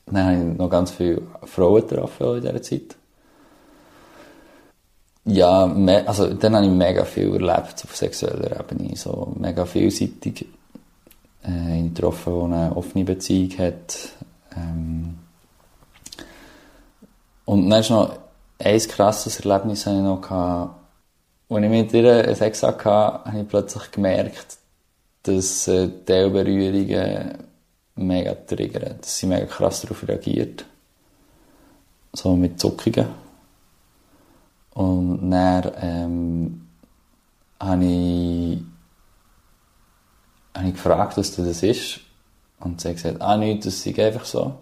Dann 0.05 0.23
habe 0.23 0.35
ich 0.35 0.57
noch 0.57 0.69
ganz 0.69 0.91
viele 0.91 1.21
Frauen 1.45 1.87
getroffen 1.87 2.35
in 2.35 2.41
dieser 2.41 2.61
Zeit. 2.61 2.95
Ja, 5.27 5.63
also 6.05 6.33
dann 6.33 6.55
habe 6.55 6.65
ich 6.65 6.71
mega 6.71 7.03
viel 7.03 7.33
erlebt 7.33 7.83
auf 7.83 7.95
sexueller 7.95 8.59
Ebene, 8.59 8.95
so 8.95 9.33
mega 9.39 9.65
vielseitig 9.65 10.45
äh, 11.47 11.79
ihn 11.79 11.93
getroffen, 11.93 12.51
der 12.51 12.59
eine 12.59 12.75
offene 12.75 13.05
Beziehung 13.05 13.57
hat. 13.57 14.09
Ähm 14.55 15.17
und 17.45 17.69
dann 17.69 17.79
ist 17.79 17.89
noch 17.89 18.17
ein 18.59 18.79
krasses 18.79 19.39
Erlebnis 19.39 19.85
ich 19.85 19.93
noch 19.93 20.21
gehabt. 20.21 20.75
Als 21.47 21.63
ich 21.63 21.69
mit 21.69 21.93
ihr 21.93 22.35
Sex 22.35 22.63
hatte, 22.63 22.89
habe 22.89 23.41
ich 23.41 23.47
plötzlich 23.47 23.91
gemerkt, 23.91 24.57
dass 25.23 25.67
äh, 25.67 25.89
Teilberührungen 26.05 27.37
mega 27.95 28.33
triggern, 28.33 28.95
dass 28.99 29.19
sie 29.19 29.27
mega 29.27 29.45
krass 29.45 29.81
darauf 29.81 30.07
reagiert. 30.07 30.65
So 32.13 32.35
mit 32.35 32.59
Zuckungen. 32.59 33.07
Und 34.73 35.31
dann 35.31 35.71
ähm, 35.81 36.67
habe 37.59 37.85
ich 37.85 38.59
habe 40.55 40.67
ich 40.67 40.73
gefragt, 40.73 41.17
was 41.17 41.35
das 41.35 41.63
ist. 41.63 41.99
Und 42.59 42.81
sie 42.81 42.89
hat 42.89 42.95
gesagt, 42.95 43.21
ah, 43.21 43.37
nichts, 43.37 43.65
das 43.65 43.85
ist 43.85 43.99
einfach 43.99 44.25
so. 44.25 44.43
Und 44.43 44.55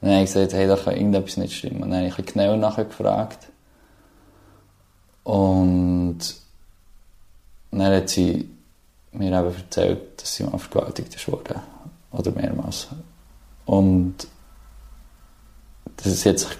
dann 0.00 0.12
habe 0.12 0.24
ich 0.24 0.32
gesagt, 0.32 0.52
hey, 0.52 0.66
da 0.66 0.76
kann 0.76 0.94
irgendetwas 0.94 1.36
nicht 1.36 1.54
stimmen. 1.54 1.82
Und 1.82 1.90
dann 1.90 2.10
habe 2.10 2.20
ich 2.20 2.26
genauer 2.26 2.56
nachher 2.56 2.84
gefragt. 2.84 3.48
Und 5.24 6.18
dann 7.70 7.94
hat 7.94 8.08
sie 8.08 8.48
mir 9.12 9.38
eben 9.38 9.54
erzählt, 9.54 10.20
dass 10.20 10.34
sie 10.34 10.44
mal 10.44 10.58
vergewaltigt 10.58 11.28
wurde. 11.28 11.56
Oder 12.10 12.30
mehrmals. 12.32 12.88
Und 13.64 14.26
das 15.96 16.06
ist 16.06 16.24
jetzt 16.24 16.56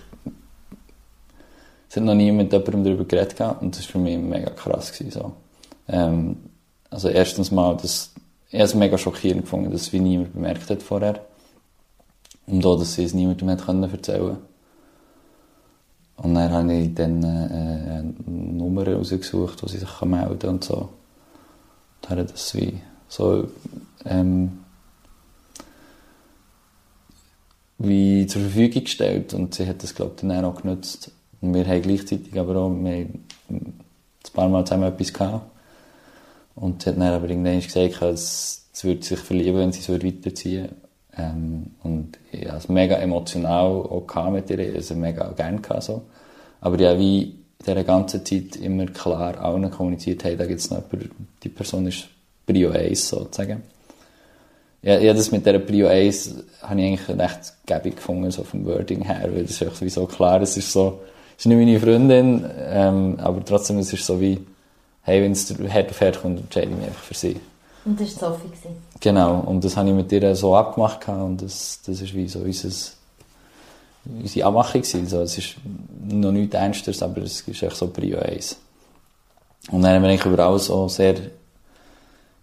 es 1.92 1.96
hat 1.96 2.04
noch 2.04 2.14
nie 2.14 2.32
mit 2.32 2.50
jemandem 2.50 2.84
darüber 2.84 3.04
geredet 3.04 3.38
und 3.60 3.76
das 3.76 3.84
war 3.84 3.92
für 3.92 3.98
mich 3.98 4.16
mega 4.16 4.48
krass. 4.48 4.92
Gewesen, 4.92 5.10
so. 5.10 5.32
Ähm, 5.88 6.38
also 6.88 7.10
erstens 7.10 7.50
mal, 7.50 7.76
das, 7.76 8.14
ich 8.16 8.21
habe 8.54 8.64
es 8.64 8.74
mega 8.74 8.98
schockierend 8.98 9.42
gefunden, 9.42 9.70
dass 9.70 9.82
es 9.82 9.92
wie 9.92 10.00
niemand 10.00 10.34
bemerkt 10.34 10.68
hat 10.70 10.82
vorher. 10.82 11.24
Und 12.46 12.64
auch, 12.66 12.78
dass 12.78 12.94
sie 12.94 13.04
es 13.04 13.14
niemandem 13.14 13.48
erzählen 13.48 14.36
Und 16.16 16.34
dann 16.34 16.52
habe 16.52 16.74
ich 16.74 16.94
dann 16.94 17.22
äh, 17.22 17.26
eine 17.26 18.14
Nummer 18.26 18.86
rausgesucht, 18.86 19.62
wo 19.62 19.68
sie 19.68 19.78
sich 19.78 20.00
melden 20.02 20.38
kann 20.38 20.50
und 20.50 20.64
so. 20.64 20.90
Dann 22.02 22.18
hat 22.18 22.32
das 22.32 22.54
wie 22.54 22.80
so 23.08 23.48
ähm, 24.04 24.58
wie 27.78 28.26
zur 28.26 28.42
Verfügung 28.42 28.84
gestellt 28.84 29.34
und 29.34 29.54
sie 29.54 29.66
hat 29.66 29.82
das 29.82 29.94
glaube 29.94 30.12
ich 30.16 30.20
dann 30.22 30.44
auch 30.44 30.62
genutzt 30.62 31.10
und 31.40 31.54
wir 31.54 31.66
haben 31.66 31.82
gleichzeitig 31.82 32.38
aber 32.38 32.56
auch 32.56 32.70
wir 32.70 32.92
haben 32.92 33.24
ein 33.50 33.82
paar 34.32 34.48
Mal 34.48 34.64
zusammen 34.64 34.84
etwas 34.84 35.12
gehabt 35.12 35.51
und 36.54 36.82
sie 36.82 36.90
hat 36.90 36.96
dann 36.96 37.02
aber 37.04 37.28
irgendwann 37.28 37.60
gesagt, 37.60 38.02
es, 38.02 38.66
es 38.72 38.84
würde 38.84 39.04
sich 39.04 39.18
verlieben, 39.18 39.58
wenn 39.58 39.72
sie 39.72 39.80
es 39.80 39.88
weiterziehen 39.88 40.62
würde. 40.62 40.74
Ähm, 41.16 41.66
und 41.82 42.18
ich 42.30 42.46
hatte 42.46 42.58
es 42.58 42.68
mega 42.68 42.96
emotional 42.96 43.66
auch 43.66 44.30
mit 44.30 44.48
ihr, 44.50 44.74
also 44.74 44.94
mega 44.94 45.30
gerne 45.32 45.60
gehabt, 45.60 45.82
so. 45.82 46.02
Aber 46.60 46.78
ja, 46.80 46.98
wie 46.98 47.22
in 47.22 47.44
dieser 47.66 47.84
ganzen 47.84 48.24
Zeit 48.24 48.56
immer 48.56 48.86
klar 48.86 49.38
allen 49.40 49.70
kommuniziert, 49.70 50.24
hey, 50.24 50.36
da 50.36 50.46
gibt 50.46 50.60
es 50.60 50.70
noch 50.70 50.82
jemanden, 50.90 51.28
die 51.42 51.48
Person 51.48 51.86
ist 51.86 52.08
Prio 52.46 52.70
1 52.70 53.08
sozusagen. 53.08 53.62
Ja, 54.82 54.98
ja, 54.98 55.12
das 55.12 55.30
mit 55.30 55.46
dieser 55.46 55.60
Prio 55.60 55.86
1 55.86 56.34
habe 56.62 56.80
ich 56.80 56.86
eigentlich 56.86 57.08
recht 57.08 57.54
gäbig 57.66 57.96
gefunden, 57.96 58.30
so 58.30 58.42
vom 58.42 58.64
Wording 58.64 59.02
her, 59.02 59.28
weil 59.32 59.42
das 59.42 59.60
ist 59.60 59.76
sowieso 59.76 60.06
klar, 60.06 60.40
es 60.42 60.56
ist 60.56 60.72
so, 60.72 61.00
es 61.36 61.44
ist 61.44 61.46
nicht 61.46 61.58
meine 61.58 61.78
Freundin, 61.78 62.44
ähm, 62.58 63.16
aber 63.18 63.44
trotzdem, 63.44 63.78
es 63.78 63.92
ist 63.92 64.04
so 64.04 64.20
wie, 64.20 64.40
hey, 65.02 65.22
wenn 65.22 65.32
es 65.32 65.50
hart 65.50 65.90
auf 65.90 66.00
hart 66.00 66.22
kommt, 66.22 66.40
entscheide 66.40 66.70
ich 66.70 66.76
mich 66.76 66.86
einfach 66.86 67.02
für 67.02 67.14
sie. 67.14 67.40
Und 67.84 68.00
das 68.00 68.20
war 68.22 68.32
Sophie. 68.32 68.48
Genau, 69.00 69.40
und 69.40 69.64
das 69.64 69.76
habe 69.76 69.88
ich 69.88 69.94
mit 69.94 70.12
ihr 70.12 70.36
so 70.36 70.54
abgemacht 70.54 71.08
und 71.08 71.42
das, 71.42 71.80
das 71.84 72.00
ist 72.00 72.14
wie 72.14 72.28
so 72.28 72.38
unser, 72.38 72.68
unsere 74.04 74.46
Abmachung 74.46 74.82
gewesen. 74.82 75.08
So, 75.08 75.20
es 75.20 75.38
ist 75.38 75.56
noch 76.08 76.30
nichts 76.30 76.54
Ernstes, 76.54 77.02
aber 77.02 77.22
es 77.22 77.40
ist 77.40 77.62
echt 77.62 77.76
so 77.76 77.88
Prio 77.88 78.18
1. 78.20 78.56
Und 79.72 79.82
dann 79.82 79.94
haben 79.94 80.02
wir 80.02 80.10
eigentlich 80.10 80.26
über 80.26 80.44
alles 80.44 80.66
so 80.66 80.88
sehr 80.88 81.16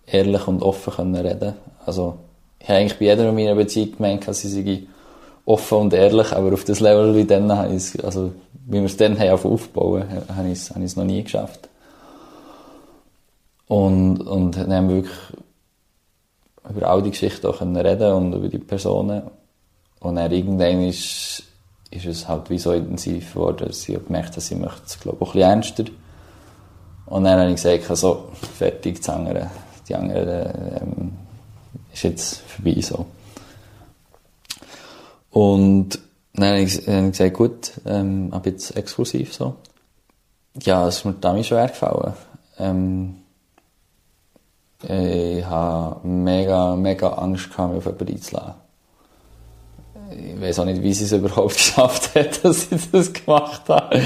ehrlich 0.08 0.48
und 0.48 0.62
offen 0.62 0.94
können 0.94 1.16
reden. 1.16 1.54
Also, 1.86 2.18
ich 2.60 2.68
habe 2.68 2.80
eigentlich 2.80 3.00
bei 3.00 3.06
jeder 3.06 3.32
meiner 3.32 3.56
Beziehung 3.56 3.96
gemeint, 3.96 4.28
dass 4.28 4.42
sie 4.42 4.50
sei 4.50 4.84
offen 5.46 5.78
und 5.78 5.94
ehrlich, 5.94 6.34
aber 6.34 6.54
auf 6.54 6.66
das 6.66 6.80
Level 6.80 7.16
wie 7.16 7.26
dann, 7.26 7.52
habe 7.52 7.70
ich 7.70 7.76
es, 7.76 8.00
also, 8.02 8.34
wie 8.66 8.78
wir 8.78 8.86
es 8.86 8.98
dann 8.98 9.18
haben 9.18 9.32
aufbauen, 9.32 10.04
habe 10.36 10.48
ich 10.48 10.54
es, 10.54 10.70
habe 10.72 10.80
ich 10.80 10.92
es 10.92 10.96
noch 10.96 11.06
nie 11.06 11.24
geschafft. 11.24 11.70
Und, 13.70 14.22
und 14.22 14.58
dann 14.58 14.74
haben 14.74 14.90
wir 14.90 14.96
wirklich 14.96 15.20
über 16.68 16.90
all 16.90 17.04
die 17.04 17.12
Geschichten 17.12 17.46
auch 17.46 17.60
können 17.60 17.78
reden 17.78 18.12
und 18.14 18.34
über 18.34 18.48
die 18.50 18.58
Personen. 18.58 19.30
Und 20.00 20.16
dann 20.16 20.32
irgendwann 20.32 20.82
ist, 20.82 21.44
ist 21.92 22.06
es 22.08 22.28
halt 22.28 22.50
wie 22.50 22.58
so 22.58 22.74
intensiv 22.74 23.34
geworden, 23.34 23.68
dass 23.68 23.88
ich 23.88 24.04
gemerkt 24.04 24.32
habe, 24.32 24.42
sie 24.42 24.56
möchte 24.56 24.82
es, 24.88 25.00
glaube 25.00 25.18
ich, 25.22 25.22
auch 25.22 25.28
ein 25.28 25.34
bisschen 25.34 25.50
ernster. 25.52 25.84
Und 27.06 27.24
dann 27.26 27.40
habe 27.40 27.50
ich 27.50 27.58
gesagt, 27.58 27.88
also, 27.92 28.30
fertig, 28.58 28.98
das 28.98 29.10
andere, 29.10 29.52
die 29.88 29.94
andere, 29.94 30.80
ähm, 30.82 31.12
ist 31.94 32.04
jetzt 32.04 32.38
vorbei, 32.38 32.82
so. 32.82 33.06
Und 35.30 36.00
dann 36.34 36.48
habe 36.48 36.62
ich, 36.62 36.88
habe 36.88 37.06
ich 37.06 37.12
gesagt, 37.12 37.34
gut, 37.36 37.72
ähm, 37.86 38.34
ab 38.34 38.48
jetzt 38.48 38.76
exklusiv, 38.76 39.32
so. 39.32 39.58
Ja, 40.60 40.88
es 40.88 40.98
ist 40.98 41.06
mir 41.06 41.14
damit 41.14 41.46
schwer 41.46 41.68
gefallen. 41.68 42.14
Ähm, 42.58 43.19
ich 44.84 45.46
habe 45.46 46.08
mega, 46.08 46.76
mega 46.76 47.10
Angst 47.10 47.50
gehabt, 47.52 47.74
mich 47.74 47.80
auf 47.80 47.86
jemanden 47.86 48.14
einzulassen. 48.14 48.54
Ich 50.12 50.42
weiß 50.42 50.60
auch 50.60 50.66
nicht, 50.66 50.82
wie 50.82 50.94
sie 50.94 51.04
es 51.04 51.12
überhaupt 51.20 51.56
geschafft 51.56 52.16
hat, 52.16 52.44
dass 52.44 52.70
sie 52.70 52.80
das 52.92 53.14
gemacht 53.14 53.68
hat. 53.68 53.94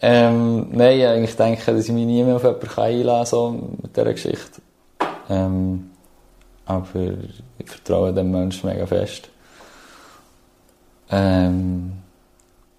ähm, 0.00 0.68
nein, 0.70 1.24
ich 1.24 1.36
denke, 1.36 1.72
dass 1.72 1.84
ich 1.86 1.92
mich 1.92 2.06
nie 2.06 2.22
mehr 2.22 2.36
auf 2.36 2.44
jemanden 2.44 2.68
einlassen 2.78 3.08
kann, 3.08 3.26
so 3.26 3.50
mit 3.82 3.96
dieser 3.96 4.12
Geschichte. 4.12 4.62
Ähm, 5.28 5.90
aber 6.66 6.86
ich 7.58 7.68
vertraue 7.68 8.12
dem 8.12 8.30
Menschen 8.30 8.70
mega 8.70 8.86
fest. 8.86 9.28
Ähm, 11.10 11.94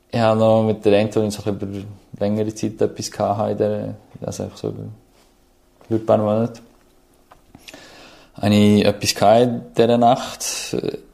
ich 0.09 0.19
habe 0.19 0.39
noch 0.39 0.63
mit 0.63 0.83
der 0.85 1.01
Antonin 1.01 1.31
so 1.31 1.49
über 1.49 1.67
längere 2.21 2.53
Zeit 2.55 2.81
etwas 2.81 3.11
gehabt 3.11 3.51
in 3.51 3.57
der, 3.57 3.95
also 4.21 4.43
einfach 4.43 4.57
so 4.57 4.69
über, 4.69 4.85
ein 5.89 6.05
paar 6.05 6.17
Monate. 6.17 6.61
Habe 8.35 8.55
ich 8.55 8.85
etwas 8.85 9.41
in 9.41 9.61
dieser 9.75 9.97
Nacht 9.97 10.45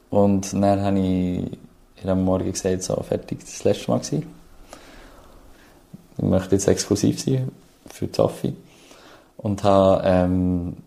und 0.09 0.53
dann 0.53 0.81
habe 0.81 0.99
ich 0.99 1.57
ihr 2.03 2.11
am 2.11 2.23
Morgen 2.23 2.51
gesagt, 2.51 2.83
so, 2.83 2.95
fertig, 3.01 3.39
das 3.39 3.63
letzte 3.63 3.89
Mal 3.89 3.99
gewesen. 3.99 4.33
Ich 6.17 6.23
möchte 6.23 6.55
jetzt 6.55 6.67
exklusiv 6.67 7.19
sein 7.19 7.51
für 7.87 8.11
Zoffi. 8.11 8.55
Und 9.37 9.63
habe, 9.63 10.01
ähm, 10.05 10.77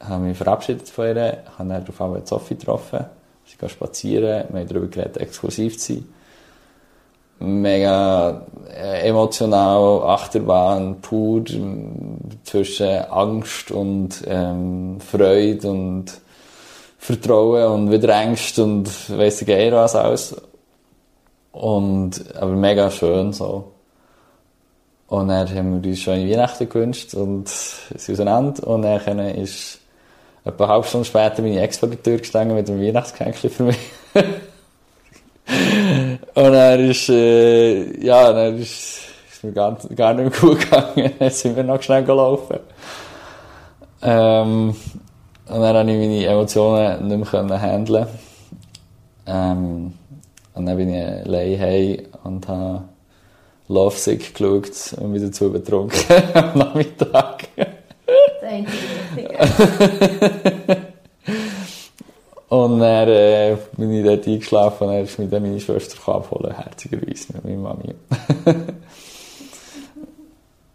habe 0.00 0.24
mich 0.24 0.36
verabschiedet 0.36 0.88
von 0.88 1.06
ihr, 1.06 1.44
habe 1.58 1.68
dann 1.68 1.84
darauf 1.84 2.00
einmal 2.00 2.24
Zoffi 2.24 2.54
getroffen. 2.54 3.04
Sie 3.46 3.56
gehen 3.56 3.68
spazieren, 3.68 4.44
wir 4.50 4.60
haben 4.60 4.68
darüber 4.68 4.86
geredet, 4.86 5.18
exklusiv 5.18 5.78
zu 5.78 5.94
sein 5.94 6.04
mega 7.40 8.46
äh, 8.72 9.08
emotional, 9.08 10.02
Achterbahn 10.02 11.00
pur 11.00 11.44
zwischen 12.44 13.04
Angst 13.10 13.70
und 13.70 14.22
ähm, 14.26 14.98
Freude 15.00 15.70
und 15.70 16.06
Vertrauen 16.98 17.64
und 17.66 17.90
wieder 17.90 18.14
Ängste 18.14 18.62
und 18.62 18.88
weiss 19.18 19.42
ich 19.42 19.48
eher 19.48 19.72
was 19.72 19.96
alles. 19.96 20.36
Und, 21.52 22.24
aber 22.36 22.52
mega 22.52 22.90
schön 22.90 23.32
so. 23.32 23.72
Und 25.08 25.28
dann 25.28 25.48
haben 25.52 25.82
wir 25.82 25.90
uns 25.90 26.00
schon 26.00 26.20
in 26.20 26.30
Weihnachten 26.30 26.68
gewünscht 26.68 27.14
und 27.14 27.48
sind 27.48 28.14
auseinander. 28.14 28.64
Und 28.66 28.82
dann 28.82 29.18
ist 29.18 29.80
etwa 30.44 30.64
eine 30.64 30.72
halbe 30.74 30.86
Stunde 30.86 31.04
später 31.04 31.42
meine 31.42 31.60
Ex 31.60 31.78
vor 31.78 31.88
der 31.88 32.00
Tür 32.00 32.18
gestanden 32.18 32.56
mit 32.56 32.70
einem 32.70 32.80
Weihnachtsgeschenk 32.80 33.36
für 33.36 33.62
mich. 33.64 33.78
Und 36.34 36.52
dann 36.52 36.80
ist, 36.80 37.08
äh, 37.08 38.04
ja, 38.04 38.32
dann 38.32 38.58
ist, 38.58 39.00
ist 39.30 39.44
mir 39.44 39.52
gar, 39.52 39.76
gar 39.94 40.14
nicht 40.14 40.30
mehr 40.30 40.40
gut 40.40 40.60
gegangen. 40.60 41.12
Dann 41.18 41.30
sind 41.30 41.56
wir 41.56 41.64
noch 41.64 41.82
schnell 41.82 42.04
gelaufen. 42.04 42.58
Ähm, 44.02 44.74
und 45.48 45.60
dann 45.60 45.74
konnte 45.74 45.92
ich 45.92 45.98
meine 45.98 46.26
Emotionen 46.26 47.08
nicht 47.08 47.32
mehr 47.32 47.60
handeln. 47.60 48.06
Ähm, 49.26 49.92
und 50.54 50.66
dann 50.66 50.76
bin 50.76 50.94
ich 50.94 51.04
allein 51.04 51.60
heim 51.60 51.98
und 52.24 52.48
habe 52.48 52.82
Love 53.68 53.96
Sick 53.96 54.34
geschaut 54.34 54.94
und 55.00 55.14
wieder 55.14 55.30
zu 55.30 55.50
betrunken 55.50 56.00
am 56.34 56.58
Nachmittag. 56.58 57.48
Das 58.06 58.50
einzige 58.50 58.90
und 62.50 62.80
dann 62.80 63.08
äh, 63.08 63.56
bin 63.76 63.92
ich 63.92 64.04
dort 64.04 64.26
eingeschlafen 64.26 64.88
und 64.88 64.92
dann 64.92 65.04
ist 65.04 65.18
mich 65.20 65.30
dann 65.30 65.42
meine 65.42 65.60
Schwester 65.60 66.12
abholen, 66.12 66.52
herzigerweise 66.52 67.32
mit 67.34 67.44
meiner 67.44 67.58
Mami. 67.58 67.94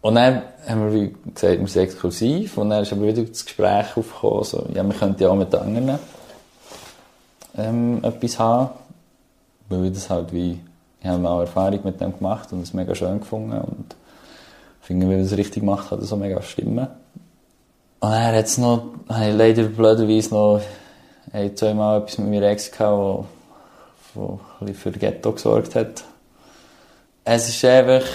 und 0.01 0.15
dann 0.15 0.41
haben 0.65 0.93
wir 0.93 1.11
gesagt, 1.33 1.59
wir 1.59 1.67
sind 1.67 1.81
exklusiv 1.81 2.57
und 2.57 2.69
dann 2.69 2.83
ist 2.83 2.93
aber 2.93 3.01
wieder 3.01 3.23
das 3.23 3.43
Gespräch 3.43 3.97
aufgekommen, 3.97 4.43
so, 4.45 4.65
ja, 4.73 4.83
wir 4.83 4.93
könnten 4.93 5.21
ja 5.21 5.29
auch 5.29 5.35
mit 5.35 5.53
anderen 5.53 5.99
ähm, 7.57 7.99
etwas 8.03 8.39
haben, 8.39 8.69
weil 9.67 9.83
wir 9.83 9.91
das 9.91 10.09
halt 10.09 10.31
wie, 10.31 10.61
ich 11.01 11.07
habe 11.07 11.29
auch 11.29 11.41
Erfahrung 11.41 11.81
mit 11.83 11.99
dem 11.99 12.17
gemacht 12.17 12.53
und 12.53 12.61
es 12.61 12.73
mega 12.73 12.95
schön 12.95 13.19
gefunden 13.19 13.59
und 13.59 13.97
finde, 14.79 15.09
wenn 15.09 15.17
man 15.17 15.27
das 15.27 15.37
richtig 15.37 15.61
macht, 15.61 15.89
kann 15.89 15.99
das 15.99 16.13
auch 16.13 16.17
mega 16.17 16.41
stimmen. 16.41 16.87
Und 17.99 18.11
dann 18.11 18.33
hat 18.33 18.45
es 18.45 18.57
noch, 18.57 18.93
leider 19.09 19.63
blöderweise 19.63 20.33
noch 20.33 20.61
haben 21.35 21.55
zweimal 21.55 22.01
etwas 22.01 22.17
mit 22.17 22.29
meiner 22.29 22.47
Ex 22.47 22.71
gehabt, 22.71 23.27
wo, 24.13 24.39
wo 24.59 24.73
für 24.73 24.91
Ghetto 24.91 25.31
gesorgt 25.31 25.75
hat. 25.75 26.03
Es 27.23 27.49
ist 27.49 27.65
einfach 27.65 28.05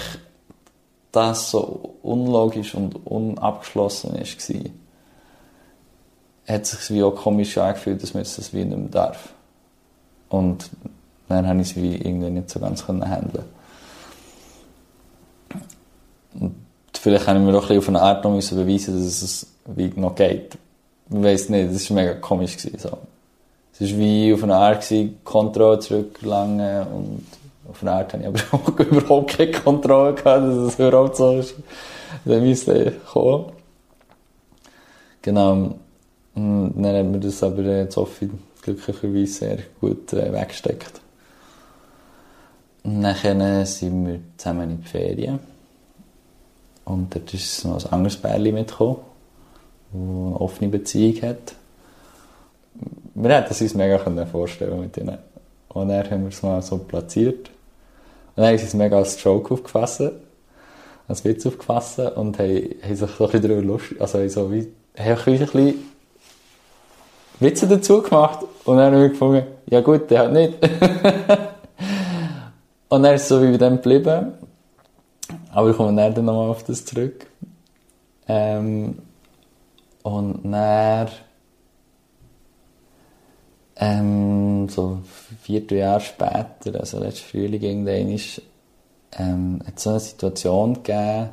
das 1.11 1.51
so 1.51 1.95
unlogisch 2.01 2.73
und 2.73 3.05
unabgeschlossen 3.05 4.13
war, 4.13 4.23
hat 6.47 6.65
sich 6.65 6.89
wie 6.89 7.03
auch 7.03 7.15
komisch 7.15 7.57
angefühlt, 7.57 8.01
dass 8.01 8.13
man 8.13 8.23
das 8.23 8.53
wie 8.53 8.65
nicht 8.65 8.77
mehr 8.77 8.89
darf. 8.89 9.33
Und 10.29 10.69
dann 11.27 11.45
konnte 11.45 11.61
ich 11.63 11.71
es 11.71 11.75
wie 11.75 11.95
irgendwie 11.95 12.29
nicht 12.29 12.49
so 12.49 12.59
ganz 12.59 12.87
handeln. 12.87 13.45
Und 16.39 16.55
vielleicht 16.93 17.27
habe 17.27 17.39
ich 17.39 17.45
mir 17.45 17.57
auch 17.57 17.69
ein 17.69 17.77
auf 17.77 17.89
eine 17.89 18.01
Art 18.01 18.23
noch 18.23 18.31
beweisen 18.31 18.97
dass 18.97 19.21
es 19.21 19.47
wie 19.65 19.91
noch 19.95 20.15
geht. 20.15 20.57
Ich 21.09 21.21
weiß 21.21 21.49
nicht, 21.49 21.73
das 21.73 21.89
war 21.89 21.95
mega 21.95 22.13
komisch. 22.13 22.57
Gewesen, 22.57 22.79
so. 22.79 22.97
Es 23.73 23.91
war 23.91 23.99
wie 23.99 24.33
auf 24.33 24.43
eine 24.43 24.55
Art, 24.55 24.93
Kontrolle 25.23 25.79
zurückgelangen 25.79 26.87
und 26.87 27.25
auf 27.69 27.81
eine 27.81 27.91
Art 27.93 28.13
hatte 28.13 28.23
ich 28.23 28.27
aber 28.27 28.39
auch 28.51 28.79
überhaupt 28.79 29.37
keine 29.37 29.51
Kontrolle 29.51 30.13
gehabt, 30.13 30.43
dass 30.43 30.55
es 30.55 30.79
überhaupt 30.79 31.15
so 31.15 31.37
ist. 31.37 31.55
Dann 32.25 32.43
müsste 32.43 32.91
kommen. 33.11 33.51
Genau. 35.21 35.75
Und 36.33 36.81
dann 36.81 36.95
hat 36.95 37.05
mir 37.05 37.19
das 37.19 37.43
aber 37.43 37.63
äh, 37.63 37.89
Sophie 37.89 38.29
glücklicherweise 38.61 39.25
sehr 39.27 39.57
gut 39.79 40.13
äh, 40.13 40.31
weggesteckt. 40.31 41.01
Und 42.83 43.03
dann 43.03 43.65
sind 43.65 44.07
wir 44.07 44.19
zusammen 44.37 44.71
in 44.71 44.81
die 44.81 44.87
Ferien. 44.87 45.39
Und 46.85 47.13
dort 47.13 47.33
ist 47.33 47.63
noch 47.65 47.83
ein 47.85 47.93
anderes 47.93 48.17
Pärchen 48.17 48.53
mitgekommen, 48.53 48.97
das 49.91 50.01
eine 50.01 50.35
offene 50.39 50.69
Beziehung 50.69 51.21
hat. 51.21 51.55
Wir 53.23 53.35
hätten 53.35 53.51
es 53.51 53.61
uns 53.61 53.75
mega 53.75 53.99
vorstellen 54.25 54.79
mit 54.79 54.97
ihnen. 54.97 55.19
Und 55.69 55.89
dann 55.89 56.09
haben 56.09 56.23
wir 56.23 56.29
es 56.29 56.41
mal 56.41 56.59
so 56.63 56.79
platziert. 56.79 57.49
Und 57.49 58.37
dann 58.37 58.47
haben 58.47 58.57
sie 58.57 58.65
es 58.65 58.73
mega 58.73 58.97
als 58.97 59.23
Joke 59.23 59.53
aufgefasst, 59.53 60.01
als 61.07 61.23
Witz 61.23 61.45
aufgefasst 61.45 61.99
und 61.99 62.39
haben, 62.39 62.69
haben 62.81 62.95
sich 62.95 63.11
so 63.11 63.25
ein 63.25 63.31
bisschen 63.31 63.41
darüber 63.43 63.61
lustig, 63.61 64.01
also 64.01 64.27
so 64.27 64.51
wie, 64.51 64.73
haben 64.97 65.19
ein 65.19 65.37
bisschen 65.37 65.75
Witze 67.39 67.67
dazu 67.67 68.01
gemacht. 68.01 68.39
Und 68.65 68.77
dann 68.77 68.91
haben 68.91 69.01
wir 69.01 69.09
gefunden, 69.09 69.45
ja 69.67 69.81
gut, 69.81 70.09
der 70.09 70.19
hat 70.19 70.31
nicht. 70.31 70.53
und 72.89 73.03
dann 73.03 73.13
ist 73.13 73.21
es 73.21 73.27
so 73.27 73.39
wie 73.43 73.51
bei 73.51 73.57
dem 73.57 73.75
geblieben. 73.75 74.33
Aber 75.53 75.69
ich 75.69 75.77
komme 75.77 75.95
dann 75.95 76.25
nochmal 76.25 76.49
auf 76.49 76.63
das 76.63 76.85
zurück. 76.85 77.27
Ähm, 78.27 78.97
und 80.01 80.39
dann, 80.43 81.07
ähm, 83.81 84.69
so 84.69 84.99
vier 85.41 85.63
Jahre 85.69 85.99
später, 85.99 86.79
also 86.79 86.99
letztes 86.99 87.25
Frühling 87.25 87.61
irgendwann, 87.61 88.09
ist, 88.09 88.41
ähm, 89.17 89.59
hat 89.65 89.77
es 89.77 89.83
so 89.83 89.89
eine 89.89 89.99
Situation 89.99 90.75
gegeben, 90.75 91.29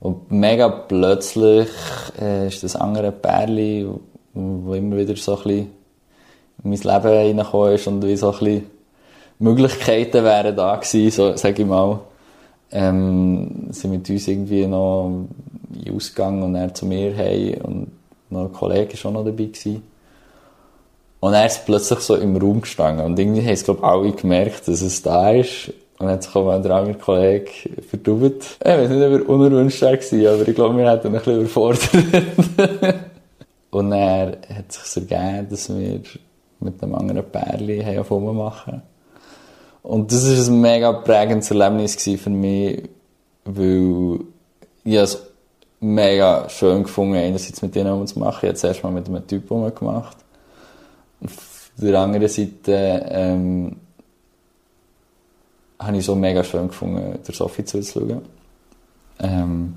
wo 0.00 0.20
mega 0.28 0.68
plötzlich 0.68 1.68
äh, 2.20 2.48
ist 2.48 2.62
das 2.62 2.76
andere 2.76 3.12
Pärchen, 3.12 4.00
wo 4.34 4.74
immer 4.74 4.96
wieder 4.98 5.16
so 5.16 5.38
ein 5.38 5.42
bisschen 5.44 5.70
in 6.64 6.70
mein 6.70 6.78
Leben 6.78 7.40
reingekommen 7.40 7.74
ist 7.74 7.86
und 7.86 8.04
wie 8.04 8.16
so 8.16 8.32
ein 8.32 8.38
bisschen 8.38 8.66
Möglichkeiten 9.38 10.24
wären 10.24 10.56
da 10.56 10.76
gewesen, 10.76 11.10
so, 11.10 11.36
sag 11.36 11.58
ich 11.58 11.66
mal 11.66 12.00
ähm, 12.70 13.68
sind 13.70 13.90
mit 13.90 14.10
uns 14.10 14.28
irgendwie 14.28 14.66
noch 14.66 15.26
in 15.84 16.42
und 16.42 16.54
er 16.54 16.74
zu 16.74 16.86
mir 16.86 17.14
hey 17.14 17.56
und 17.62 17.92
noch 18.30 18.46
ein 18.46 18.52
Kollege 18.52 18.92
war 19.04 19.10
auch 19.10 19.14
noch 19.14 19.24
dabei 19.24 19.44
gewesen. 19.44 19.82
Und 21.20 21.34
er 21.34 21.46
ist 21.46 21.64
plötzlich 21.64 22.00
so 22.00 22.14
im 22.14 22.36
Raum 22.36 22.60
gestanden 22.60 23.04
und 23.04 23.18
irgendwie 23.18 23.42
haben 23.42 23.54
es 23.54 23.64
glaube 23.64 23.82
alle 23.82 24.12
gemerkt, 24.12 24.68
dass 24.68 24.82
es 24.82 25.02
da 25.02 25.30
ist 25.30 25.72
und 25.98 26.06
dann 26.06 26.10
hat 26.10 26.24
sich 26.24 26.36
auch 26.36 26.48
ein 26.48 26.56
anderer 26.56 26.94
Kollege 26.94 27.50
verdubt. 27.88 28.58
Ich 28.60 28.66
weiß 28.66 28.90
nicht, 28.90 29.02
ob 29.02 29.12
er 29.12 29.28
unerwünscht 29.28 29.82
war, 29.82 29.90
aber 29.90 30.48
ich 30.48 30.54
glaube, 30.54 30.76
wir 30.76 30.90
hätten 30.90 31.08
ihn 31.08 31.14
ein 31.14 31.18
bisschen 31.18 31.40
überfordert. 31.40 31.88
und 33.70 33.92
er 33.92 34.38
hat 34.54 34.72
sich 34.72 35.02
ergeben, 35.08 35.48
dass 35.48 35.68
wir 35.70 36.00
mit 36.60 36.82
einem 36.82 36.94
anderen 36.94 37.24
Pärchen 37.24 37.84
haben 37.86 38.36
machen 38.36 38.82
und 39.86 40.10
das 40.10 40.26
war 40.26 40.52
ein 40.52 40.60
mega 40.60 40.92
prägendes 40.92 41.48
Erlebnis 41.52 41.94
für 41.94 42.30
mich, 42.30 42.82
weil 43.44 44.18
ich 44.82 44.94
es 44.94 45.22
mega 45.78 46.48
schön 46.48 46.82
gefunden 46.82 47.14
einerseits 47.14 47.62
mit 47.62 47.76
denen 47.76 48.04
zu 48.04 48.18
machen. 48.18 48.38
Ich 48.38 48.48
habe 48.48 48.54
es 48.54 48.64
erstmal 48.64 48.92
mit 48.92 49.06
einem 49.06 49.24
Typ 49.28 49.48
gemacht. 49.48 50.16
Auf 51.24 51.70
der 51.76 51.98
anderen 51.98 52.28
Seite 52.28 53.06
ähm, 53.10 53.76
habe 55.78 55.96
ich 55.96 56.04
so 56.04 56.14
mega 56.14 56.42
schön 56.42 56.68
gefunden, 56.68 57.18
der 57.26 57.34
Sophie 57.34 57.64
zuzuschauen. 57.64 58.22
Ähm, 59.18 59.74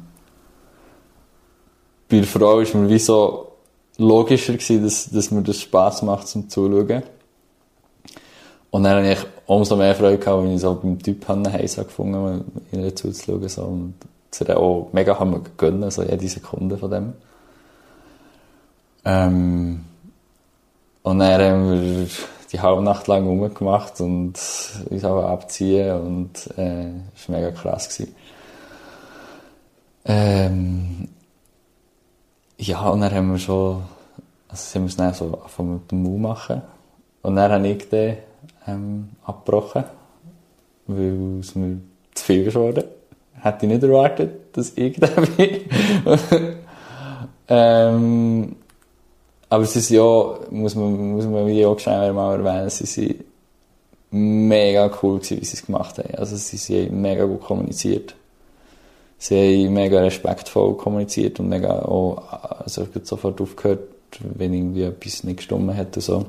bei 2.09 2.17
der 2.17 2.25
Frau 2.25 2.57
war 2.57 2.81
mir 2.81 2.89
wie 2.89 2.99
so 2.99 3.51
logischer 3.97 4.53
gewesen, 4.53 4.83
dass, 4.83 5.09
dass 5.09 5.31
mir 5.31 5.43
das 5.43 5.61
Spass 5.61 6.01
macht 6.01 6.27
zum 6.27 6.49
Zuschauen. 6.49 7.03
Und 8.71 8.83
dann 8.83 8.97
habe 8.97 9.11
ich 9.11 9.19
umso 9.45 9.75
mehr 9.75 9.95
Freude 9.95 10.17
gehabt, 10.17 10.43
wenn 10.43 10.55
ich 10.55 10.61
so 10.61 10.75
beim 10.75 11.01
Typ 11.01 11.27
Heiß 11.27 11.75
gefunden 11.75 12.45
ihr 12.71 12.95
zuzuschauen. 12.95 13.49
So, 13.49 13.63
und 13.63 13.95
es 14.31 14.49
auch 14.49 14.89
mega 14.93 15.19
haben 15.19 15.43
gönnen, 15.57 15.89
so 15.89 16.03
jede 16.03 16.27
Sekunde 16.27 16.77
von 16.77 16.91
dem. 16.91 17.13
Ähm, 19.05 19.85
und 21.09 21.19
dann 21.19 21.41
haben 21.41 21.71
wir 21.71 22.07
die 22.51 22.59
halbe 22.59 22.81
Nacht 22.81 23.07
lang 23.07 23.25
rumgemacht 23.25 23.99
und 24.01 24.33
uns 24.89 25.05
auch 25.05 25.23
abziehen 25.23 25.99
und 25.99 26.47
äh, 26.57 26.85
das 27.13 27.29
war 27.29 27.35
mega 27.37 27.51
krass. 27.51 27.89
Gewesen. 27.89 28.15
Ähm, 30.05 31.07
ja, 32.57 32.87
und 32.89 33.01
dann 33.01 33.13
haben 33.13 33.31
wir 33.31 33.39
schon, 33.39 33.83
also 34.47 34.63
sind 34.63 34.83
wir 34.83 34.87
es 34.87 34.95
dann 34.95 35.13
so 35.13 35.33
angefangen 35.33 35.73
mit 35.73 35.91
dem 35.91 36.03
Mu 36.03 36.17
machen. 36.17 36.61
Und 37.21 37.35
dann 37.35 37.51
habe 37.51 37.67
ich 37.67 37.89
dann 37.89 38.17
ähm, 38.67 39.09
abgebrochen, 39.23 39.83
weil 40.87 41.39
es 41.39 41.55
mir 41.55 41.81
zu 42.13 42.23
viel 42.23 42.45
geworden 42.45 42.83
Hätte 43.41 43.65
ich 43.65 43.71
nicht 43.71 43.83
erwartet, 43.83 44.57
dass 44.57 44.73
ich 44.75 44.99
da 44.99 45.07
bin. 45.07 45.61
ähm, 47.47 48.55
aber 49.49 49.63
es 49.63 49.75
ist 49.75 49.89
ja, 49.89 50.39
muss 50.51 50.75
man, 50.75 51.11
muss 51.13 51.25
man 51.25 51.65
auch 51.65 51.79
schnell 51.79 52.13
mal 52.13 52.39
erwähnen, 52.39 52.69
sie 52.69 52.85
sind 52.85 53.23
mega 54.11 54.91
cool 55.01 55.17
gewesen, 55.19 55.41
wie 55.41 55.45
sie 55.45 55.55
es 55.55 55.65
gemacht 55.65 55.97
haben. 55.97 56.15
Also 56.15 56.35
sie 56.35 56.85
haben 56.85 57.01
mega 57.01 57.25
gut 57.25 57.41
kommuniziert. 57.41 58.15
Sie 59.17 59.65
haben 59.65 59.73
mega 59.73 59.99
respektvoll 59.99 60.77
kommuniziert 60.77 61.39
und 61.39 61.49
mega 61.49 61.79
auch, 61.79 62.23
also 62.63 62.83
ich 62.83 62.95
habe 62.95 63.05
sofort 63.05 63.41
aufgehört, 63.41 63.89
wenn 64.21 64.53
irgendwie 64.53 64.83
etwas 64.83 65.23
nicht 65.23 65.37
gestimmt 65.37 65.75
hat 65.75 65.95
und 65.95 66.01
so. 66.01 66.25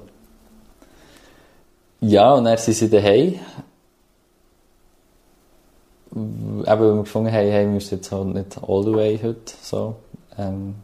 Ja, 2.00 2.34
und 2.34 2.44
dann 2.44 2.56
sind 2.56 2.74
sie 2.74 2.88
daheim. 2.88 3.38
Eben, 6.12 6.64
weil 6.64 6.78
wir 6.78 7.02
gefunden 7.02 7.30
haben, 7.30 7.50
hey, 7.50 7.66
wir 7.66 7.72
müssen 7.72 7.96
jetzt 7.96 8.10
halt 8.10 8.28
nicht 8.28 8.58
all 8.66 8.82
the 8.82 8.92
way 8.92 9.18
heute, 9.22 9.52
so. 9.62 9.94
Ähm, 10.36 10.74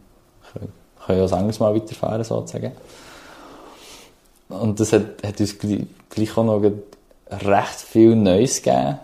können, 1.07 1.19
ja 1.19 1.23
das 1.23 1.33
anderes 1.33 1.59
Mal 1.59 1.73
weiterfahren, 1.73 2.23
sozusagen. 2.23 2.73
Und 4.49 4.79
das 4.79 4.93
hat, 4.93 5.23
hat 5.25 5.39
uns 5.39 5.57
gleich 5.57 6.37
auch 6.37 6.43
noch 6.43 6.61
recht 7.29 7.81
viel 7.81 8.15
Neues 8.15 8.61
gegeben. 8.61 8.99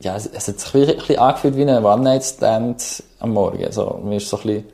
Ja, 0.00 0.16
es, 0.16 0.26
es 0.26 0.48
hat 0.48 0.58
sich 0.58 0.74
ein 0.74 0.96
bisschen 0.96 1.18
angefühlt 1.18 1.56
wie 1.56 1.62
ein 1.62 1.84
One-Night-Stand 1.84 3.02
am 3.20 3.30
Morgen. 3.30 3.64
Also, 3.64 4.00
mir 4.02 4.16
ist 4.16 4.28
so 4.28 4.38
ein 4.38 4.42
bisschen, 4.42 4.64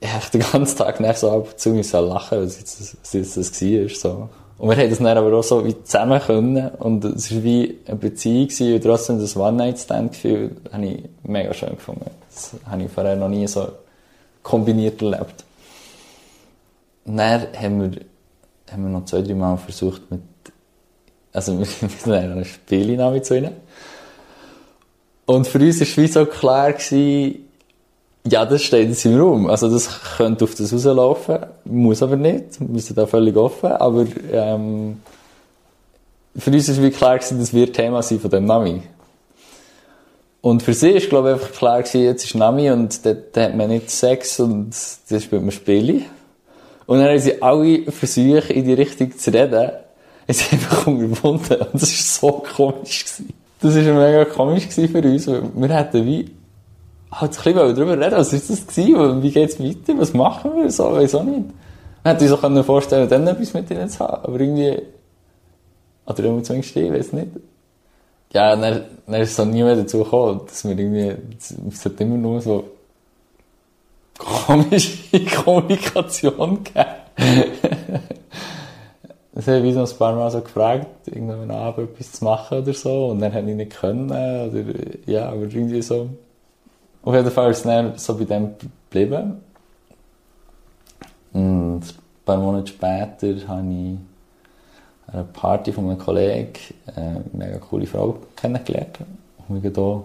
ich 0.00 0.12
habe 0.12 0.24
den 0.32 0.40
ganzen 0.40 0.78
Tag 0.78 1.00
nach 1.00 1.16
so 1.16 1.30
ab 1.30 1.48
und 1.50 1.58
zu 1.58 1.70
müssen 1.70 2.06
lachen, 2.06 2.38
weil 2.38 2.44
jetzt, 2.44 2.96
jetzt 3.12 3.36
das 3.36 3.62
war, 3.62 3.88
so. 3.88 4.28
Und 4.56 4.68
wir 4.68 4.76
haben 4.76 4.90
das 4.90 4.98
dann 4.98 5.18
aber 5.18 5.32
auch 5.36 5.42
so 5.42 5.64
wie 5.64 5.82
zusammen 5.84 6.20
können. 6.20 6.68
Und 6.78 7.04
es 7.04 7.34
war 7.34 7.42
wie 7.42 7.78
eine 7.86 7.96
Beziehung 7.96 8.48
gewesen, 8.48 8.74
und 8.74 8.82
trotzdem 8.82 9.18
das 9.18 9.36
One-Night-Stand-Gefühl 9.36 10.56
habe 10.72 10.86
ich 10.86 11.02
mega 11.22 11.52
schön 11.52 11.70
gefunden. 11.70 12.10
Das 12.30 12.54
habe 12.66 12.82
ich 12.82 12.90
vorher 12.90 13.16
noch 13.16 13.28
nie 13.28 13.46
so 13.46 13.68
kombiniert 14.42 15.02
erlebt. 15.02 15.44
Und 17.10 17.16
dann 17.16 17.48
haben 17.60 17.80
wir, 17.80 18.00
haben 18.70 18.84
wir 18.84 18.88
noch 18.88 19.04
zwei, 19.04 19.22
drei 19.22 19.34
Mal 19.34 19.56
versucht 19.56 20.08
mit, 20.12 20.20
also 21.32 21.58
wir 21.58 21.64
sind 21.64 22.06
dann 22.06 22.30
eine 22.30 22.44
Spiele 22.44 23.22
zu 23.22 23.36
ihnen. 23.36 23.50
Und 25.26 25.48
für 25.48 25.58
uns 25.58 25.80
war 25.80 25.88
es 25.88 25.96
wie 25.96 26.06
so 26.06 26.24
klar 26.24 26.72
gewesen, 26.72 27.46
ja, 28.24 28.46
das 28.46 28.62
steht 28.62 28.90
jetzt 28.90 29.04
im 29.06 29.20
Raum. 29.20 29.50
Also 29.50 29.68
das 29.68 29.88
könnte 30.18 30.44
auf 30.44 30.54
das 30.54 30.72
rauslaufen, 30.72 31.38
muss 31.64 32.00
aber 32.00 32.14
nicht. 32.14 32.44
Wir 32.60 32.80
sind 32.80 32.96
da 32.96 33.08
völlig 33.08 33.34
offen. 33.36 33.72
Aber 33.72 34.06
ähm, 34.30 35.00
für 36.36 36.52
uns 36.52 36.80
wie 36.80 36.90
klar 36.90 37.18
gewesen, 37.18 37.40
das 37.40 37.52
wird 37.52 37.74
Thema 37.74 38.04
sein 38.04 38.20
von 38.20 38.30
dem 38.30 38.44
Nami. 38.44 38.82
Und 40.42 40.62
für 40.62 40.74
sie 40.74 40.90
ist, 40.90 41.08
glaube 41.08 41.30
ich, 41.30 41.34
einfach 41.34 41.52
klar 41.58 41.82
gewesen, 41.82 42.04
jetzt 42.04 42.24
ist 42.24 42.36
Nami 42.36 42.70
und 42.70 43.04
dort 43.04 43.36
hat 43.36 43.56
man 43.56 43.68
nicht 43.68 43.90
Sex 43.90 44.38
und 44.38 44.70
das 44.70 45.24
spielt 45.24 45.42
man 45.42 45.50
Spiele. 45.50 46.04
Und 46.90 46.98
dann 46.98 47.10
haben 47.10 47.20
sie 47.20 47.40
alle 47.40 47.92
versucht, 47.92 48.50
in 48.50 48.64
die 48.64 48.72
Richtung 48.72 49.16
zu 49.16 49.32
reden. 49.32 49.70
Es 50.26 50.52
einfach 50.52 50.88
unterbunden. 50.88 51.60
Und 51.72 51.80
das 51.80 52.22
war 52.22 52.32
so 52.32 52.42
komisch. 52.52 53.04
Gewesen. 53.04 53.32
Das 53.60 53.76
war 53.76 53.82
mega 53.94 54.24
komisch 54.24 54.66
für 54.66 55.00
uns, 55.00 55.28
weil 55.28 55.42
wir 55.54 55.68
hätten 55.68 56.04
wie 56.04 56.30
halt 57.12 57.30
ein 57.30 57.54
bisschen 57.54 57.76
darüber 57.76 57.92
reden, 57.96 58.16
was 58.16 58.32
ist 58.32 58.50
das 58.50 58.66
gewesen, 58.66 59.22
wie 59.22 59.30
geht's 59.30 59.60
weiter, 59.60 59.96
was 59.98 60.12
machen 60.14 60.50
wir, 60.56 60.68
so, 60.68 60.92
weiß 60.92 61.14
auch 61.14 61.22
nicht. 61.22 61.44
Man 62.02 62.12
hätte 62.14 62.26
sich 62.26 62.32
auch 62.32 62.64
vorstellen 62.64 63.08
dann 63.08 63.24
etwas 63.28 63.54
mit 63.54 63.70
ihnen 63.70 63.88
zu 63.88 64.00
haben, 64.00 64.24
aber 64.24 64.40
irgendwie, 64.40 64.82
oder 66.06 66.24
irgendwie 66.24 66.42
zumindest 66.42 66.76
ich, 66.76 66.92
weiß 66.92 67.12
nicht. 67.12 67.28
Ja, 68.32 68.56
dann, 68.56 68.82
dann 69.06 69.20
ist 69.20 69.36
so 69.36 69.44
nie 69.44 69.62
mehr 69.62 69.76
dazu 69.76 69.98
gekommen, 69.98 70.40
dass 70.44 70.64
wir 70.64 70.76
irgendwie, 70.76 71.14
es 71.68 71.84
hat 71.84 72.00
immer 72.00 72.16
nur 72.16 72.40
so 72.40 72.64
komische 74.20 75.24
Kommunikation 75.44 76.62
gegeben. 76.62 76.86
Das 79.32 79.46
habe 79.46 79.66
ich 79.66 79.74
so 79.74 79.80
ein 79.80 79.98
paar 79.98 80.14
Mal 80.14 80.30
so 80.30 80.40
gefragt, 80.40 81.06
irgendwann 81.06 81.50
Abend 81.50 81.90
etwas 81.90 82.12
zu 82.12 82.24
machen 82.24 82.58
oder 82.58 82.74
so, 82.74 83.06
und 83.06 83.20
dann 83.20 83.32
habe 83.32 83.48
ich 83.48 83.56
nicht 83.56 83.72
können, 83.72 84.10
oder, 84.10 84.50
ja, 85.06 85.28
aber 85.28 85.42
irgendwie 85.42 85.80
so. 85.82 86.10
Auf 87.02 87.14
jeden 87.14 87.30
Fall 87.30 87.50
ist 87.50 87.64
es 87.64 88.04
so 88.04 88.18
bei 88.18 88.24
dem 88.24 88.50
geblieben. 88.58 89.40
Und 91.32 91.80
ein 91.80 92.24
paar 92.24 92.36
Monate 92.36 92.66
später 92.66 93.28
habe 93.28 93.32
ich 93.32 93.48
an 93.48 94.06
einer 95.06 95.24
Party 95.24 95.72
von 95.72 95.88
einem 95.88 95.98
Kollegen 95.98 96.52
eine 96.94 97.24
mega 97.32 97.58
coole 97.58 97.86
Frau 97.86 98.18
kennengelernt, 98.36 98.98
die 99.48 99.52
mich 99.52 99.62
hier 99.62 100.04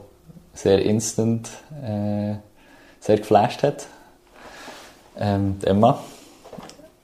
sehr 0.53 0.85
instant 0.85 1.49
äh, 1.83 2.35
sehr 2.99 3.17
geflasht 3.17 3.63
hat. 3.63 3.87
Ähm, 5.17 5.59
die 5.59 5.67
Emma. 5.67 5.99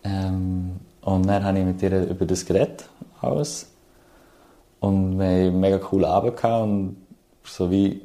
Ähm, 0.04 0.80
und 1.02 1.28
dann 1.28 1.44
habe 1.44 1.60
ich 1.60 1.66
mit 1.66 1.82
ihr 1.82 2.10
über 2.10 2.26
das 2.26 2.46
geredet, 2.46 2.86
alles. 3.22 3.68
Und 4.80 5.20
wir 5.20 5.26
hatten 5.26 5.36
einen 5.36 5.60
mega 5.60 5.78
coolen 5.78 6.06
Abend 6.06 6.44
und 6.44 6.96
so 7.44 7.70
wie, 7.70 8.02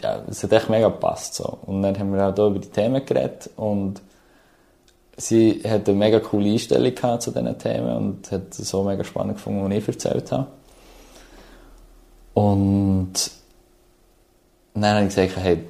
ja, 0.00 0.22
es 0.28 0.42
hat 0.42 0.52
echt 0.52 0.70
mega 0.70 0.88
gepasst, 0.88 1.34
so. 1.34 1.58
Und 1.66 1.82
dann 1.82 1.98
haben 1.98 2.12
wir 2.12 2.26
auch 2.26 2.34
hier 2.34 2.46
über 2.46 2.58
die 2.58 2.68
Themen 2.68 3.04
geredet 3.04 3.50
und 3.56 4.00
sie 5.16 5.62
hat 5.64 5.88
eine 5.88 5.98
mega 5.98 6.20
coole 6.20 6.50
Einstellung 6.50 7.20
zu 7.20 7.30
diesen 7.30 7.58
Themen 7.58 7.96
und 7.96 8.32
hat 8.32 8.58
es 8.58 8.68
so 8.68 8.82
mega 8.82 9.04
spannend 9.04 9.36
gefunden, 9.36 9.64
was 9.64 9.76
ich 9.76 9.88
erzählt 9.88 10.32
habe. 10.32 10.46
Und 12.34 13.12
dann 14.74 14.84
habe 14.84 15.06
ich 15.06 15.14
gesagt, 15.14 15.36
hey, 15.36 15.64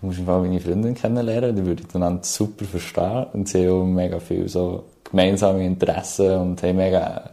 du 0.00 0.06
musst 0.06 0.24
mal 0.24 0.40
meine 0.40 0.60
Freundin 0.60 0.94
kennenlernen, 0.94 1.56
die 1.56 1.66
würde 1.66 1.82
ich 1.82 1.88
dann 1.88 2.22
super 2.22 2.64
verstehen. 2.64 3.26
Und 3.32 3.48
sie 3.48 3.66
haben 3.66 3.82
auch 3.82 3.84
mega 3.84 4.20
viel 4.20 4.48
so 4.48 4.84
gemeinsame 5.04 5.64
Interessen 5.64 6.36
und 6.36 6.62
haben 6.62 6.76
mega 6.76 7.30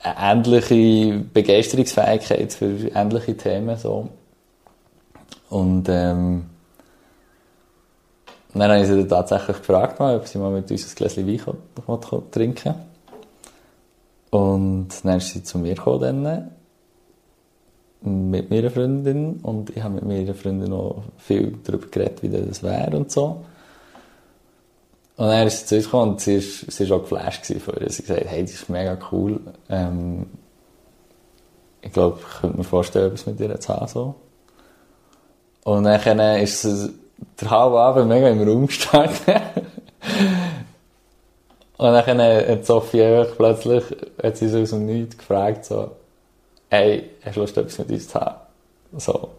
eine 0.00 0.40
ähnliche 0.40 1.18
Begeisterungsfähigkeit 1.18 2.52
für 2.52 2.88
ähnliche 2.94 3.36
Themen, 3.36 3.76
so. 3.76 4.08
Und, 5.50 5.88
ähm, 5.88 6.46
dann 8.54 8.70
habe 8.70 8.80
ich 8.80 8.88
sie 8.88 9.06
tatsächlich 9.06 9.58
gefragt, 9.58 10.00
ob 10.00 10.26
sie 10.26 10.38
mal 10.38 10.50
mit 10.50 10.70
uns 10.70 10.90
ein 10.90 10.94
Gläschen 10.94 11.26
Wein 11.26 12.22
trinken. 12.30 12.74
Und 14.30 14.88
dann 15.02 15.18
ist 15.18 15.28
sie 15.28 15.42
zu 15.42 15.58
mir 15.58 15.74
gekommen, 15.74 16.50
mit 18.02 18.50
meiner 18.50 18.70
Freundin 18.70 19.40
und 19.42 19.70
ich 19.70 19.82
habe 19.82 19.94
mit 19.94 20.04
meiner 20.04 20.34
Freundin 20.34 20.70
noch 20.70 21.02
viel 21.18 21.58
darüber 21.64 21.86
geredet, 21.88 22.22
wie 22.22 22.28
das 22.28 22.62
wäre 22.62 22.96
und 22.96 23.10
so. 23.10 23.44
Und 25.16 25.28
dann 25.28 25.46
ist 25.46 25.60
sie 25.60 25.66
zu 25.66 25.76
uns 25.76 25.84
gekommen 25.84 26.12
und 26.12 26.20
sie, 26.20 26.40
war 26.40 26.96
auch 26.96 27.02
geflasht 27.02 27.46
von 27.46 27.74
ihr. 27.80 27.90
Sie 27.90 28.02
hat 28.02 28.08
gesagt, 28.08 28.26
hey, 28.26 28.42
das 28.42 28.52
ist 28.52 28.68
mega 28.68 28.98
cool. 29.10 29.40
Ähm, 29.70 30.26
ich 31.80 31.92
glaube, 31.92 32.18
ich 32.20 32.40
könnte 32.40 32.58
mir 32.58 32.64
vorstellen, 32.64 33.06
etwas 33.06 33.26
mit 33.26 33.40
ihr 33.40 33.58
zu 33.58 33.74
haben. 33.74 33.88
So. 33.88 34.14
Und 35.64 35.84
dann 35.84 36.20
ist 36.38 36.64
der 37.40 37.50
halbe 37.50 37.80
Abend 37.80 38.08
mega 38.08 38.28
im 38.28 38.46
Raum 38.46 38.66
gestanden. 38.66 39.16
und 41.78 41.86
dann 41.92 42.18
hat 42.18 42.66
Sophie 42.66 43.24
plötzlich, 43.36 43.84
hat 44.22 44.36
sie 44.36 44.48
so 44.48 44.60
aus 44.60 44.70
dem 44.70 44.84
Nichts 44.84 45.16
gefragt, 45.16 45.64
so, 45.64 45.92
hey, 46.70 47.10
hast 47.24 47.36
du 47.36 47.40
Lust, 47.40 47.56
etwas 47.56 47.78
mit 47.78 47.90
uns 47.90 48.08
zu 48.08 48.20
haben? 48.20 48.36
So. 48.96 49.30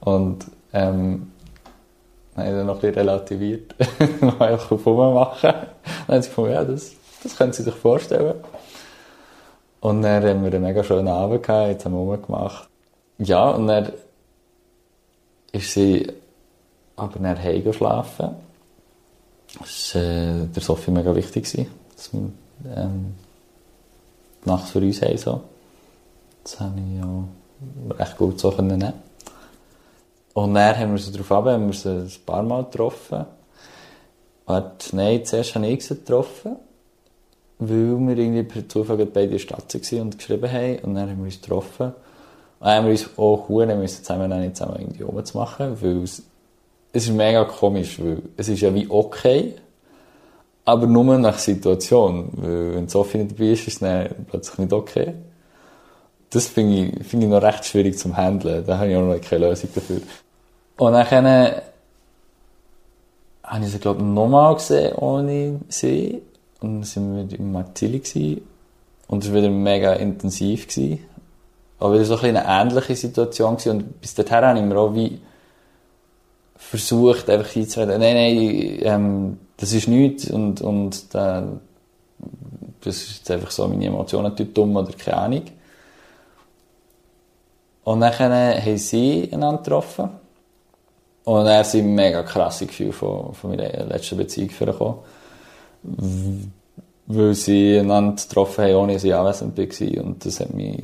Und, 0.00 0.46
ähm, 0.72 1.32
dann 2.34 2.44
habe 2.44 2.50
ich 2.52 2.58
dann 2.58 2.66
noch 2.66 2.74
ein 2.74 2.80
bisschen 2.80 2.94
relativiert, 2.96 3.74
noch 4.20 4.40
einfach 4.40 4.70
auf 4.72 4.84
machen. 4.84 5.52
Dann 6.06 6.08
haben 6.08 6.22
sie 6.22 6.28
gefunden, 6.28 6.52
ja, 6.52 6.64
das, 6.64 6.92
das 7.22 7.36
können 7.36 7.52
sie 7.52 7.62
sich 7.62 7.74
vorstellen. 7.74 8.34
Und 9.80 10.02
dann 10.02 10.22
haben 10.22 10.42
wir 10.42 10.52
einen 10.52 10.62
mega 10.62 10.84
schönen 10.84 11.08
Abend 11.08 11.42
gehabt, 11.42 11.68
jetzt 11.68 11.84
haben 11.84 11.92
wir 11.92 12.00
rumgemacht. 12.00 12.68
Ja, 13.18 13.50
und 13.50 13.68
dann 13.68 13.92
ist 15.52 15.72
sie 15.72 16.12
aber 16.96 17.18
dann 17.18 17.42
heim 17.42 17.72
schlafen. 17.72 18.36
Das 19.58 19.94
war 19.94 20.02
äh, 20.02 20.46
der 20.54 20.62
Sophie 20.62 20.90
mega 20.90 21.14
wichtig, 21.14 21.44
dass 21.94 22.12
wir 22.12 22.30
ähm, 22.74 23.14
nachts 24.44 24.70
für 24.70 24.80
uns 24.80 25.00
haben. 25.00 25.16
So. 25.16 25.40
Das 26.46 26.60
habe 26.60 26.78
ich 26.78 27.00
ja 27.00 27.24
recht 27.98 28.16
gut 28.16 28.38
so 28.38 28.52
nehmen 28.52 28.92
Und 30.32 30.54
dann 30.54 30.78
haben 30.78 30.92
wir 30.92 30.98
sie 30.98 31.10
darauf 31.10 31.32
ab, 31.32 31.46
haben 31.46 31.66
wir 31.66 31.72
sie 31.72 31.90
ein 31.90 32.12
paar 32.24 32.44
Mal 32.44 32.62
getroffen. 32.62 33.26
Warte, 34.44 34.94
nein, 34.94 35.24
zuerst 35.24 35.56
habe 35.56 35.66
ich 35.66 35.84
sie 35.84 35.96
getroffen, 35.96 36.54
weil 37.58 37.98
wir 37.98 38.16
irgendwie 38.16 38.44
per 38.44 38.68
Zufall 38.68 38.98
beide 39.06 39.24
in 39.24 39.30
der 39.32 39.38
Stadt 39.40 39.74
waren 39.74 40.00
und 40.02 40.18
geschrieben 40.18 40.52
haben. 40.52 40.78
Und 40.84 40.94
dann 40.94 41.10
haben 41.10 41.18
wir 41.18 41.24
uns 41.24 41.40
getroffen. 41.40 41.86
Und 41.86 41.94
dann 42.60 42.76
haben 42.76 42.84
wir 42.84 42.92
uns 42.92 43.10
auch 43.16 43.48
Huren 43.48 43.80
müssen 43.80 44.04
zusammen 44.04 44.40
nicht 44.40 44.56
zusammen 44.56 44.76
irgendwie 44.78 45.02
rumzumachen, 45.02 45.82
weil 45.82 46.04
es, 46.04 46.22
es 46.92 47.08
ist 47.08 47.12
mega 47.12 47.44
komisch, 47.44 48.00
weil 48.00 48.22
es 48.36 48.46
ist 48.46 48.60
ja 48.60 48.72
wie 48.72 48.88
okay, 48.88 49.56
aber 50.64 50.86
nur 50.86 51.18
nach 51.18 51.38
Situation. 51.38 52.30
Weil 52.34 52.76
wenn 52.76 52.88
Sophie 52.88 53.18
nicht 53.18 53.32
dabei 53.32 53.50
ist, 53.50 53.66
ist 53.66 53.74
es 53.74 53.78
dann 53.80 54.26
plötzlich 54.28 54.58
nicht 54.58 54.72
okay 54.72 55.14
das 56.36 56.48
finde 56.48 56.76
ich, 56.76 57.06
find 57.06 57.22
ich 57.22 57.28
noch 57.28 57.42
recht 57.42 57.64
schwierig 57.64 57.98
zum 57.98 58.16
Handeln. 58.16 58.64
Da 58.66 58.78
habe 58.78 58.90
ich 58.90 58.96
auch 58.96 59.02
noch 59.02 59.20
keine 59.20 59.48
Lösung 59.48 59.70
dafür. 59.74 60.00
Und 60.76 60.92
dann 60.92 61.10
habe 63.42 63.64
ich 63.64 63.70
sie, 63.70 63.78
glaube 63.78 64.00
ich, 64.00 64.06
nochmal 64.06 64.54
gesehen 64.54 64.94
ohne 64.96 65.60
sie. 65.68 66.22
Und 66.60 66.74
dann 66.74 66.82
sind 66.84 67.30
wir 67.30 67.38
im 67.38 67.52
Martilli 67.52 68.42
Und 69.08 69.24
es 69.24 69.30
war 69.30 69.36
wieder 69.36 69.50
mega 69.50 69.94
intensiv. 69.94 70.68
Gewesen. 70.68 71.00
Aber 71.78 71.94
wieder 71.94 72.04
so 72.04 72.18
ein 72.18 72.36
eine 72.36 72.44
ähnliche 72.46 72.96
Situation 72.96 73.56
gewesen. 73.56 73.70
Und 73.70 74.00
bis 74.00 74.14
dahin 74.14 74.46
habe 74.46 74.58
ich 74.58 74.64
mir 74.64 74.78
auch 74.78 74.94
wie 74.94 75.20
versucht, 76.56 77.30
einfach 77.30 77.54
einzureden, 77.54 78.00
nein, 78.00 78.14
nein, 78.14 78.78
ähm, 78.82 79.38
das 79.56 79.72
ist 79.72 79.88
nichts 79.88 80.30
und, 80.30 80.60
und 80.62 80.96
äh, 81.14 81.42
das 82.80 82.96
ist 82.96 83.18
jetzt 83.18 83.30
einfach 83.30 83.50
so, 83.50 83.68
meine 83.68 83.86
Emotionen 83.86 84.34
tun 84.34 84.52
dumm 84.52 84.76
oder 84.76 84.92
keine 84.92 85.16
Ahnung. 85.18 85.42
Und 87.86 88.00
dann 88.00 88.12
haben 88.18 88.78
sie 88.78 89.30
einander 89.32 89.62
getroffen. 89.62 90.10
Und 91.22 91.44
dann 91.44 91.64
sind 91.64 91.94
mega 91.94 92.24
krasse 92.24 92.66
Gefühle 92.66 92.92
von, 92.92 93.32
von 93.32 93.50
meiner 93.50 93.84
letzten 93.84 94.16
Beziehung 94.16 94.48
gekommen. 94.48 94.98
Weil 97.06 97.34
sie 97.34 97.78
einander 97.78 98.20
getroffen 98.20 98.64
haben, 98.64 98.74
ohne 98.74 98.94
dass 98.94 99.04
ich 99.04 99.14
anwesend 99.14 99.56
war. 99.56 100.04
Und 100.04 100.24
das 100.24 100.40
hat 100.40 100.52
mich, 100.52 100.82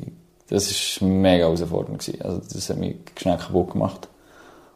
das 0.48 0.70
ist 0.70 1.02
mega 1.02 1.46
herausfordernd. 1.46 2.08
Also, 2.20 2.40
das 2.52 2.70
hat 2.70 2.76
mich 2.76 2.94
schnell 3.18 3.36
kaputt 3.36 3.72
gemacht. 3.72 4.08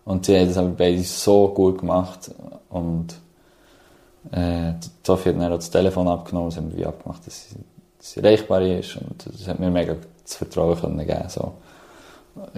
Und 0.05 0.27
sie 0.27 0.37
haben 0.37 0.49
das 0.49 0.57
aber 0.57 0.71
beide 0.71 1.05
so 1.05 1.47
gut 1.55 1.79
gemacht. 1.79 2.33
Und, 2.71 3.15
äh, 4.33 4.73
Sophie 5.05 5.29
hat 5.29 5.37
dann 5.37 5.53
auch 5.53 5.59
das 5.59 5.71
Telefon 5.71 6.09
abgenommen, 6.09 6.51
das 6.51 6.57
haben 6.57 6.77
wir 6.77 6.89
abgemacht, 6.89 7.25
dass 7.25 7.51
sie, 7.51 7.55
dass 7.99 8.11
sie 8.11 8.21
erreichbar 8.21 8.63
ist. 8.63 8.97
Und 8.97 9.27
das 9.33 9.47
hat 9.47 9.61
mir 9.61 9.71
mega 9.71 9.95
das 10.25 10.35
Vertrauen 10.35 10.77
können 10.81 11.07
geben, 11.07 11.29
so 11.29 11.53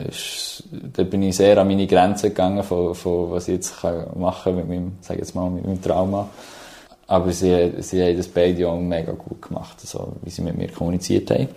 ist, 0.09 0.65
da 0.73 1.05
bin 1.05 1.23
ich 1.23 1.37
sehr 1.37 1.59
an 1.59 1.69
meine 1.69 1.87
Grenzen 1.87 2.31
gegangen, 2.31 2.63
von, 2.63 2.95
von 2.95 3.31
was 3.31 3.49
ich 3.49 3.55
jetzt 3.55 3.81
kann 3.81 4.07
machen 4.17 4.57
mit 4.57 4.69
meinem, 4.69 4.93
jetzt 5.09 5.35
mal, 5.35 5.51
mit 5.51 5.65
meinem 5.65 5.81
Trauma. 5.81 6.29
Aber 7.07 7.33
sie, 7.33 7.73
sie 7.79 8.03
haben 8.03 8.17
das 8.17 8.29
beide 8.29 8.69
auch 8.69 8.79
mega 8.79 9.13
gut 9.13 9.41
gemacht, 9.43 9.81
so, 9.81 10.13
wie 10.23 10.31
sie 10.31 10.43
mit 10.43 10.59
mir 10.59 10.69
kommuniziert 10.69 11.31
haben. 11.31 11.49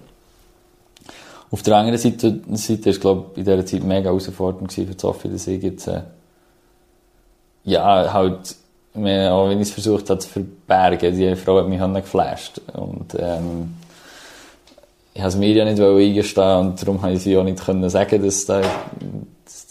Auf 1.52 1.62
der 1.64 1.76
anderen 1.76 1.98
Seite, 1.98 2.40
Seite 2.54 2.90
ist, 2.90 3.02
glaube 3.02 3.32
in 3.36 3.44
dieser 3.44 3.66
Zeit 3.66 3.84
mega 3.84 4.06
herausfordernd 4.06 4.72
für 4.72 4.88
Sophie, 4.98 5.28
dass 5.28 5.48
ich 5.48 5.62
jetzt, 5.62 5.88
äh, 5.88 6.02
ja, 7.66 8.14
halt, 8.14 8.56
auch 8.94 9.50
wenn 9.50 9.60
ich 9.60 9.68
es 9.68 9.72
versucht 9.72 10.10
habe 10.10 10.20
zu 10.20 10.30
verbergen, 10.30 11.16
die 11.16 11.36
Frau 11.36 11.58
hat 11.58 11.68
mich 11.68 11.80
halt 11.80 11.96
geflasht. 11.96 12.62
Und, 12.74 13.16
ähm, 13.20 13.76
ich 15.14 15.22
habe 15.22 15.38
mir 15.38 15.54
ja 15.54 15.66
nicht 15.66 15.80
eingestehen 15.80 16.60
und 16.60 16.82
darum 16.82 17.00
konnte 17.00 17.16
ich 17.16 17.24
sie 17.24 17.38
auch 17.38 17.44
nicht 17.44 17.64
können 17.64 17.90
sagen, 17.90 18.24
dass, 18.24 18.46
da, 18.46 18.62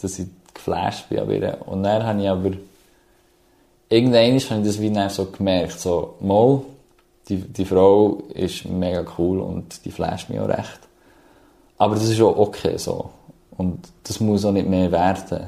dass 0.01 0.19
ich 0.19 0.27
geflasht 0.53 1.09
bin. 1.09 1.19
Und 1.65 1.83
dann 1.83 2.03
habe 2.03 2.21
ich 2.21 2.29
aber, 2.29 2.51
irgendwann 3.89 4.25
habe 4.25 4.35
ich 4.35 4.47
das 4.47 4.79
wie 4.79 5.09
so 5.09 5.25
gemerkt, 5.25 5.79
so, 5.79 6.15
mal, 6.19 6.61
die, 7.27 7.37
die 7.37 7.65
Frau 7.65 8.23
ist 8.33 8.65
mega 8.65 9.05
cool 9.17 9.39
und 9.39 9.85
die 9.85 9.91
flasht 9.91 10.29
mich 10.29 10.39
auch 10.39 10.49
recht. 10.49 10.79
Aber 11.77 11.95
das 11.95 12.09
ist 12.09 12.21
auch 12.21 12.37
okay 12.37 12.77
so. 12.77 13.09
Und 13.57 13.79
das 14.03 14.19
muss 14.19 14.45
auch 14.45 14.51
nicht 14.51 14.67
mehr 14.67 14.91
werden. 14.91 15.47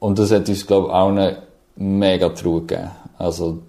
Und 0.00 0.18
das 0.18 0.30
hat 0.30 0.48
uns, 0.48 0.66
glaube 0.66 0.88
ich, 0.88 0.94
allen 0.94 1.36
mega 1.76 2.28
Trauer 2.28 2.66
gegeben. 2.66 2.90
Also, 3.16 3.62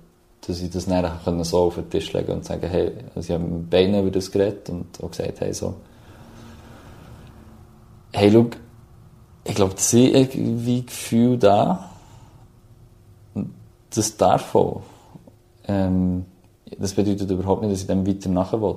dass 0.49 0.61
ich 0.61 0.71
das 0.71 0.85
dann 0.85 1.43
so 1.43 1.57
auf 1.59 1.75
den 1.75 1.89
Tisch 1.89 2.11
legen 2.13 2.31
und 2.31 2.45
sagen, 2.45 2.67
hey, 2.67 2.91
also 3.15 3.19
ich 3.19 3.31
habe 3.31 3.43
mit 3.43 3.69
beiden 3.69 3.99
über 3.99 4.09
das 4.09 4.31
geredet 4.31 4.69
und 4.69 4.87
auch 5.03 5.11
gesagt, 5.11 5.39
hey, 5.39 5.53
so, 5.53 5.75
hey, 8.11 8.31
schau, 8.31 8.47
ich 9.43 9.55
glaube, 9.55 9.75
das 9.75 9.89
sind 9.91 10.15
irgendwie 10.15 10.85
Gefühle 10.85 11.37
da. 11.37 11.89
Das 13.93 14.17
darf 14.17 14.55
auch. 14.55 14.81
Ähm, 15.67 16.25
das 16.77 16.93
bedeutet 16.93 17.29
überhaupt 17.29 17.61
nicht, 17.61 17.73
dass 17.73 17.81
ich 17.81 17.87
dem 17.87 18.05
weiter 18.05 18.29
nachher 18.29 18.61
will. 18.61 18.75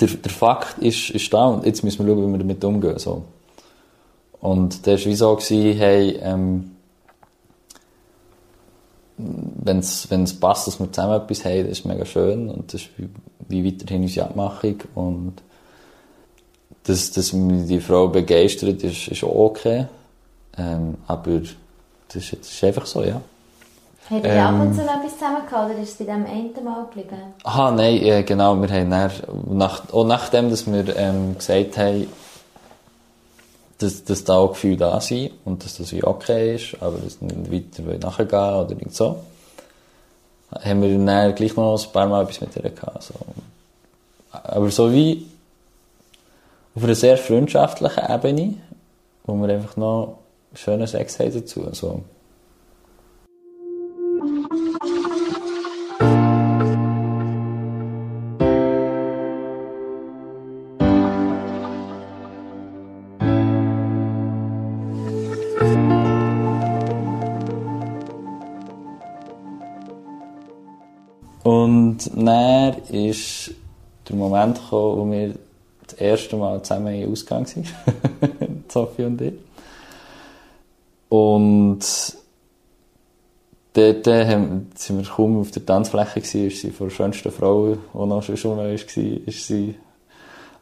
Der, 0.00 0.08
der 0.08 0.30
Fakt 0.30 0.78
ist, 0.78 1.10
ist 1.10 1.32
da 1.32 1.46
und 1.46 1.66
jetzt 1.66 1.84
müssen 1.84 2.04
wir 2.04 2.12
schauen, 2.12 2.26
wie 2.26 2.32
wir 2.32 2.38
damit 2.38 2.64
umgehen. 2.64 2.98
So. 2.98 3.24
Und 4.40 4.86
der 4.86 4.98
war 4.98 5.04
wie 5.04 5.14
so, 5.14 5.36
gewesen, 5.36 5.78
hey, 5.78 6.18
ähm, 6.22 6.72
wenn 9.64 9.78
es 9.78 10.40
passt, 10.40 10.66
dass 10.66 10.80
wir 10.80 10.90
zusammen 10.92 11.20
etwas 11.20 11.44
haben, 11.44 11.68
das 11.68 11.78
ist 11.78 11.84
mega 11.86 12.04
schön 12.04 12.48
und 12.48 12.72
das 12.72 12.82
ist 12.82 12.90
wie, 12.96 13.08
wie 13.48 13.64
weiterhin 13.64 14.02
unsere 14.02 14.26
Abmachung 14.26 14.76
und 14.94 15.34
dass, 16.84 17.10
dass 17.12 17.32
mich 17.32 17.66
die 17.66 17.80
Frau 17.80 18.08
begeistert, 18.08 18.82
ist, 18.82 19.08
ist 19.08 19.24
auch 19.24 19.34
okay. 19.34 19.86
Ähm, 20.58 20.96
aber 21.06 21.40
das 22.08 22.16
ist, 22.16 22.32
das 22.40 22.50
ist 22.50 22.64
einfach 22.64 22.86
so, 22.86 23.04
ja. 23.04 23.20
Habt 24.10 24.24
ihr 24.24 24.32
ähm, 24.32 24.38
ab 24.40 24.60
und 24.60 24.74
zu 24.74 24.82
noch 24.82 24.96
etwas 24.96 25.12
zusammen 25.18 25.46
gehabt, 25.46 25.70
oder 25.70 25.80
ist 25.80 25.90
es 25.90 25.94
bei 25.94 26.04
dem 26.04 26.26
einen 26.26 26.64
Mal 26.64 26.84
geblieben? 26.86 27.18
Aha, 27.44 27.70
nein, 27.70 28.02
äh, 28.02 28.22
genau. 28.24 28.60
Wir 28.60 28.68
haben 28.68 28.90
dann, 28.90 29.10
nach, 29.52 29.92
auch 29.92 30.04
nachdem, 30.04 30.50
dass 30.50 30.66
wir 30.66 30.96
ähm, 30.96 31.36
gesagt 31.38 31.78
haben, 31.78 32.08
dass, 33.80 34.04
dass 34.04 34.24
da 34.24 34.36
auch 34.36 34.52
Gefühle 34.52 34.76
da 34.76 35.00
sind 35.00 35.32
und 35.44 35.64
dass 35.64 35.78
das 35.78 35.92
wie 35.92 36.04
okay 36.04 36.54
ist, 36.54 36.76
aber 36.80 36.98
dass 36.98 37.20
nicht 37.20 37.50
weiter 37.50 37.98
nachgehen 37.98 38.54
oder 38.54 38.74
nicht 38.74 38.94
so, 38.94 39.20
haben 40.52 40.82
wir 40.82 40.98
dann 40.98 41.34
gleich 41.34 41.56
noch 41.56 41.82
ein 41.82 41.92
paar 41.92 42.06
Mal 42.06 42.22
etwas 42.22 42.40
mit 42.40 42.56
ihr 42.56 42.70
gehabt. 42.70 43.02
So. 43.02 43.14
Aber 44.32 44.70
so 44.70 44.92
wie 44.92 45.26
auf 46.74 46.84
einer 46.84 46.94
sehr 46.94 47.16
freundschaftlichen 47.16 48.04
Ebene, 48.10 48.54
wo 49.24 49.34
wir 49.34 49.54
einfach 49.54 49.76
noch 49.76 50.18
schönen 50.54 50.86
Sex 50.86 51.18
haben 51.18 51.32
dazu. 51.32 51.64
Also, 51.66 52.02
dann 72.26 72.76
ist 72.90 73.52
der 74.08 74.16
Moment 74.16 74.56
gekommen, 74.56 74.98
wo 74.98 75.10
wir 75.10 75.34
das 75.86 75.94
erste 75.94 76.36
Mal 76.36 76.62
zusammen 76.62 76.94
in 76.94 77.10
Ausgang 77.10 77.46
waren. 77.46 78.64
Sophie 78.68 79.04
und 79.04 79.20
ich. 79.20 79.34
Und 81.08 81.80
dort 83.72 84.06
haben, 84.06 84.70
sind 84.74 84.98
wir 84.98 85.04
kaum 85.04 85.40
auf 85.40 85.50
der 85.50 85.66
Tanzfläche 85.66 86.20
gewesen, 86.20 86.46
ist 86.46 86.60
sie 86.60 86.70
von 86.70 86.88
der 86.88 86.94
schönsten 86.94 87.32
Frau, 87.32 87.74
die 87.74 87.98
noch 87.98 88.22
schon 88.22 88.56
war, 88.56 88.68
ist 88.68 88.88
sie 89.46 89.74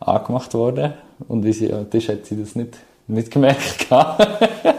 angemacht 0.00 0.54
worden. 0.54 0.94
Und 1.28 1.44
wie 1.44 1.52
sie 1.52 1.72
am 1.72 1.90
Tisch 1.90 2.08
hat 2.08 2.26
sie 2.26 2.40
das 2.40 2.54
nicht, 2.54 2.78
nicht 3.06 3.30
gemerkt. 3.30 3.86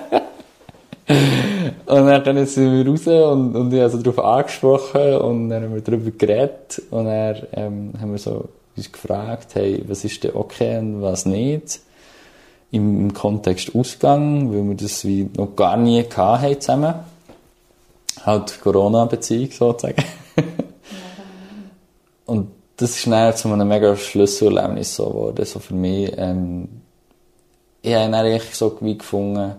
Und 1.89 2.05
dann 2.05 2.45
sind 2.45 2.71
wir 2.71 2.87
raus 2.87 3.07
und, 3.07 3.55
und 3.55 3.73
ich 3.73 3.79
habe 3.79 3.89
so 3.89 3.97
darauf 3.97 4.23
angesprochen 4.23 5.15
und 5.15 5.49
dann 5.49 5.63
haben 5.63 5.73
wir 5.73 5.81
darüber 5.81 6.11
geredet 6.11 6.83
und 6.91 7.05
dann 7.05 7.47
ähm, 7.53 7.93
haben 7.99 8.11
wir 8.11 8.19
so 8.19 8.47
uns 8.77 8.91
gefragt, 8.91 9.55
hey, 9.55 9.83
was 9.87 10.05
ist 10.05 10.23
denn 10.23 10.35
okay 10.35 10.77
und 10.77 11.01
was 11.01 11.25
nicht? 11.25 11.79
Im 12.69 13.11
Kontext 13.11 13.73
Ausgang, 13.73 14.51
weil 14.51 14.69
wir 14.69 14.75
das 14.75 15.03
wie 15.03 15.31
noch 15.35 15.55
gar 15.55 15.77
nie 15.77 16.03
hatten 16.03 16.61
zusammen. 16.61 16.93
Halt 18.23 18.61
Corona-Beziehung 18.61 19.49
sozusagen. 19.49 20.03
und 22.27 22.49
das 22.77 22.97
ist 22.97 23.07
dann 23.07 23.35
zu 23.35 23.51
einem 23.51 23.67
mega 23.67 23.95
Schlüsselerlebnis 23.95 24.95
so 24.95 25.09
geworden, 25.09 25.43
so 25.43 25.57
für 25.57 25.73
mich. 25.73 26.13
Ähm, 26.15 26.67
ich 27.81 27.95
habe 27.95 28.15
eigentlich 28.15 28.53
so 28.53 28.77
wie 28.81 28.95
gefunden, 28.95 29.55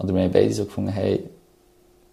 oder 0.00 0.14
wir 0.14 0.22
haben 0.22 0.32
beide 0.32 0.52
so 0.52 0.64
gefunden, 0.64 0.90
hey, 0.90 1.28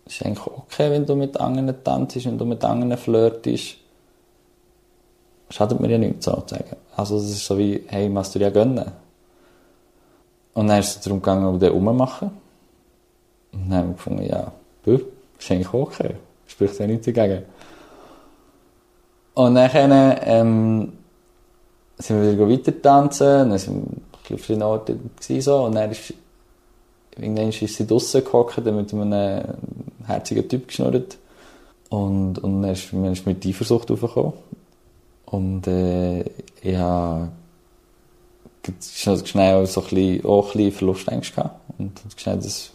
ist 0.05 0.25
eigentlich 0.25 0.45
okay, 0.45 0.91
wenn 0.91 1.05
du 1.05 1.15
mit 1.15 1.39
anderen 1.39 1.73
tanzt, 1.83 2.23
wenn 2.25 2.37
du 2.37 2.45
mit 2.45 2.63
anderen 2.63 2.97
flirtest. 2.97 3.77
Schadet 5.49 5.79
mir 5.79 5.89
ja 5.89 5.97
nichts, 5.97 6.25
sozusagen. 6.25 6.75
Also, 6.95 7.15
das 7.15 7.29
ist 7.29 7.45
so 7.45 7.57
wie, 7.57 7.83
hey, 7.87 8.09
machst 8.09 8.35
du 8.35 8.39
dir 8.39 8.45
ja 8.45 8.51
gönnen. 8.51 8.91
Und 10.53 10.67
dann 10.67 10.79
ist 10.79 10.97
es 10.97 11.01
darum 11.01 11.21
gegangen, 11.21 11.53
wir 11.53 11.59
den 11.59 11.71
rummachen. 11.71 12.31
Und 13.53 13.69
dann 13.69 13.77
haben 13.77 13.87
wir 13.89 13.93
gefunden, 13.93 14.23
ja, 14.23 14.51
bö, 14.83 14.99
ist 15.39 15.51
eigentlich 15.51 15.73
okay. 15.73 16.15
Spricht 16.47 16.79
ja 16.79 16.87
nichts 16.87 17.05
dagegen. 17.05 17.43
Und 19.35 19.55
dann, 19.55 20.17
ähm, 20.25 20.93
sind 21.97 22.21
wir 22.21 22.33
wieder 22.33 22.49
weiter 22.49 22.81
tanzen, 22.81 23.49
dann 23.49 23.57
sind 23.57 23.85
wir 24.27 24.35
auf 24.35 24.41
verschiedenen 24.41 24.63
Orten 24.63 25.09
so, 25.19 25.63
und 25.65 25.75
dann 25.75 25.91
ist 25.91 26.13
Irgendwann 27.19 27.49
ist 27.49 27.59
sie 27.59 27.87
draussen 27.87 28.23
gehockt, 28.23 28.57
mit 28.57 28.93
einem 28.93 29.43
herzigen 30.05 30.47
Typ 30.47 30.67
geschnurrt. 30.67 31.17
Und, 31.89 32.39
und 32.39 32.61
dann 32.61 32.71
ist, 32.71 32.93
man 32.93 33.13
ist 33.13 33.25
mit 33.25 33.45
Eifersucht 33.45 33.89
aufgekommen. 33.91 34.33
Und, 35.25 35.67
äh, 35.67 36.21
ich 36.61 36.75
habe 36.75 37.29
schnell 38.81 39.65
so 39.65 39.81
ein 39.81 39.87
bisschen, 39.87 40.25
auch 40.25 40.47
ein 40.47 40.57
bisschen 40.57 40.71
Verlustängste 40.71 41.35
gehabt. 41.35 41.59
Und 41.77 41.91
schnell 42.17 42.37
das 42.37 42.71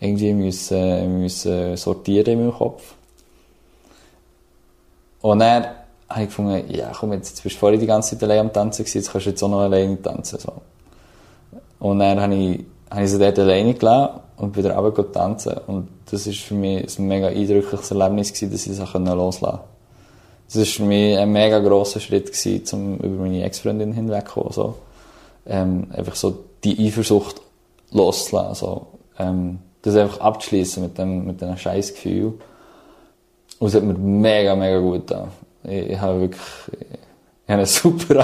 irgendwie 0.00 0.32
müssen, 0.34 1.20
müssen 1.20 1.76
sortieren 1.76 2.32
in 2.32 2.38
meinem 2.40 2.54
Kopf. 2.54 2.94
Und 5.22 5.38
dann 5.38 5.66
habe 6.08 6.22
ich 6.22 6.28
gefunden, 6.28 6.64
ja 6.72 6.92
komm, 6.92 7.12
jetzt, 7.12 7.30
jetzt 7.30 7.42
bist 7.42 7.56
du 7.56 7.60
vorher 7.60 7.78
die 7.78 7.86
ganze 7.86 8.10
Zeit 8.10 8.22
allein 8.22 8.46
am 8.46 8.52
Tanzen 8.52 8.84
jetzt 8.84 9.10
kannst 9.10 9.26
du 9.26 9.30
jetzt 9.30 9.42
auch 9.42 9.48
noch 9.48 9.60
alleine 9.60 10.00
tanzen. 10.00 10.38
So. 10.38 10.52
Und 11.80 11.98
dann 11.98 12.20
habe 12.20 12.34
ich 12.34 12.64
habe 12.90 13.04
ich 13.04 13.10
sie 13.10 13.18
dort 13.18 13.38
alleine 13.38 13.74
gelassen 13.74 14.20
und 14.36 14.56
wieder 14.56 14.76
runter 14.76 15.10
tanzen. 15.10 15.54
Und 15.66 15.88
das 16.10 16.26
war 16.26 16.32
für 16.32 16.54
mich 16.54 16.98
ein 16.98 17.06
mega 17.06 17.28
eindrückliches 17.28 17.90
Erlebnis 17.90 18.32
gewesen, 18.32 18.52
dass 18.52 18.66
ich 18.66 18.76
sie 18.76 19.14
loslassen 19.14 19.40
konnte. 19.40 19.60
Das 20.46 20.56
war 20.58 20.64
für 20.64 20.82
mich 20.84 21.18
ein 21.18 21.32
mega 21.32 21.58
grosser 21.58 22.00
Schritt 22.00 22.32
gewesen, 22.32 22.64
um 22.72 22.96
über 22.98 23.22
meine 23.22 23.42
Ex-Freundin 23.44 23.92
hinwegzukommen. 23.92 24.52
So. 24.52 24.74
Ähm, 25.46 25.88
einfach 25.92 26.14
so 26.14 26.44
die 26.62 26.86
Eifersucht 26.86 27.40
loszulassen. 27.90 28.54
So. 28.54 28.86
Ähm, 29.18 29.58
das 29.82 29.96
einfach 29.96 30.20
abzuschließen 30.20 30.82
mit 30.82 30.98
dem, 30.98 31.26
mit 31.26 31.40
diesem 31.40 31.56
scheiß 31.56 31.94
Gefühl. 31.94 32.34
Und 33.58 33.68
es 33.68 33.74
hat 33.74 33.82
mir 33.82 33.94
mega, 33.94 34.54
mega 34.54 34.78
gut 34.78 35.06
getan. 35.06 35.28
Ich, 35.64 35.90
ich 35.90 36.00
habe 36.00 36.20
wirklich, 36.20 36.42
einen 37.46 37.66
super 37.66 38.14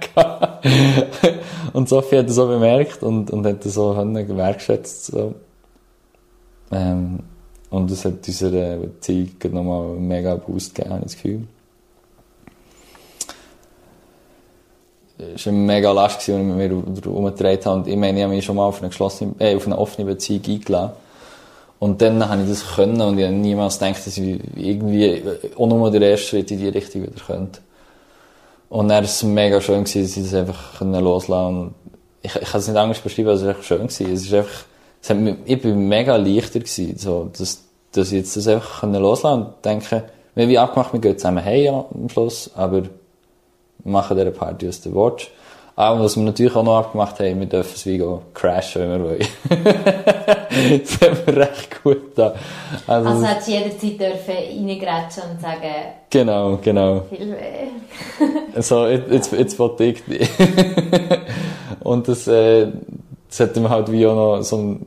gehabt. 0.00 0.66
und 1.72 1.88
Sophie 1.88 2.18
hat 2.18 2.28
das 2.28 2.38
auch 2.38 2.48
bemerkt 2.48 3.02
und, 3.02 3.30
und 3.30 3.46
hat 3.46 3.64
das 3.64 3.76
auch 3.78 3.96
gewertschätzt. 4.02 5.06
So. 5.06 5.34
Ähm, 6.70 7.20
und 7.70 7.90
das 7.90 8.04
hat 8.04 8.26
unserer 8.26 8.76
Beziehung 8.76 9.30
nochmal 9.50 9.92
einen 9.92 10.08
mega 10.08 10.34
Boost 10.36 10.74
gegeben, 10.74 10.94
habe 10.94 11.04
ich 11.06 11.12
das 11.12 11.22
Gefühl. 11.22 11.42
Es 15.34 15.46
war 15.46 15.52
eine 15.52 15.62
mega 15.62 15.92
Last, 15.92 16.26
die 16.26 16.32
ich 16.32 16.38
mit 16.38 16.56
mir 16.56 16.68
herumgetragen 16.68 17.64
habe. 17.64 17.90
Ich 17.90 17.96
meine, 17.96 18.18
ich 18.18 18.24
habe 18.24 18.34
mich 18.34 18.44
schon 18.44 18.56
mal 18.56 18.66
auf 18.66 18.80
eine, 18.80 18.88
geschlossene, 18.88 19.34
äh, 19.38 19.54
auf 19.54 19.66
eine 19.66 19.78
offene 19.78 20.06
Beziehung 20.06 20.42
eingeladen. 20.46 20.92
Und 21.78 22.00
dann 22.00 22.28
habe 22.28 22.42
ich 22.42 22.48
das 22.48 22.74
können 22.76 23.00
und 23.00 23.18
ich 23.18 23.24
habe 23.24 23.34
niemals 23.34 23.78
gedacht, 23.78 24.06
dass 24.06 24.16
ich 24.16 24.40
irgendwie 24.56 25.22
auch 25.56 25.66
nur 25.66 25.90
den 25.90 26.02
ersten 26.02 26.28
Schritt 26.28 26.50
in 26.50 26.58
die 26.58 26.68
Richtung 26.68 27.02
wieder 27.02 27.24
könnte. 27.26 27.60
Und 28.72 28.88
dann 28.88 28.96
war 28.96 29.02
es 29.02 29.22
mega 29.22 29.60
schön, 29.60 29.84
gewesen, 29.84 30.02
dass 30.02 30.16
ich 30.16 30.22
das 30.22 30.32
einfach 30.32 30.80
loslassen 30.80 31.56
konnte. 31.56 31.74
Ich, 32.22 32.34
ich 32.36 32.48
kann 32.48 32.58
es 32.58 32.68
nicht 32.68 32.76
anders 32.78 33.00
beschreiben, 33.00 33.28
als 33.28 33.42
es 33.42 33.48
einfach 33.48 33.62
schön 33.62 33.80
war. 33.80 33.84
Es 33.84 34.00
ist 34.00 34.32
einfach, 34.32 34.64
es 35.02 35.10
hat 35.10 35.18
mich, 35.18 35.36
ich 35.44 35.60
bin 35.60 35.88
mega 35.88 36.16
leichter 36.16 36.58
gewesen, 36.58 36.96
so, 36.96 37.30
dass, 37.36 37.64
dass 37.92 38.06
ich 38.06 38.20
jetzt 38.20 38.34
das 38.34 38.48
einfach 38.48 38.82
loslassen 38.84 39.42
und 39.42 39.52
denke, 39.62 40.04
wir 40.34 40.46
haben 40.46 40.56
abgemacht, 40.56 40.92
wir 40.94 41.00
gehen 41.00 41.18
zusammen 41.18 41.44
heim 41.44 41.84
am 41.92 42.08
Schluss, 42.08 42.50
aber 42.54 42.84
machen 43.84 44.16
diese 44.16 44.30
Party 44.30 44.66
aus 44.66 44.80
der 44.80 44.94
Watch. 44.94 45.30
Auch 45.74 46.00
was 46.00 46.16
wir 46.16 46.22
natürlich 46.22 46.54
auch 46.54 46.62
noch 46.62 46.78
abgemacht 46.78 47.18
haben, 47.20 47.40
wir 47.40 47.46
dürfen 47.46 47.72
es 47.74 47.86
wie 47.86 48.02
crashen, 48.34 48.82
wenn 48.82 49.02
wir 49.02 49.10
wollen. 49.10 49.26
das 50.84 51.00
haben 51.00 51.18
wir 51.26 51.36
recht 51.36 51.82
gut 51.82 52.18
da. 52.18 52.34
Also, 52.86 53.08
also 53.08 53.26
hat 53.26 53.48
jederzeit 53.48 53.98
dürfen 53.98 54.34
reingrätschen 54.34 55.22
und 55.30 55.40
sagen... 55.40 55.72
Genau, 56.10 56.58
genau. 56.62 57.04
Weh. 57.10 58.60
so, 58.60 58.86
jetzt, 58.86 59.32
jetzt 59.32 59.58
wollte 59.58 59.84
ich 59.84 60.06
nicht. 60.06 60.30
Und 61.80 62.06
das, 62.06 62.28
äh, 62.28 62.68
das 63.28 63.40
hat 63.40 63.56
mir 63.56 63.70
halt 63.70 63.90
wie 63.90 64.06
auch 64.06 64.14
noch 64.14 64.42
so 64.42 64.56
ein, 64.58 64.86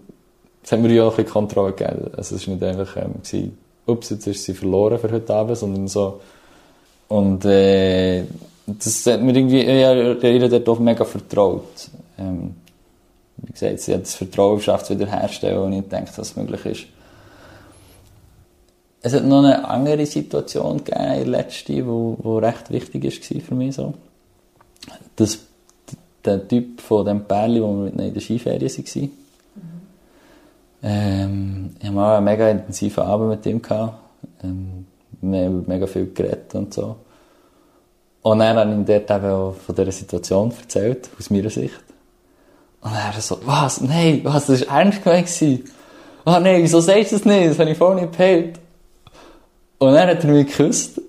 das 0.62 0.72
hat 0.72 0.80
mir 0.80 0.94
ja 0.94 1.04
auch 1.04 1.12
ein 1.12 1.16
bisschen 1.16 1.34
Kontrolle 1.34 1.74
gegeben. 1.74 2.12
Also 2.16 2.36
es 2.36 2.48
war 2.48 2.54
nicht 2.54 2.64
einfach, 2.64 2.96
ähm, 2.98 3.16
gewesen, 3.24 3.58
ups, 3.88 4.12
jetzt 4.12 4.28
ist 4.28 4.44
sie 4.44 4.54
verloren 4.54 5.00
für 5.00 5.12
heute 5.12 5.34
Abend, 5.34 5.58
sondern 5.58 5.88
so, 5.88 6.22
und, 7.08 7.44
äh, 7.46 8.24
das 8.68 9.05
hat 9.05 9.22
mir 9.22 9.36
irgendwie, 9.36 9.63
ja, 9.63 9.93
ihr 9.93 10.49
dort 10.49 10.70
auch 10.70 10.80
mega 10.80 11.05
vertraut. 11.05 11.89
Ähm, 12.18 12.55
wie 13.38 13.51
gesagt, 13.51 13.80
sie 13.80 13.93
hat 13.93 14.01
das 14.01 14.16
Vertrauen 14.16 14.57
geschafft, 14.57 14.89
wiederherzustellen, 14.89 15.59
und 15.59 15.74
ich 15.74 15.88
denke, 15.88 16.11
dass 16.16 16.30
es 16.30 16.36
möglich 16.36 16.66
ist. 16.66 16.86
Es 19.01 19.13
hat 19.13 19.24
noch 19.24 19.43
eine 19.43 19.68
andere 19.68 20.05
Situation 20.07 20.84
gegeben, 20.84 21.13
die 21.24 21.30
letzte, 21.30 21.86
wo, 21.86 22.18
wo 22.24 22.39
recht 22.39 22.72
wichtig 22.72 23.03
war 23.03 23.41
für 23.41 23.55
mich 23.55 23.76
so. 23.76 23.93
Das, 25.16 25.39
der 26.24 26.47
Typ 26.47 26.82
von 26.82 27.05
dem 27.05 27.24
Pärchen, 27.26 27.61
wo 27.61 27.84
wir 27.84 27.91
in 27.91 28.13
der 28.13 28.22
Skiferie 28.22 28.61
waren. 28.61 29.03
Mhm. 29.03 29.11
Ähm, 30.82 31.70
ich 31.78 31.86
hatte 31.86 31.93
mal 31.93 32.18
einen 32.18 32.26
mega 32.26 32.49
intensiven 32.49 33.03
Abend 33.03 33.30
mit 33.30 33.45
ihm. 33.45 33.61
Gehabt. 33.61 33.99
Ähm, 34.43 34.88
wir 35.22 35.45
haben 35.45 35.66
mega 35.68 35.86
viel 35.86 36.11
geredet 36.11 36.55
und 36.55 36.74
so. 36.74 36.95
Und 38.26 38.40
dann 38.40 38.58
habe 38.58 38.72
ich 38.72 38.76
ihm 38.76 38.86
dort 38.86 39.12
eben 39.12 39.32
auch 39.32 39.54
von 39.54 39.76
dieser 39.76 39.92
Situation 39.92 40.52
erzählt, 40.60 41.12
aus 41.20 41.30
meiner 41.30 41.52
Sicht. 41.52 41.80
Und 42.82 42.92
er 42.92 43.22
so, 43.22 43.38
was? 43.46 43.82
Nein, 43.82 44.22
was? 44.24 44.48
Das 44.48 44.68
war 44.68 44.80
ernst 44.80 45.04
gemeint. 45.04 45.30
Oh 46.26 46.40
nein, 46.40 46.64
wieso 46.64 46.80
sagst 46.80 47.12
du 47.12 47.18
das 47.18 47.26
nicht? 47.26 47.52
Das 47.52 47.60
habe 47.60 47.70
ich 47.70 47.78
vorhin 47.78 48.04
nicht 48.04 48.18
gehört. 48.18 48.60
Und 49.78 49.94
dann 49.94 50.10
hat 50.10 50.24
er 50.24 50.32
mich 50.32 50.48
geküsst. 50.48 51.00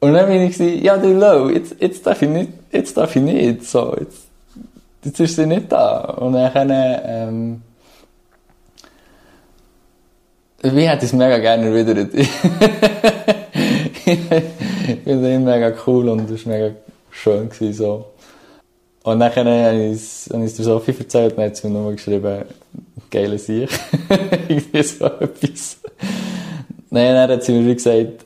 Und 0.00 0.14
dann 0.14 0.26
bin 0.28 0.40
ich 0.44 0.56
gesagt, 0.56 0.82
ja, 0.82 0.96
du 0.96 1.12
Lau, 1.12 1.50
jetzt, 1.50 1.76
jetzt 1.78 2.06
darf 2.06 2.22
ich 2.22 2.30
nicht, 2.30 2.52
jetzt 2.72 2.96
darf 2.96 3.14
ich 3.14 3.20
nicht, 3.20 3.64
so, 3.64 3.94
jetzt, 4.00 4.28
jetzt 5.04 5.20
ist 5.20 5.36
sie 5.36 5.44
nicht 5.44 5.70
da. 5.70 6.04
Und 6.04 6.32
dann, 6.32 6.70
ähm, 6.70 7.62
ich 10.62 10.72
hätte 10.72 11.04
es 11.04 11.12
mega 11.12 11.36
gerne 11.36 11.66
erwidert. 11.66 12.14
ich 14.08 15.00
finde 15.04 15.34
ihn 15.34 15.44
mega 15.44 15.72
cool 15.86 16.08
und 16.08 16.30
es 16.30 16.46
war 16.46 16.52
mega 16.54 16.74
schön 17.10 17.48
gewesen, 17.48 17.72
so. 17.72 18.06
Und 19.04 19.20
dann 19.20 19.34
habe 19.34 19.90
ich 19.90 19.92
es, 19.92 20.28
der 20.28 20.64
Sophie 20.64 20.94
erzählt 20.98 21.32
und 21.32 21.38
dann 21.38 21.46
hat 21.46 21.56
sie 21.56 21.68
mir 21.68 21.74
nochmal 21.74 21.94
geschrieben, 21.94 22.44
geile 23.10 23.38
Sieg. 23.38 23.70
Irgendwie 24.48 24.82
so 24.82 25.06
etwas. 25.06 25.78
Nein, 26.90 27.14
dann 27.14 27.30
hat 27.30 27.42
sie 27.42 27.52
mir 27.52 27.74
gesagt, 27.74 28.24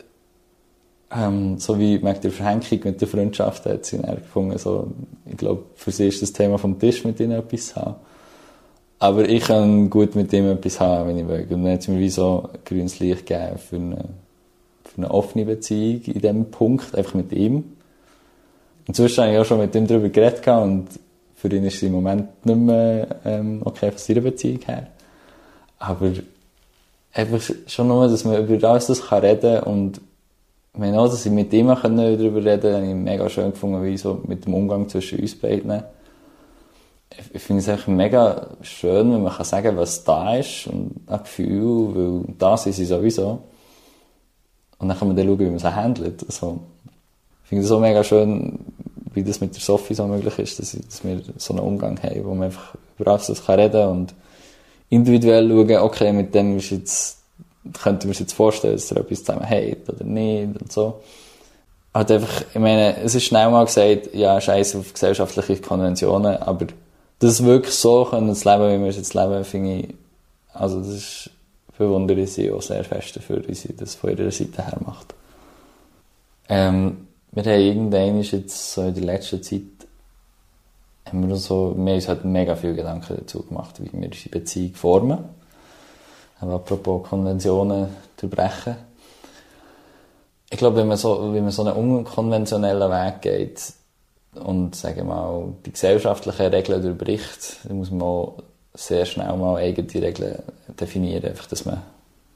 ähm, 1.14 1.58
so 1.58 1.78
wie 1.78 1.98
mit 1.98 2.24
der 2.24 2.30
Verhängung 2.30 2.80
mit 2.84 3.00
der 3.00 3.08
Freundschaft 3.08 3.66
hat 3.66 3.84
sie 3.84 3.98
dann 3.98 4.16
gefunden, 4.16 4.58
so, 4.58 4.90
ich 5.26 5.36
glaube, 5.36 5.64
für 5.74 5.90
sie 5.90 6.08
ist 6.08 6.22
das 6.22 6.32
Thema 6.32 6.58
vom 6.58 6.78
Tisch 6.78 7.04
mit 7.04 7.20
ihnen 7.20 7.32
etwas 7.32 7.68
zu 7.68 7.76
haben. 7.76 7.96
Aber 8.98 9.28
ich 9.28 9.44
kann 9.44 9.90
gut 9.90 10.14
mit 10.14 10.32
ihm 10.32 10.48
etwas 10.48 10.78
haben, 10.78 11.08
wenn 11.08 11.18
ich 11.18 11.28
will. 11.28 11.46
Und 11.50 11.64
dann 11.64 11.72
hat 11.72 11.82
sie 11.82 11.90
mir 11.90 11.98
wie 11.98 12.08
so 12.08 12.48
grünes 12.64 13.00
Licht 13.00 13.26
gegeben 13.26 13.58
für 13.58 13.76
eine, 13.76 14.04
für 14.94 14.98
eine 14.98 15.10
offene 15.10 15.44
Beziehung 15.44 16.02
in 16.02 16.20
diesem 16.20 16.50
Punkt, 16.50 16.94
einfach 16.94 17.14
mit 17.14 17.32
ihm. 17.32 17.64
Inzwischen 18.86 19.22
habe 19.22 19.32
ich 19.32 19.38
auch 19.38 19.44
schon 19.44 19.58
mit 19.58 19.74
ihm 19.74 19.86
darüber 19.86 20.08
geredet 20.08 20.46
und 20.48 20.88
für 21.34 21.48
ihn 21.48 21.64
ist 21.64 21.76
es 21.76 21.82
im 21.82 21.92
Moment 21.92 22.44
nicht 22.44 22.58
mehr 22.58 23.06
ähm, 23.24 23.62
okay 23.64 23.90
von 23.90 23.98
seiner 23.98 24.20
Beziehung 24.20 24.60
her. 24.66 24.88
Aber 25.78 26.12
einfach 27.12 27.40
schon 27.66 27.88
nur, 27.88 28.08
dass 28.08 28.24
man 28.24 28.46
über 28.46 28.68
alles 28.68 28.86
das 28.86 29.06
kann 29.06 29.20
reden 29.20 29.62
und 29.62 30.00
wenn 30.74 30.94
auch, 30.94 31.08
dass 31.08 31.26
ich 31.26 31.32
mit 31.32 31.52
ihm 31.52 31.66
darüber 31.66 32.38
reden 32.38 32.60
konnte, 32.60 32.74
habe 32.76 32.86
ich 32.86 32.94
mega 32.94 33.28
schön 33.28 33.50
gefunden, 33.50 33.82
wie 33.84 33.96
so 33.96 34.22
mit 34.26 34.46
dem 34.46 34.54
Umgang 34.54 34.88
zwischen 34.88 35.20
uns 35.20 35.38
beiden. 35.38 35.82
Ich 37.34 37.42
finde 37.42 37.60
es 37.60 37.68
einfach 37.68 37.88
mega 37.88 38.48
schön, 38.62 39.12
wenn 39.12 39.22
man 39.22 39.32
kann 39.32 39.44
sagen 39.44 39.76
was 39.76 40.02
da 40.02 40.36
ist 40.36 40.66
und 40.66 41.02
ein 41.06 41.18
Gefühl, 41.18 41.94
weil 41.94 42.34
das 42.38 42.66
ist 42.66 42.76
sie 42.76 42.86
sowieso. 42.86 43.40
Und 44.82 44.88
dann 44.88 44.98
kann 44.98 45.08
man 45.08 45.16
dann 45.16 45.26
schauen, 45.26 45.38
wie 45.38 45.44
man 45.44 45.54
es 45.54 45.64
handelt. 45.64 46.24
Also, 46.26 46.58
ich 47.44 47.48
finde 47.48 47.62
es 47.62 47.68
so 47.68 47.78
mega 47.78 48.02
schön, 48.02 48.58
wie 49.14 49.22
das 49.22 49.40
mit 49.40 49.54
der 49.54 49.62
Sophie 49.62 49.94
so 49.94 50.06
möglich 50.08 50.36
ist, 50.40 50.58
dass, 50.58 50.72
dass 50.72 51.04
wir 51.04 51.20
so 51.36 51.54
einen 51.54 51.62
Umgang 51.62 52.02
haben, 52.02 52.24
wo 52.24 52.34
man 52.34 52.46
einfach 52.46 52.74
über 52.98 53.12
alles 53.12 53.28
das 53.28 53.46
kann 53.46 53.60
reden 53.60 53.88
und 53.88 54.14
individuell 54.90 55.48
schauen, 55.48 55.76
okay, 55.82 56.12
mit 56.12 56.34
dem 56.34 56.56
ist 56.56 56.70
jetzt, 56.70 57.18
könnte 57.80 58.08
man 58.08 58.14
sich 58.14 58.20
jetzt 58.20 58.32
vorstellen, 58.32 58.74
dass 58.74 58.90
er 58.90 58.98
etwas 58.98 59.22
zusammen 59.22 59.48
hat 59.48 59.88
oder 59.88 60.04
nicht 60.04 60.60
und 60.60 60.72
so. 60.72 61.00
Halt 61.94 62.10
einfach, 62.10 62.42
ich 62.52 62.60
meine, 62.60 62.96
es 62.96 63.14
ist 63.14 63.24
schnell 63.24 63.50
mal 63.50 63.64
gesagt, 63.64 64.14
ja, 64.14 64.40
scheiß 64.40 64.74
auf 64.76 64.92
gesellschaftliche 64.92 65.58
Konventionen, 65.58 66.36
aber 66.38 66.66
das 67.20 67.44
wirklich 67.44 67.74
so 67.74 68.04
können 68.06 68.34
zu 68.34 68.50
leben, 68.50 68.80
wie 68.80 68.82
wir 68.82 68.90
es 68.90 68.96
jetzt 68.96 69.14
leben, 69.14 69.44
finde 69.44 69.74
ich, 69.74 69.94
also 70.52 70.80
das 70.80 70.88
ist, 70.88 71.30
bewundere 71.78 72.26
sie 72.26 72.50
auch 72.50 72.62
sehr 72.62 72.84
fest 72.84 73.16
dafür, 73.16 73.46
wie 73.46 73.54
sie 73.54 73.74
das 73.76 73.94
von 73.94 74.10
ihrer 74.10 74.30
Seite 74.30 74.64
her 74.64 74.78
macht. 74.84 75.14
Ähm, 76.48 77.08
wir 77.30 77.44
haben 77.44 77.60
irgendwann 77.60 78.22
jetzt 78.22 78.72
so 78.72 78.82
in 78.82 78.94
der 78.94 79.04
letzten 79.04 79.42
Zeit 79.42 79.62
haben 81.06 81.28
wir, 81.28 81.36
so, 81.36 81.74
wir 81.76 81.80
haben 81.80 81.94
uns 81.94 82.08
halt 82.08 82.24
mega 82.24 82.56
viel 82.56 82.74
Gedanken 82.74 83.16
dazu 83.18 83.42
gemacht, 83.42 83.80
wie 83.80 83.92
wir 83.92 84.06
unsere 84.06 84.28
Beziehung 84.30 84.74
formen. 84.74 85.18
Aber 86.40 86.54
apropos 86.54 87.08
Konventionen 87.08 87.88
durchbrechen. 88.16 88.76
Ich 90.50 90.58
glaube, 90.58 90.76
wenn 90.76 90.88
man 90.88 90.96
so, 90.96 91.32
wenn 91.32 91.42
man 91.42 91.52
so 91.52 91.64
einen 91.64 91.76
unkonventionellen 91.76 92.90
Weg 92.90 93.22
geht 93.22 93.72
und, 94.34 94.74
sagen 94.74 94.96
wir 94.96 95.04
mal, 95.04 95.52
die 95.64 95.72
gesellschaftlichen 95.72 96.46
Regeln 96.46 96.82
durchbricht, 96.82 97.60
dann 97.64 97.78
muss 97.78 97.90
man 97.90 98.02
auch 98.02 98.42
sehr 98.74 99.04
schnell 99.04 99.36
mal 99.36 99.56
eigene 99.56 99.88
Regeln 99.94 100.42
definieren, 100.80 101.24
einfach, 101.24 101.46
dass 101.46 101.64
man, 101.64 101.82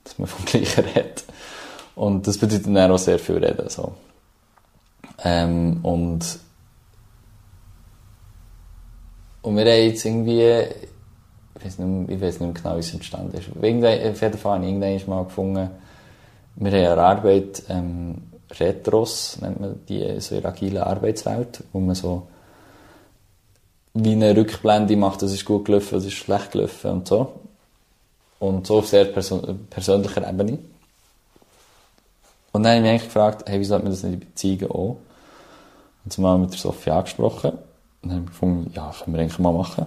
dass 0.04 0.18
man 0.18 0.28
vom 0.28 0.44
Gleichen 0.46 0.84
redet. 0.84 1.24
Und 1.94 2.26
das 2.26 2.38
bedeutet 2.38 2.66
dann 2.66 2.90
auch 2.90 2.98
sehr 2.98 3.18
viel 3.18 3.38
reden, 3.38 3.68
so. 3.68 3.94
Ähm, 5.24 5.80
und 5.82 6.38
Und 9.46 9.56
wir 9.56 9.62
haben 9.62 9.84
jetzt 9.84 10.04
irgendwie, 10.04 10.42
ich 10.42 11.64
weiß 11.64 11.78
nicht, 11.78 12.10
ich 12.10 12.20
weiß 12.20 12.40
nicht 12.40 12.52
mehr 12.52 12.62
genau, 12.62 12.74
wie 12.74 12.80
es 12.80 12.92
entstanden 12.92 13.38
ist. 13.38 13.48
Auf 13.48 13.62
jeden 13.62 13.80
Fall 13.80 14.00
habe 14.00 14.10
ich 14.10 14.70
irgendwann 14.72 15.06
mal 15.06 15.22
gefunden, 15.22 15.70
wir 16.56 16.72
haben 16.72 16.76
eine 16.76 17.00
Arbeit, 17.00 17.62
ähm, 17.68 18.16
Retros, 18.50 19.38
nennt 19.40 19.60
man 19.60 19.78
die, 19.88 20.18
so 20.18 20.34
eine 20.34 20.46
agile 20.46 20.84
Arbeitswelt, 20.84 21.62
wo 21.72 21.78
man 21.78 21.94
so 21.94 22.26
wie 23.96 24.12
eine 24.12 24.36
Rückblende 24.36 24.96
macht, 24.96 25.22
das 25.22 25.32
ist 25.32 25.44
gut 25.44 25.64
gelaufen, 25.64 25.94
das 25.94 26.04
ist 26.04 26.14
schlecht 26.14 26.52
gelaufen 26.52 26.90
und 26.90 27.08
so. 27.08 27.32
Und 28.38 28.66
so 28.66 28.78
auf 28.78 28.88
sehr 28.88 29.06
persön 29.06 29.66
persönlicher 29.70 30.28
Ebene. 30.28 30.58
Und 32.52 32.62
dann 32.62 32.72
habe 32.72 32.76
ich 32.76 32.82
mich 32.82 32.90
eigentlich 32.90 33.04
gefragt, 33.04 33.48
hey, 33.48 33.58
wieso 33.58 33.74
hat 33.74 33.82
man 33.82 33.92
das 33.92 34.02
nicht 34.02 34.14
in 34.14 34.20
Beziehungen 34.20 34.70
auch? 34.70 34.96
Und 36.04 36.12
zumal 36.12 36.38
mit 36.38 36.52
der 36.52 36.58
Sophie 36.58 36.90
angesprochen. 36.90 37.52
Und 38.02 38.10
dann 38.10 38.12
haben 38.12 38.24
wir 38.24 38.30
gefunden, 38.30 38.72
ja, 38.74 38.92
können 39.02 39.16
wir 39.16 39.22
eigentlich 39.22 39.38
mal 39.38 39.52
machen. 39.52 39.86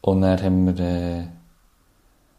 Und 0.00 0.20
dann 0.20 0.42
haben 0.42 0.66
wir, 0.66 0.84
äh, 0.84 1.18
haben 1.20 1.30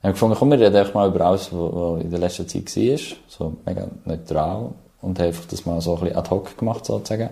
wir 0.02 0.12
gefunden, 0.12 0.36
komm, 0.38 0.52
wir 0.52 0.60
reden 0.60 0.76
einfach 0.76 0.94
mal 0.94 1.10
über 1.10 1.26
alles, 1.26 1.50
was 1.52 2.02
in 2.02 2.10
der 2.10 2.20
letzten 2.20 2.48
Zeit 2.48 2.76
war. 2.76 3.18
So 3.28 3.58
mega 3.66 3.88
neutral. 4.06 4.72
Und 5.02 5.20
haben 5.20 5.28
einfach 5.28 5.46
das 5.46 5.66
mal 5.66 5.82
so 5.82 5.96
ein 5.96 6.02
bisschen 6.02 6.18
ad 6.18 6.30
hoc 6.30 6.58
gemacht, 6.58 6.86
sozusagen. 6.86 7.30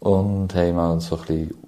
Und 0.00 0.54
haben 0.54 0.76
mal 0.76 1.00
so 1.00 1.16
ein 1.16 1.20
bisschen, 1.22 1.67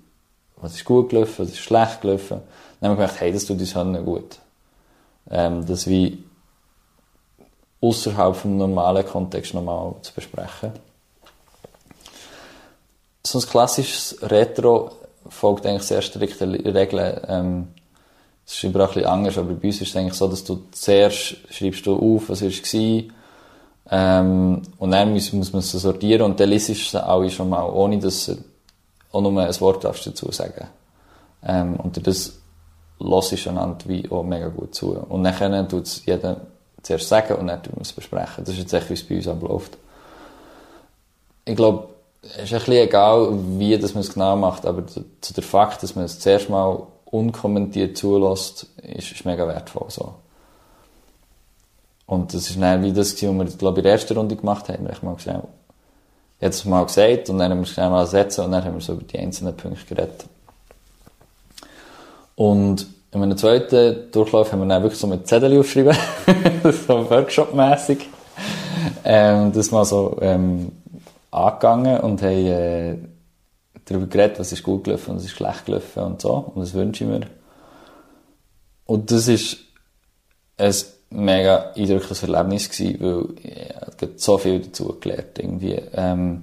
was 0.60 0.74
ist 0.74 0.84
gut 0.84 1.10
gelaufen, 1.10 1.34
was 1.38 1.48
ist 1.48 1.58
schlecht 1.58 2.00
gelaufen. 2.00 2.40
Dann 2.80 2.90
haben 2.90 2.98
wir 2.98 3.06
gedacht, 3.06 3.20
hey, 3.20 3.32
das 3.32 3.44
tut 3.44 3.60
uns 3.60 3.74
halt 3.74 3.88
nicht 3.88 4.04
gut. 4.04 4.38
Ähm, 5.30 5.66
das 5.66 5.86
wie 5.86 6.24
außerhalb 7.80 8.36
vom 8.36 8.56
normalen 8.56 9.06
Kontext 9.06 9.54
nochmal 9.54 9.94
zu 10.02 10.12
besprechen 10.12 10.72
so 13.30 13.38
ein 13.38 13.46
klassisches 13.46 14.16
Retro 14.22 14.90
folgt 15.28 15.66
eigentlich 15.66 15.82
sehr 15.82 16.02
strikten 16.02 16.54
Regeln. 16.54 17.20
Ähm, 17.28 17.68
es 18.46 18.54
ist 18.54 18.64
überall 18.64 18.88
ein 18.88 18.94
bisschen 18.94 19.08
anders, 19.10 19.38
aber 19.38 19.52
bei 19.52 19.68
uns 19.68 19.80
ist 19.80 19.90
es 19.90 19.96
eigentlich 19.96 20.14
so, 20.14 20.26
dass 20.26 20.42
du 20.42 20.64
zuerst 20.72 21.36
schreibst 21.50 21.86
du 21.86 21.96
auf, 21.96 22.28
was 22.28 22.42
war, 22.42 23.02
ähm, 23.92 24.62
und 24.78 24.90
dann 24.90 25.12
muss, 25.12 25.32
muss 25.32 25.52
man 25.52 25.60
es 25.60 25.72
sortieren 25.72 26.22
und 26.22 26.40
dann 26.40 26.48
liest 26.48 26.68
du 26.68 26.72
es 26.72 26.94
alle 26.94 27.30
schon 27.30 27.48
mal, 27.48 27.64
ohne 27.64 27.98
dass 27.98 28.30
auch 29.12 29.20
nur 29.20 29.40
ein 29.40 29.60
Wort 29.60 29.84
darfst 29.84 30.06
dazu 30.06 30.30
sagen. 30.30 30.68
Ähm, 31.42 31.76
und 31.76 32.06
das 32.06 32.38
lässt 32.98 33.32
ich 33.32 33.48
einander 33.48 33.78
wie 33.86 34.10
auch 34.10 34.22
mega 34.22 34.48
gut 34.48 34.74
zu. 34.74 34.92
Und 34.92 35.24
dann 35.24 35.68
tut 35.68 35.86
es 35.86 36.04
jeder 36.04 36.42
zuerst 36.82 37.08
sagen 37.08 37.34
und 37.34 37.46
dann 37.46 37.62
tun 37.62 37.74
wir 37.76 37.82
es 37.82 37.92
besprechen. 37.92 38.44
Das 38.44 38.50
ist 38.50 38.60
jetzt 38.60 38.72
echt, 38.72 38.90
wie 38.90 38.94
es 38.94 39.06
bei 39.06 39.16
uns 39.16 39.28
abläuft. 39.28 39.76
Ich 41.44 41.56
glaube, 41.56 41.88
es 42.22 42.44
ist 42.44 42.52
ein 42.52 42.58
bisschen 42.58 42.74
egal, 42.74 43.30
wie 43.58 43.78
das 43.78 43.94
man 43.94 44.02
es 44.02 44.12
genau 44.12 44.36
macht, 44.36 44.66
aber 44.66 44.86
zu 44.86 45.34
der 45.34 45.42
Fakt, 45.42 45.82
dass 45.82 45.94
man 45.94 46.04
es 46.04 46.20
zuerst 46.20 46.50
mal 46.50 46.86
unkommentiert 47.06 47.96
zulässt, 47.96 48.66
ist, 48.82 49.12
ist 49.12 49.24
mega 49.24 49.46
wertvoll. 49.48 49.86
So. 49.88 50.14
Und 52.06 52.34
das 52.34 52.50
ist 52.50 52.60
dann 52.60 52.82
wie 52.82 52.92
das, 52.92 53.14
was 53.14 53.22
wir, 53.22 53.44
glaube 53.44 53.78
in 53.78 53.84
der 53.84 53.92
ersten 53.92 54.16
Runde 54.16 54.36
gemacht 54.36 54.68
haben. 54.68 54.88
Ich 54.90 55.02
mal 55.02 55.14
gesagt, 55.14 55.46
jetzt 56.40 56.64
mal 56.64 56.84
gesagt 56.84 57.28
und 57.28 57.38
dann 57.38 57.50
haben 57.50 57.58
wir 57.58 57.64
es 57.64 57.70
schnell 57.70 57.90
mal 57.90 58.00
ersetzen 58.00 58.44
und 58.44 58.52
dann 58.52 58.64
haben 58.64 58.74
wir 58.74 58.80
so 58.80 58.94
über 58.94 59.04
die 59.04 59.18
einzelnen 59.18 59.56
Punkte 59.56 59.84
geredet. 59.86 60.24
Und 62.34 62.86
in 63.12 63.22
einem 63.22 63.36
zweiten 63.36 64.10
Durchlauf 64.12 64.52
haben 64.52 64.60
wir 64.60 64.68
dann 64.68 64.82
wirklich 64.82 65.00
so 65.00 65.06
mit 65.06 65.26
Zettel 65.26 65.58
aufgeschrieben, 65.58 65.96
so 66.86 67.10
Workshop-mässig, 67.10 68.08
ähm, 69.04 69.52
das 69.52 69.70
mal 69.70 69.84
so 69.84 70.16
ähm, 70.22 70.72
angegangen 71.30 72.00
und 72.00 72.22
haben 72.22 72.46
äh, 72.46 72.96
darüber 73.84 74.06
geredet, 74.06 74.38
was 74.38 74.52
ist 74.52 74.62
gut 74.62 74.84
gelaufen, 74.84 75.16
was 75.16 75.24
ist 75.24 75.32
schlecht 75.32 75.66
gelaufen 75.66 76.02
und 76.02 76.22
so 76.22 76.52
und 76.54 76.62
das 76.62 76.72
wünsche 76.72 77.04
ich 77.04 77.10
mir. 77.10 77.26
Und 78.86 79.10
das 79.10 79.28
ist 79.28 79.58
ein 80.56 80.74
mega 81.10 81.72
eindrückliches 81.76 82.22
Erlebnis 82.22 82.70
gewesen, 82.70 82.96
weil 83.00 83.26
ich 83.42 84.04
habe 84.04 84.12
so 84.16 84.38
viel 84.38 84.60
dazu 84.60 84.96
gelernt 85.00 85.38
irgendwie. 85.38 85.80
Ähm, 85.92 86.42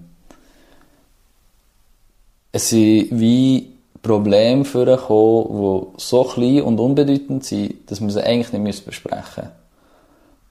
es 2.51 2.69
sind 2.69 3.07
wie 3.11 3.73
Probleme 4.01 4.65
vorgekommen, 4.65 5.91
die 5.95 6.01
so 6.01 6.23
klein 6.23 6.61
und 6.61 6.79
unbedeutend 6.79 7.43
sind, 7.43 7.89
dass 7.89 8.01
wir 8.01 8.09
sie 8.09 8.23
eigentlich 8.23 8.61
nicht 8.61 8.85
besprechen 8.85 9.43
müssen. 9.43 9.51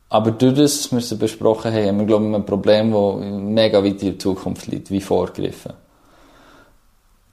Aber 0.08 0.30
durch 0.30 0.54
das, 0.54 0.82
dass 0.82 0.92
wir 0.92 1.00
sie 1.00 1.16
besprochen 1.16 1.72
haben, 1.72 1.86
haben 1.86 1.98
wir, 1.98 2.06
glaube 2.06 2.28
ich, 2.28 2.34
ein 2.34 2.46
Problem, 2.46 2.92
das 2.92 3.16
mega 3.42 3.82
weit 3.82 4.02
in 4.02 4.10
der 4.10 4.18
Zukunft 4.18 4.66
liegt, 4.68 4.90
wie 4.90 5.00
vorgegriffen. 5.00 5.72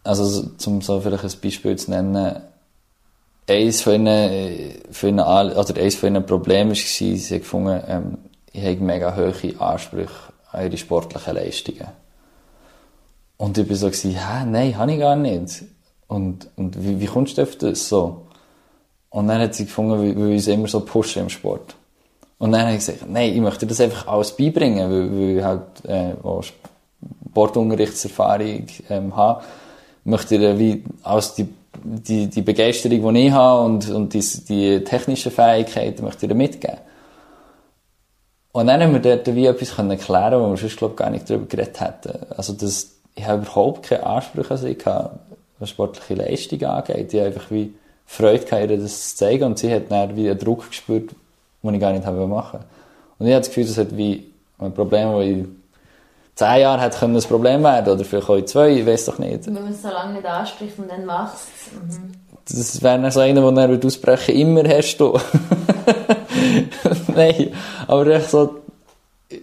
Also, 0.03 0.49
um 0.65 0.81
so 0.81 0.99
vielleicht 0.99 1.23
ein 1.23 1.41
Beispiel 1.41 1.75
zu 1.77 1.91
nennen, 1.91 2.41
eins 3.47 3.81
von 3.81 3.93
ihnen, 3.93 4.73
von 4.91 5.09
ihnen, 5.09 5.19
oder 5.19 5.81
eins 5.81 5.95
von 5.95 6.09
ihnen 6.09 6.25
Problemen 6.25 6.71
war, 6.71 6.75
sie 6.75 7.17
haben 7.17 7.39
gefunden, 7.39 7.83
ähm, 7.87 8.17
ich 8.51 8.63
habe 8.63 8.77
mega 8.77 9.15
hohe 9.15 9.33
Ansprüche 9.59 10.11
an 10.51 10.65
ihre 10.65 10.77
sportlichen 10.77 11.35
Leistungen. 11.35 11.87
Und 13.37 13.57
ich 13.57 13.69
war 13.69 13.75
so, 13.75 13.89
hä, 13.89 14.45
nein, 14.45 14.77
habe 14.77 14.93
ich 14.93 14.99
gar 14.99 15.15
nicht. 15.15 15.63
Und, 16.07 16.49
und 16.55 16.81
wie, 16.83 16.99
wie 17.01 17.07
kommst 17.07 17.37
du 17.37 17.41
auf 17.41 17.55
das 17.57 17.89
so? 17.89 18.27
Und 19.09 19.27
dann 19.27 19.41
hat 19.41 19.55
sie 19.55 19.65
gefunden, 19.65 20.01
wie, 20.01 20.15
wir 20.15 20.33
uns 20.33 20.47
immer 20.47 20.67
so 20.67 20.79
pushen 20.81 21.23
im 21.23 21.29
Sport. 21.29 21.75
Und 22.37 22.51
dann 22.51 22.61
habe 22.61 22.71
ich 22.71 22.77
gesagt, 22.77 23.09
nein, 23.09 23.33
ich 23.33 23.41
möchte 23.41 23.65
das 23.65 23.79
einfach 23.79 24.07
alles 24.07 24.35
beibringen, 24.35 24.89
weil, 24.89 25.37
weil 25.37 25.45
halt 25.45 25.85
äh, 25.85 26.13
auch 26.23 26.43
Sportunterrichtserfahrung 27.29 28.67
ähm, 28.89 29.15
habe. 29.15 29.43
Ich 30.03 30.09
möchte 30.11 30.37
dir 30.37 30.59
wie 30.59 30.83
alles 31.03 31.35
die, 31.35 31.47
die, 31.83 32.27
die 32.27 32.41
Begeisterung, 32.41 33.13
die 33.13 33.27
ich 33.27 33.31
habe 33.31 33.63
und, 33.63 33.89
und 33.89 34.13
die, 34.13 34.23
die 34.47 34.83
technischen 34.83 35.31
Fähigkeiten 35.31 36.03
möchte 36.03 36.25
ich 36.25 36.29
dir 36.29 36.35
mitgeben. 36.35 36.77
Und 38.51 38.67
dann 38.67 38.81
haben 38.81 38.93
wir 38.93 38.99
dort 38.99 39.33
wie 39.35 39.47
etwas 39.47 39.75
können 39.75 39.97
wo 39.97 40.49
wir 40.49 40.57
sonst, 40.57 40.77
glaube 40.77 40.95
gar 40.95 41.09
nicht 41.09 41.29
darüber 41.29 41.47
geredet 41.47 41.81
hätten. 41.81 42.19
Also, 42.37 42.53
das, 42.53 42.91
ich 43.15 43.25
habe 43.25 43.41
überhaupt 43.41 43.83
keine 43.83 44.05
Ansprüche 44.05 44.51
an 44.51 44.57
sie 44.57 44.75
gehabt 44.75 45.19
was 45.59 45.69
sportliche 45.69 46.15
Leistung 46.15 46.63
angeht. 46.63 47.13
Ich 47.13 47.19
habe 47.19 47.27
einfach 47.27 47.49
wie 47.49 47.73
Freude 48.05 48.43
gehabt, 48.43 48.69
ihr 48.69 48.77
das 48.77 49.09
zu 49.09 49.15
zeigen 49.15 49.43
und 49.45 49.57
sie 49.57 49.73
hat 49.73 49.89
dann 49.89 50.15
wie 50.15 50.29
einen 50.29 50.37
Druck 50.37 50.67
gespürt, 50.67 51.11
den 51.63 51.73
ich 51.73 51.79
gar 51.79 51.93
nicht 51.93 52.05
machen 52.05 52.59
Und 53.17 53.25
ich 53.25 53.33
habe 53.33 53.41
das 53.41 53.47
Gefühl, 53.47 53.65
das 53.65 53.77
hat 53.77 53.95
wie 53.95 54.31
ein 54.59 54.73
Problem, 54.73 55.13
das 55.13 55.25
in 55.25 55.62
zehn 56.35 56.61
Jahren 56.61 56.79
hätte 56.79 56.99
können 56.99 57.15
ein 57.15 57.23
Problem 57.23 57.63
werden 57.63 57.93
oder 57.93 58.05
vielleicht 58.05 58.29
auch 58.29 58.35
in 58.35 58.47
zwei, 58.47 58.71
ich 58.71 58.85
weiß 58.85 59.05
doch 59.05 59.19
nicht. 59.19 59.45
Wenn 59.45 59.53
man 59.53 59.71
es 59.71 59.81
so 59.81 59.89
lange 59.89 60.13
nicht 60.13 60.25
anspricht 60.25 60.77
und 60.79 60.89
dann 60.89 61.05
macht 61.05 61.35
es. 61.35 61.73
Mhm. 61.73 62.13
Das 62.45 62.81
wäre 62.81 63.01
dann 63.01 63.11
so 63.11 63.21
einer, 63.21 63.51
der 63.51 63.67
dann 63.67 63.85
ausbrechen 63.85 64.35
immer 64.35 64.63
hast 64.67 64.97
du. 64.97 65.17
Nein, 67.15 67.53
aber 67.87 68.07
echt 68.07 68.29
so, 68.29 68.55
ich, 69.29 69.39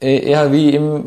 ich 0.00 0.36
habe 0.36 0.52
wie 0.52 0.70
immer 0.70 1.02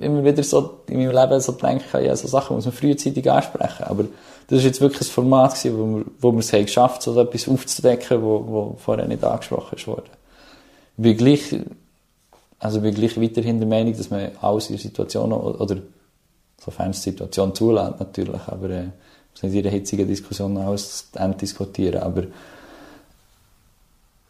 immer 0.00 0.24
wieder 0.24 0.42
so 0.42 0.80
in 0.88 0.98
meinem 0.98 1.14
Leben 1.14 1.40
so 1.40 1.52
denke, 1.52 2.04
ja, 2.04 2.16
so 2.16 2.26
Sachen 2.26 2.56
muss 2.56 2.64
man 2.64 2.74
frühzeitig 2.74 3.30
ansprechen. 3.30 3.84
Aber 3.84 4.04
das 4.48 4.58
ist 4.58 4.64
jetzt 4.64 4.80
wirklich 4.80 5.02
ein 5.02 5.12
Format 5.12 5.54
gewesen, 5.54 5.78
wo 5.78 5.96
wir, 5.96 6.04
wo 6.20 6.32
wir 6.32 6.40
es 6.40 6.52
haben 6.52 6.64
geschafft, 6.64 7.02
so 7.02 7.20
etwas 7.20 7.48
aufzudecken, 7.48 8.22
wo, 8.22 8.44
wo 8.46 8.76
vorher 8.78 9.06
nicht 9.06 9.22
angesprochen. 9.22 9.76
Ich 9.76 9.86
bin 10.96 11.16
gleich, 11.16 11.56
also 12.60 12.80
bin 12.80 12.94
gleich 12.94 13.20
weiterhin 13.20 13.58
der 13.58 13.68
Meinung, 13.68 13.96
dass 13.96 14.10
man 14.10 14.30
alles 14.40 14.70
in 14.70 14.78
Situationen, 14.78 15.32
oder, 15.32 15.78
sofern 16.62 16.90
es 16.90 17.02
die 17.02 17.10
Situation 17.10 17.54
zulässt, 17.54 17.98
natürlich, 17.98 18.42
aber, 18.46 18.70
äh, 18.70 18.88
muss 19.32 19.42
nicht 19.42 19.54
in 19.54 19.60
einer 19.60 19.70
hitzigen 19.70 20.06
Diskussion 20.06 20.56
alles 20.58 21.08
diskutieren, 21.40 22.02
aber, 22.02 22.24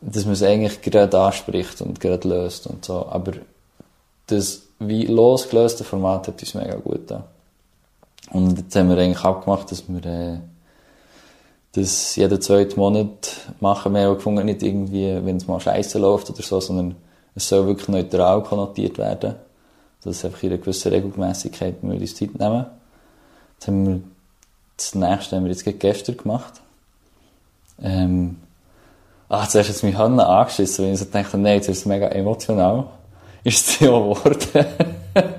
dass 0.01 0.25
man 0.25 0.35
es 0.35 0.43
eigentlich 0.43 0.81
gerade 0.81 1.19
anspricht 1.19 1.83
und 1.83 2.01
gerade 2.01 2.27
löst 2.29 2.67
und 2.67 2.85
so. 2.85 3.07
Aber 3.07 3.33
das 4.29 4.63
wie 4.79 5.07
losgelöste 5.07 5.85
Format 5.85 6.29
hat 6.29 6.41
uns 6.41 6.55
mega 6.55 6.77
gut 6.77 7.09
getan. 7.09 7.25
Und 8.31 8.59
jetzt 8.59 8.75
haben 8.77 8.89
wir 8.89 8.97
eigentlich 8.97 9.25
abgemacht, 9.25 9.71
dass 9.71 9.85
wir 9.89 10.07
äh, 10.07 10.39
das 11.73 12.17
jeden 12.17 12.41
zweiten 12.41 12.79
Monat 12.79 13.37
machen. 13.61 13.93
Wir 13.93 14.03
haben 14.03 14.15
gefunden, 14.15 14.47
nicht 14.47 14.63
irgendwie, 14.63 15.25
wenn 15.25 15.37
es 15.37 15.47
mal 15.47 15.61
scheiße 15.61 15.99
läuft 15.99 16.31
oder 16.31 16.43
so, 16.43 16.61
sondern 16.61 16.97
es 17.35 17.49
soll 17.49 17.67
wirklich 17.67 17.89
neutral 17.89 18.43
konnotiert 18.43 18.99
werden. 18.99 19.35
Dass 20.03 20.17
es 20.17 20.25
einfach 20.25 20.43
in 20.43 20.51
einer 20.51 20.59
gewissen 20.59 20.93
Regelmäßigkeit 20.93 21.77
wir 21.83 21.95
uns 21.95 22.15
Zeit 22.15 22.39
nehmen. 22.39 22.67
Jetzt 23.55 23.69
haben 23.69 23.87
wir 23.87 24.01
das 24.77 24.95
nächste 24.95 25.37
haben 25.37 25.45
wir 25.45 25.53
jetzt 25.53 25.65
gestern 25.79 26.17
gemacht. 26.17 26.55
Ähm, 27.83 28.37
ah, 29.29 29.47
zuerst 29.47 29.69
hat 29.69 29.77
es 29.77 29.83
mich 29.83 29.97
Hanna 29.97 30.41
angeschissen, 30.41 30.87
weil 30.87 30.95
ich 30.95 30.99
so 31.01 31.05
dachte, 31.05 31.37
nein, 31.37 31.57
jetzt 31.57 31.69
ist 31.69 31.79
es 31.79 31.87
mega 31.87 32.09
emotional 32.09 32.87
ist 33.45 33.69
es 33.69 33.81
ja 33.81 33.89
geworden. 33.89 34.67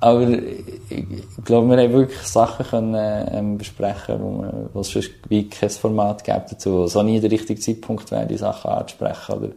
Aber 0.00 0.28
ich 0.28 1.44
glaube, 1.44 1.68
wir 1.68 1.82
haben 1.82 1.92
wirklich 1.92 2.22
Sachen 2.22 2.66
können, 2.66 3.28
ähm, 3.32 3.58
besprechen, 3.58 4.38
man, 4.38 4.68
wo 4.72 4.80
es 4.80 4.90
sonst 4.90 5.12
wie 5.28 5.48
kein 5.48 5.70
Format 5.70 6.24
gibt 6.24 6.52
dazu, 6.52 6.84
es 6.84 6.96
auch 6.96 7.04
nie 7.04 7.20
der 7.20 7.30
richtige 7.30 7.60
Zeitpunkt 7.60 8.10
wäre, 8.10 8.26
die 8.26 8.36
Sachen 8.36 8.70
anzusprechen, 8.72 9.34
oder 9.36 9.48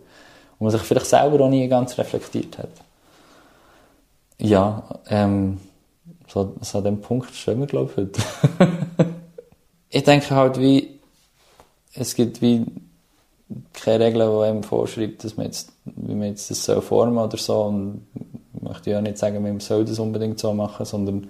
man 0.65 0.71
sich 0.71 0.81
vielleicht 0.81 1.07
selber 1.07 1.43
auch 1.43 1.49
nie 1.49 1.67
ganz 1.67 1.97
reflektiert 1.97 2.57
hat. 2.57 2.69
Ja, 4.37 4.83
ähm, 5.07 5.59
so, 6.27 6.55
so 6.61 6.79
an 6.79 6.83
dem 6.83 7.01
Punkt 7.01 7.33
stehen 7.33 7.59
wir, 7.59 7.67
glaube 7.67 7.91
ich, 7.91 7.97
heute. 7.97 8.21
ich 9.89 10.03
denke 10.03 10.35
halt, 10.35 10.59
wie, 10.59 10.99
es 11.93 12.15
gibt 12.15 12.41
wie 12.41 12.65
keine 13.73 14.05
Regeln, 14.05 14.29
die 14.29 14.43
einem 14.43 14.63
vorschreibt, 14.63 15.23
dass 15.23 15.37
man 15.37 15.45
jetzt, 15.45 15.71
wie 15.85 16.15
man 16.15 16.29
jetzt 16.29 16.49
das 16.49 16.65
so 16.65 16.81
formen 16.81 17.17
oder 17.17 17.37
so. 17.37 17.61
Und 17.61 18.07
ich 18.55 18.61
möchte 18.61 18.91
ja 18.91 19.01
nicht 19.01 19.17
sagen, 19.17 19.41
man 19.41 19.59
soll 19.59 19.85
das 19.85 19.99
unbedingt 19.99 20.39
so 20.39 20.53
machen, 20.53 20.85
sondern 20.85 21.27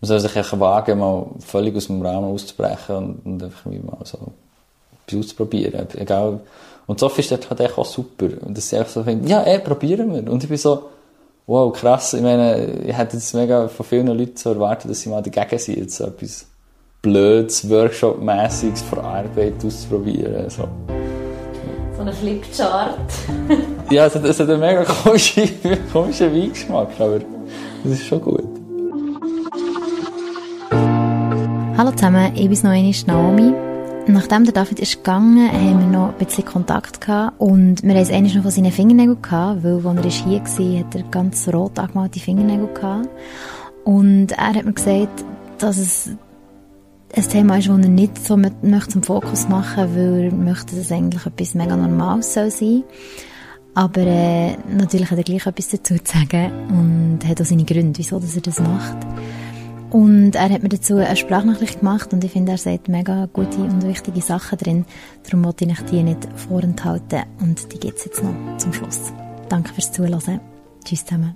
man 0.00 0.08
soll 0.08 0.20
sich 0.20 0.36
einfach 0.36 0.60
wagen, 0.60 0.98
mal 0.98 1.26
völlig 1.40 1.76
aus 1.76 1.86
dem 1.86 2.02
Rahmen 2.02 2.32
auszubrechen 2.32 2.96
und, 2.96 3.26
und 3.26 3.42
einfach 3.42 3.66
mal 3.66 3.98
so 4.04 4.32
auszuprobieren. 5.12 5.88
Egal. 5.96 6.40
Und 6.90 6.98
Sophie 6.98 7.20
ist 7.20 7.30
dort 7.30 7.48
halt 7.48 7.78
auch 7.78 7.84
super. 7.84 8.26
Und 8.44 8.56
dass 8.56 8.68
sie 8.68 8.76
einfach 8.76 8.90
so 8.90 9.04
findet, 9.04 9.28
ja, 9.28 9.44
eh, 9.46 9.60
probieren 9.60 10.12
wir. 10.12 10.28
Und 10.28 10.42
ich 10.42 10.48
bin 10.48 10.58
so, 10.58 10.90
wow, 11.46 11.72
krass. 11.72 12.14
Ich 12.14 12.20
meine, 12.20 12.80
ich 12.84 12.98
hätte 12.98 13.16
jetzt 13.16 13.32
mega 13.32 13.68
von 13.68 13.86
vielen 13.86 14.08
Leuten 14.08 14.36
so 14.36 14.50
erwartet, 14.50 14.90
dass 14.90 15.00
sie 15.00 15.08
mal 15.08 15.22
dagegen 15.22 15.56
sind, 15.56 15.78
jetzt 15.78 15.94
so 15.94 16.06
etwas 16.06 16.46
blödes, 17.00 17.70
Workshop-mässiges 17.70 18.82
von 18.82 18.98
Arbeit 18.98 19.64
auszuprobieren. 19.64 20.50
So. 20.50 20.68
so 21.94 22.00
eine 22.00 22.12
Flipchart. 22.12 22.98
ja, 23.92 24.06
es 24.06 24.16
hat, 24.16 24.24
es 24.24 24.40
hat 24.40 24.50
einen 24.50 24.58
mega 24.58 24.82
komischen, 24.82 25.48
komischen 25.92 26.34
Weingeschmack, 26.34 26.88
aber 26.98 27.20
das 27.84 27.92
ist 27.92 28.06
schon 28.08 28.20
gut. 28.20 28.48
Hallo 31.78 31.92
zusammen, 31.92 32.32
ich 32.34 32.48
bin 32.48 32.58
noch 32.64 32.70
einmal 32.70 32.94
Naomi. 33.06 33.69
Nachdem 34.12 34.44
der 34.44 34.52
David 34.52 34.80
ist 34.80 34.96
gegangen, 34.96 35.50
haben 35.52 35.80
wir 35.80 35.86
noch 35.86 36.08
ein 36.08 36.24
bisschen 36.24 36.44
Kontakt 36.44 37.00
gehabt 37.00 37.38
und 37.38 37.82
wir 37.82 37.90
haben 37.90 38.02
es 38.02 38.10
eigentlich 38.10 38.34
noch 38.34 38.42
von 38.42 38.50
seinen 38.50 38.72
Fingernägeln 38.72 39.22
gehabt, 39.22 39.62
weil 39.62 39.86
als 39.86 40.04
er 40.04 40.10
hier 40.10 40.40
war, 40.40 40.78
hat 40.80 40.94
er 40.94 41.02
ganz 41.04 41.48
rot 41.48 41.78
angemalte 41.78 42.18
Fingernägel 42.18 42.68
gehabt. 42.74 43.08
Und 43.84 44.32
er 44.32 44.54
hat 44.54 44.64
mir 44.64 44.72
gesagt, 44.72 45.24
dass 45.58 45.78
es 45.78 46.10
ein 47.14 47.28
Thema 47.28 47.58
ist, 47.58 47.68
das 47.68 47.78
er 47.78 47.88
nicht 47.88 48.24
so 48.24 48.36
mit, 48.36 48.64
möchte 48.64 48.90
zum 48.90 49.02
Fokus 49.02 49.48
machen 49.48 49.94
weil 49.94 50.24
er 50.24 50.32
möchte, 50.32 50.74
dass 50.74 50.86
es 50.86 50.92
eigentlich 50.92 51.26
etwas 51.26 51.54
mega 51.54 51.76
Normales 51.76 52.34
soll 52.34 52.50
sein 52.50 52.84
Aber 53.74 54.02
äh, 54.02 54.56
natürlich 54.68 55.10
hat 55.10 55.18
er 55.18 55.24
gleich 55.24 55.46
etwas 55.46 55.68
dazu 55.68 55.94
zu 55.94 56.12
sagen 56.12 56.50
und 56.68 57.20
hat 57.26 57.40
auch 57.40 57.44
seine 57.44 57.64
Gründe, 57.64 57.98
wieso 57.98 58.18
dass 58.18 58.36
er 58.36 58.42
das 58.42 58.60
macht. 58.60 58.96
Und 59.90 60.36
er 60.36 60.48
hat 60.48 60.62
mir 60.62 60.68
dazu 60.68 60.96
eine 60.96 61.16
Sprachnachricht 61.16 61.80
gemacht 61.80 62.12
und 62.12 62.22
ich 62.22 62.30
finde, 62.30 62.52
er 62.52 62.58
sagt 62.58 62.88
mega 62.88 63.26
gute 63.32 63.58
und 63.58 63.84
wichtige 63.84 64.20
Sachen 64.20 64.56
drin. 64.56 64.84
Darum 65.24 65.44
wollte 65.44 65.64
ich 65.64 65.80
die 65.80 66.04
nicht 66.04 66.28
vorenthalten 66.36 67.24
und 67.40 67.72
die 67.72 67.80
gibt 67.80 67.98
es 67.98 68.04
jetzt 68.04 68.22
noch 68.22 68.56
zum 68.56 68.72
Schluss. 68.72 69.12
Danke 69.48 69.74
fürs 69.74 69.90
Zuhören. 69.90 70.40
Tschüss 70.84 71.04
zusammen. 71.04 71.34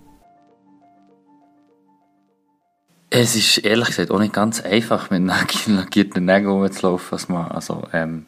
Es 3.10 3.34
ist 3.34 3.58
ehrlich 3.58 3.88
gesagt 3.88 4.12
auch 4.12 4.20
nicht 4.20 4.32
ganz 4.32 4.60
einfach, 4.60 5.10
mit 5.10 5.22
lackierten 5.24 6.24
Nägeln 6.24 6.52
rumzulaufen. 6.52 7.18
Also, 7.18 7.32
man, 7.32 7.50
also 7.50 7.82
ähm, 7.92 8.26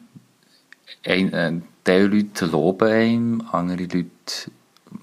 ein, 1.05 1.33
ein 1.33 1.63
Teil 1.85 2.05
Leute 2.05 2.47
loben 2.47 2.89
einem, 2.89 3.43
andere 3.51 3.83
Leute 3.83 4.51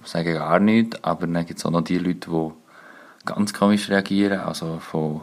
sagen 0.05 0.35
gar 0.35 0.61
nichts, 0.61 1.03
aber 1.03 1.27
dann 1.27 1.47
gibt 1.47 1.59
es 1.59 1.65
auch 1.65 1.71
noch 1.71 1.83
die 1.83 1.99
Leute, 1.99 2.31
die 2.31 2.51
ganz 3.25 3.53
komisch 3.53 3.89
reagieren, 3.89 4.41
also 4.41 4.79
von, 4.79 5.23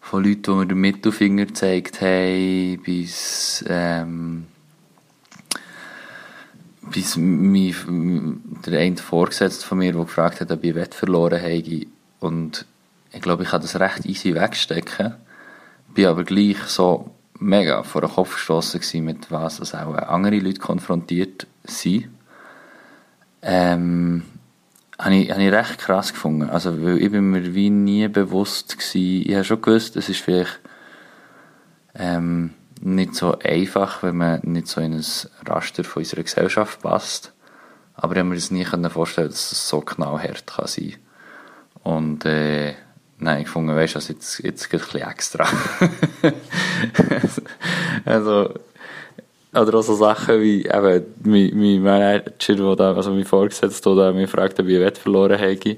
von 0.00 0.24
Leuten, 0.24 0.42
die 0.42 0.50
mir 0.50 0.66
den 0.66 0.80
Mittelfinger 0.80 1.46
gezeigt 1.46 2.00
haben, 2.00 2.80
bis, 2.82 3.64
ähm, 3.68 4.46
bis 6.82 7.16
mein, 7.16 8.40
der 8.66 8.80
eine 8.80 8.96
Vorgesetzte 8.96 9.66
von 9.66 9.78
mir, 9.78 9.92
der 9.92 10.02
gefragt 10.02 10.40
hat, 10.40 10.50
ob 10.50 10.64
ich 10.64 10.74
Wett 10.74 10.94
verloren 10.94 11.40
habe. 11.42 11.86
Und 12.20 12.66
ich 13.12 13.20
glaube, 13.20 13.42
ich 13.42 13.50
kann 13.50 13.62
das 13.62 13.78
recht 13.78 14.06
easy 14.06 14.34
wegstecken. 14.34 15.14
Bin 15.94 16.06
aber 16.06 16.24
gleich 16.24 16.58
so 16.66 17.10
mega 17.38 17.82
vor 17.82 18.02
den 18.02 18.10
Kopf 18.10 18.34
gestossen 18.34 19.04
mit 19.04 19.30
was 19.30 19.74
auch 19.74 19.94
andere 19.94 20.38
Leute 20.38 20.60
konfrontiert 20.60 21.46
sind. 21.64 22.08
Ähm, 23.42 24.22
habe 24.98 25.14
ich, 25.14 25.30
habe 25.30 25.42
ich 25.42 25.52
recht 25.52 25.78
krass 25.78 26.12
gefunden. 26.12 26.48
Also, 26.48 26.82
weil 26.82 27.02
ich 27.02 27.10
bin 27.10 27.30
mir 27.30 27.54
wie 27.54 27.70
nie 27.70 28.08
bewusst 28.08 28.78
gewesen. 28.78 29.28
Ich 29.28 29.34
habe 29.34 29.44
schon 29.44 29.62
gewusst, 29.62 29.96
es 29.96 30.08
ist 30.08 30.20
vielleicht, 30.20 30.60
ähm, 31.94 32.54
nicht 32.80 33.14
so 33.14 33.38
einfach, 33.38 34.02
wenn 34.02 34.16
man 34.16 34.40
nicht 34.42 34.68
so 34.68 34.80
in 34.80 34.94
ein 34.94 35.04
Raster 35.46 35.84
von 35.84 36.02
unserer 36.02 36.22
Gesellschaft 36.22 36.82
passt. 36.82 37.32
Aber 37.94 38.12
ich 38.12 38.18
habe 38.18 38.28
mir 38.28 38.34
das 38.34 38.50
nie 38.50 38.64
vorstellen 38.64 39.28
dass 39.28 39.52
es 39.52 39.68
so 39.68 39.80
knallhart 39.80 40.46
kann 40.46 40.66
sein 40.66 40.96
Und, 41.82 42.24
äh, 42.26 42.74
nein, 43.18 43.42
ich 43.42 43.48
fand, 43.48 43.68
weißt 43.68 43.94
du, 43.94 43.98
jetzt, 43.98 44.38
jetzt 44.44 44.70
geht 44.70 44.82
ein 44.82 44.86
bisschen 44.86 45.08
extra. 45.08 45.48
also, 48.04 48.54
oder 49.56 49.78
auch 49.78 49.82
so 49.82 49.94
Sachen 49.94 50.40
wie, 50.40 50.66
eben, 50.66 51.04
mein, 51.24 51.50
mein 51.54 51.82
Manager, 51.82 52.58
wo 52.58 52.74
da, 52.74 52.94
also 52.94 53.10
mein 53.10 53.24
Vorgesetzter, 53.24 53.94
der 53.94 54.12
mich 54.12 54.30
fragt, 54.30 54.60
ob 54.60 54.66
ich 54.66 54.80
Wett 54.80 54.98
verloren 54.98 55.40
habe. 55.40 55.76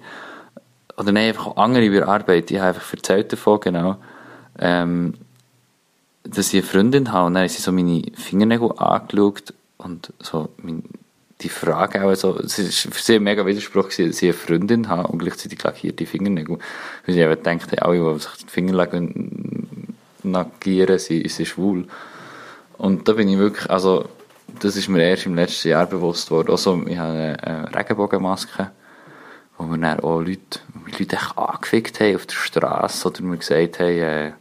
Oder 0.96 1.12
nein, 1.12 1.28
einfach 1.28 1.56
andere 1.56 1.84
über 1.84 2.08
Arbeit. 2.08 2.50
Ich 2.50 2.58
habe 2.58 2.68
einfach 2.68 2.92
erzählt 2.92 3.32
davon, 3.32 3.60
genau. 3.60 3.96
Ähm, 4.58 5.14
dass 6.24 6.52
ich 6.52 6.62
eine 6.62 6.70
Freundin 6.70 7.12
habe 7.12 7.26
und 7.26 7.34
dann 7.34 7.42
haben 7.42 7.48
sie 7.48 7.62
so 7.62 7.72
meine 7.72 8.02
Fingernägel 8.16 8.72
angeschaut 8.76 9.54
und 9.78 10.12
so 10.20 10.48
mein, 10.62 10.82
die 11.40 11.48
Frage 11.48 12.04
auch 12.04 12.14
so, 12.16 12.36
es 12.38 12.58
ist 12.58 12.92
für 12.92 13.02
sie 13.02 13.14
ein 13.14 13.22
mega 13.22 13.46
Widerspruch 13.46 13.88
gewesen, 13.88 14.08
dass 14.08 14.20
ich 14.20 14.24
eine 14.24 14.32
Freundin 14.32 14.88
habe 14.88 15.08
und 15.08 15.18
gleichzeitig 15.20 15.62
lackierte 15.62 16.04
Fingernägel. 16.04 16.58
Weil 17.06 17.14
sie 17.14 17.20
eben 17.20 17.42
denkt, 17.42 17.80
alle, 17.80 18.14
die 18.14 18.20
sich 18.20 18.32
die 18.44 18.50
Finger 18.50 18.88
lackieren, 20.24 20.98
sie 20.98 21.28
sind 21.28 21.46
schwul. 21.46 21.86
Und 22.78 23.08
da 23.08 23.12
bin 23.12 23.28
ich 23.28 23.38
wirklich, 23.38 23.68
also, 23.68 24.08
das 24.60 24.76
ist 24.76 24.88
mir 24.88 25.02
erst 25.02 25.26
im 25.26 25.34
letzten 25.34 25.68
Jahr 25.68 25.86
bewusst 25.86 26.30
worden. 26.30 26.52
Also, 26.52 26.80
ich 26.86 26.96
habe 26.96 27.12
eine, 27.12 27.44
eine 27.44 27.74
Regenbogenmaske, 27.74 28.70
wo 29.58 29.64
mir 29.64 29.78
dann 29.78 30.00
auch 30.00 30.20
Leute, 30.20 30.60
Leute 30.98 31.16
echt 31.16 31.36
angefickt 31.36 32.00
haben 32.00 32.14
auf 32.14 32.26
der 32.26 32.36
Straße 32.36 33.08
oder 33.08 33.22
mir 33.22 33.36
gesagt 33.36 33.80
haben, 33.80 33.98
äh, 33.98 34.32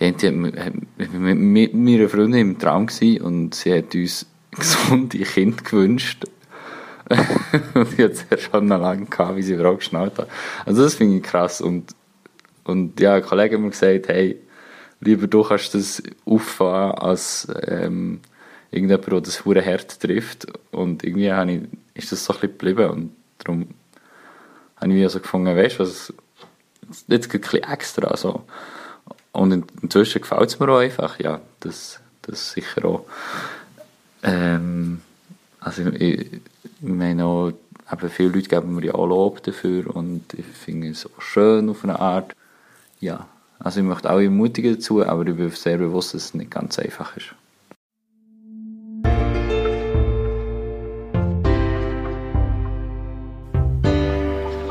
die 0.00 0.04
eine 0.04 0.72
mit, 0.96 1.74
meiner 1.74 2.08
Freundin 2.08 2.40
im 2.40 2.58
Traum 2.58 2.88
und 3.22 3.54
sie 3.54 3.74
hat 3.74 3.94
uns 3.94 4.26
gesunde 4.50 5.18
Kinder 5.18 5.62
gewünscht. 5.62 6.24
und 7.74 7.92
ich 7.98 8.04
hatte 8.04 8.24
es 8.30 8.42
schon 8.42 8.68
lange 8.68 9.06
gehabt, 9.06 9.36
wie 9.36 9.42
sie 9.42 9.56
Frau 9.56 9.76
geschnallt 9.76 10.18
hat. 10.18 10.28
Also 10.64 10.82
das 10.82 10.94
finde 10.96 11.18
ich 11.18 11.22
krass 11.22 11.60
und, 11.60 11.94
und 12.64 12.98
ja, 12.98 13.14
ein 13.14 13.22
Kollege 13.22 13.54
hat 13.54 13.62
mir 13.62 13.70
gesagt, 13.70 14.08
hey, 14.08 14.40
lieber 15.00 15.26
du 15.26 15.42
kannst 15.42 15.74
das 15.74 16.02
auffahren, 16.24 16.92
als 16.98 17.48
ähm, 17.66 18.20
irgendjemand, 18.70 19.06
der 19.06 19.20
das 19.20 19.44
hure 19.44 19.64
hart 19.64 20.00
trifft 20.00 20.46
und 20.72 21.04
irgendwie 21.04 21.28
ich, 21.94 22.02
ist 22.02 22.12
das 22.12 22.24
so 22.24 22.32
ein 22.32 22.40
bisschen 22.40 22.58
geblieben 22.58 22.90
und 22.90 23.16
darum 23.38 23.68
habe 24.76 24.90
ich 24.90 24.96
wieder 24.96 25.10
so 25.10 25.20
gefunden, 25.20 25.56
weißt 25.56 25.78
du, 25.78 25.80
was, 25.80 26.12
jetzt 27.08 27.32
ein 27.32 27.40
bisschen 27.40 27.62
extra, 27.62 28.16
so. 28.16 28.44
Und 29.32 29.64
inzwischen 29.82 30.22
gefällt 30.22 30.48
es 30.48 30.58
mir 30.58 30.68
auch 30.68 30.78
einfach, 30.78 31.18
ja, 31.18 31.40
das, 31.60 32.00
das 32.22 32.52
sicher 32.52 32.84
auch. 32.84 33.06
Ähm, 34.22 35.02
also 35.60 35.86
ich, 35.88 36.32
ich 36.32 36.40
meine 36.80 37.24
auch, 37.24 37.52
eben 37.92 38.10
viele 38.10 38.30
Leute 38.30 38.48
geben 38.48 38.74
mir 38.74 38.86
ja 38.86 38.94
auch 38.94 39.06
Lob 39.06 39.42
dafür 39.42 39.94
und 39.94 40.34
ich 40.34 40.46
finde 40.46 40.88
es 40.88 41.06
auch 41.06 41.20
schön 41.20 41.68
auf 41.68 41.84
eine 41.84 41.98
Art. 41.98 42.34
Ja, 43.00 43.28
also 43.58 43.80
ich 43.80 43.86
möchte 43.86 44.10
auch 44.10 44.20
ermutigen 44.20 44.74
dazu, 44.74 45.04
aber 45.04 45.26
ich 45.26 45.36
bin 45.36 45.50
sehr 45.50 45.78
bewusst, 45.78 46.14
dass 46.14 46.26
es 46.26 46.34
nicht 46.34 46.50
ganz 46.50 46.78
einfach 46.78 47.16
ist. 47.16 47.34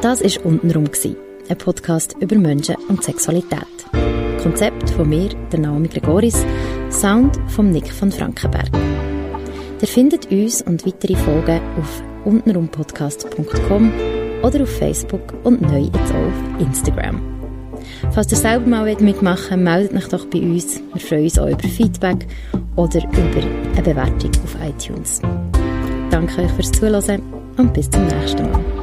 Das 0.02 0.22
war 0.22 0.46
«Untenrum», 0.46 0.86
ein 1.50 1.58
Podcast 1.58 2.16
über 2.20 2.36
Menschen 2.36 2.76
und 2.90 3.04
Sexualität. 3.04 3.66
Konzept 4.42 4.92
von 4.92 5.10
mir, 5.10 5.30
der 5.52 5.60
Naomi 5.60 5.88
Gregoris, 5.88 6.46
Sound 6.92 7.40
von 7.48 7.72
Nick 7.72 7.92
von 7.92 8.12
Frankenberg. 8.12 8.70
Ihr 9.82 9.88
findet 9.88 10.32
uns 10.32 10.62
und 10.62 10.86
weitere 10.86 11.16
Folgen 11.16 11.60
auf 11.80 12.04
untenrumpodcast.com 12.26 13.92
oder 14.44 14.62
auf 14.62 14.78
Facebook 14.78 15.34
und 15.44 15.62
neu 15.62 15.80
jetzt 15.80 16.12
auch 16.12 16.28
auf 16.28 16.62
Instagram. 16.62 17.35
Falls 18.12 18.32
ihr 18.32 18.38
selber 18.38 18.68
mal 18.68 18.96
mitmachen 19.00 19.66
wollt, 19.66 19.92
meldet 19.92 19.94
euch 19.94 20.08
doch 20.10 20.26
bei 20.28 20.40
uns. 20.40 20.82
Wir 20.94 21.02
freuen 21.02 21.24
uns 21.24 21.40
auch 21.40 21.48
über 21.48 21.68
Feedback 21.68 22.28
oder 22.76 23.00
über 23.04 23.42
eine 23.76 23.82
Bewertung 23.82 24.32
auf 24.44 24.56
iTunes. 24.64 25.22
Danke 26.10 26.44
euch 26.44 26.52
fürs 26.52 26.72
Zuhören 26.72 27.22
und 27.58 27.74
bis 27.74 27.90
zum 27.90 28.06
nächsten 28.08 28.50
Mal. 28.52 28.75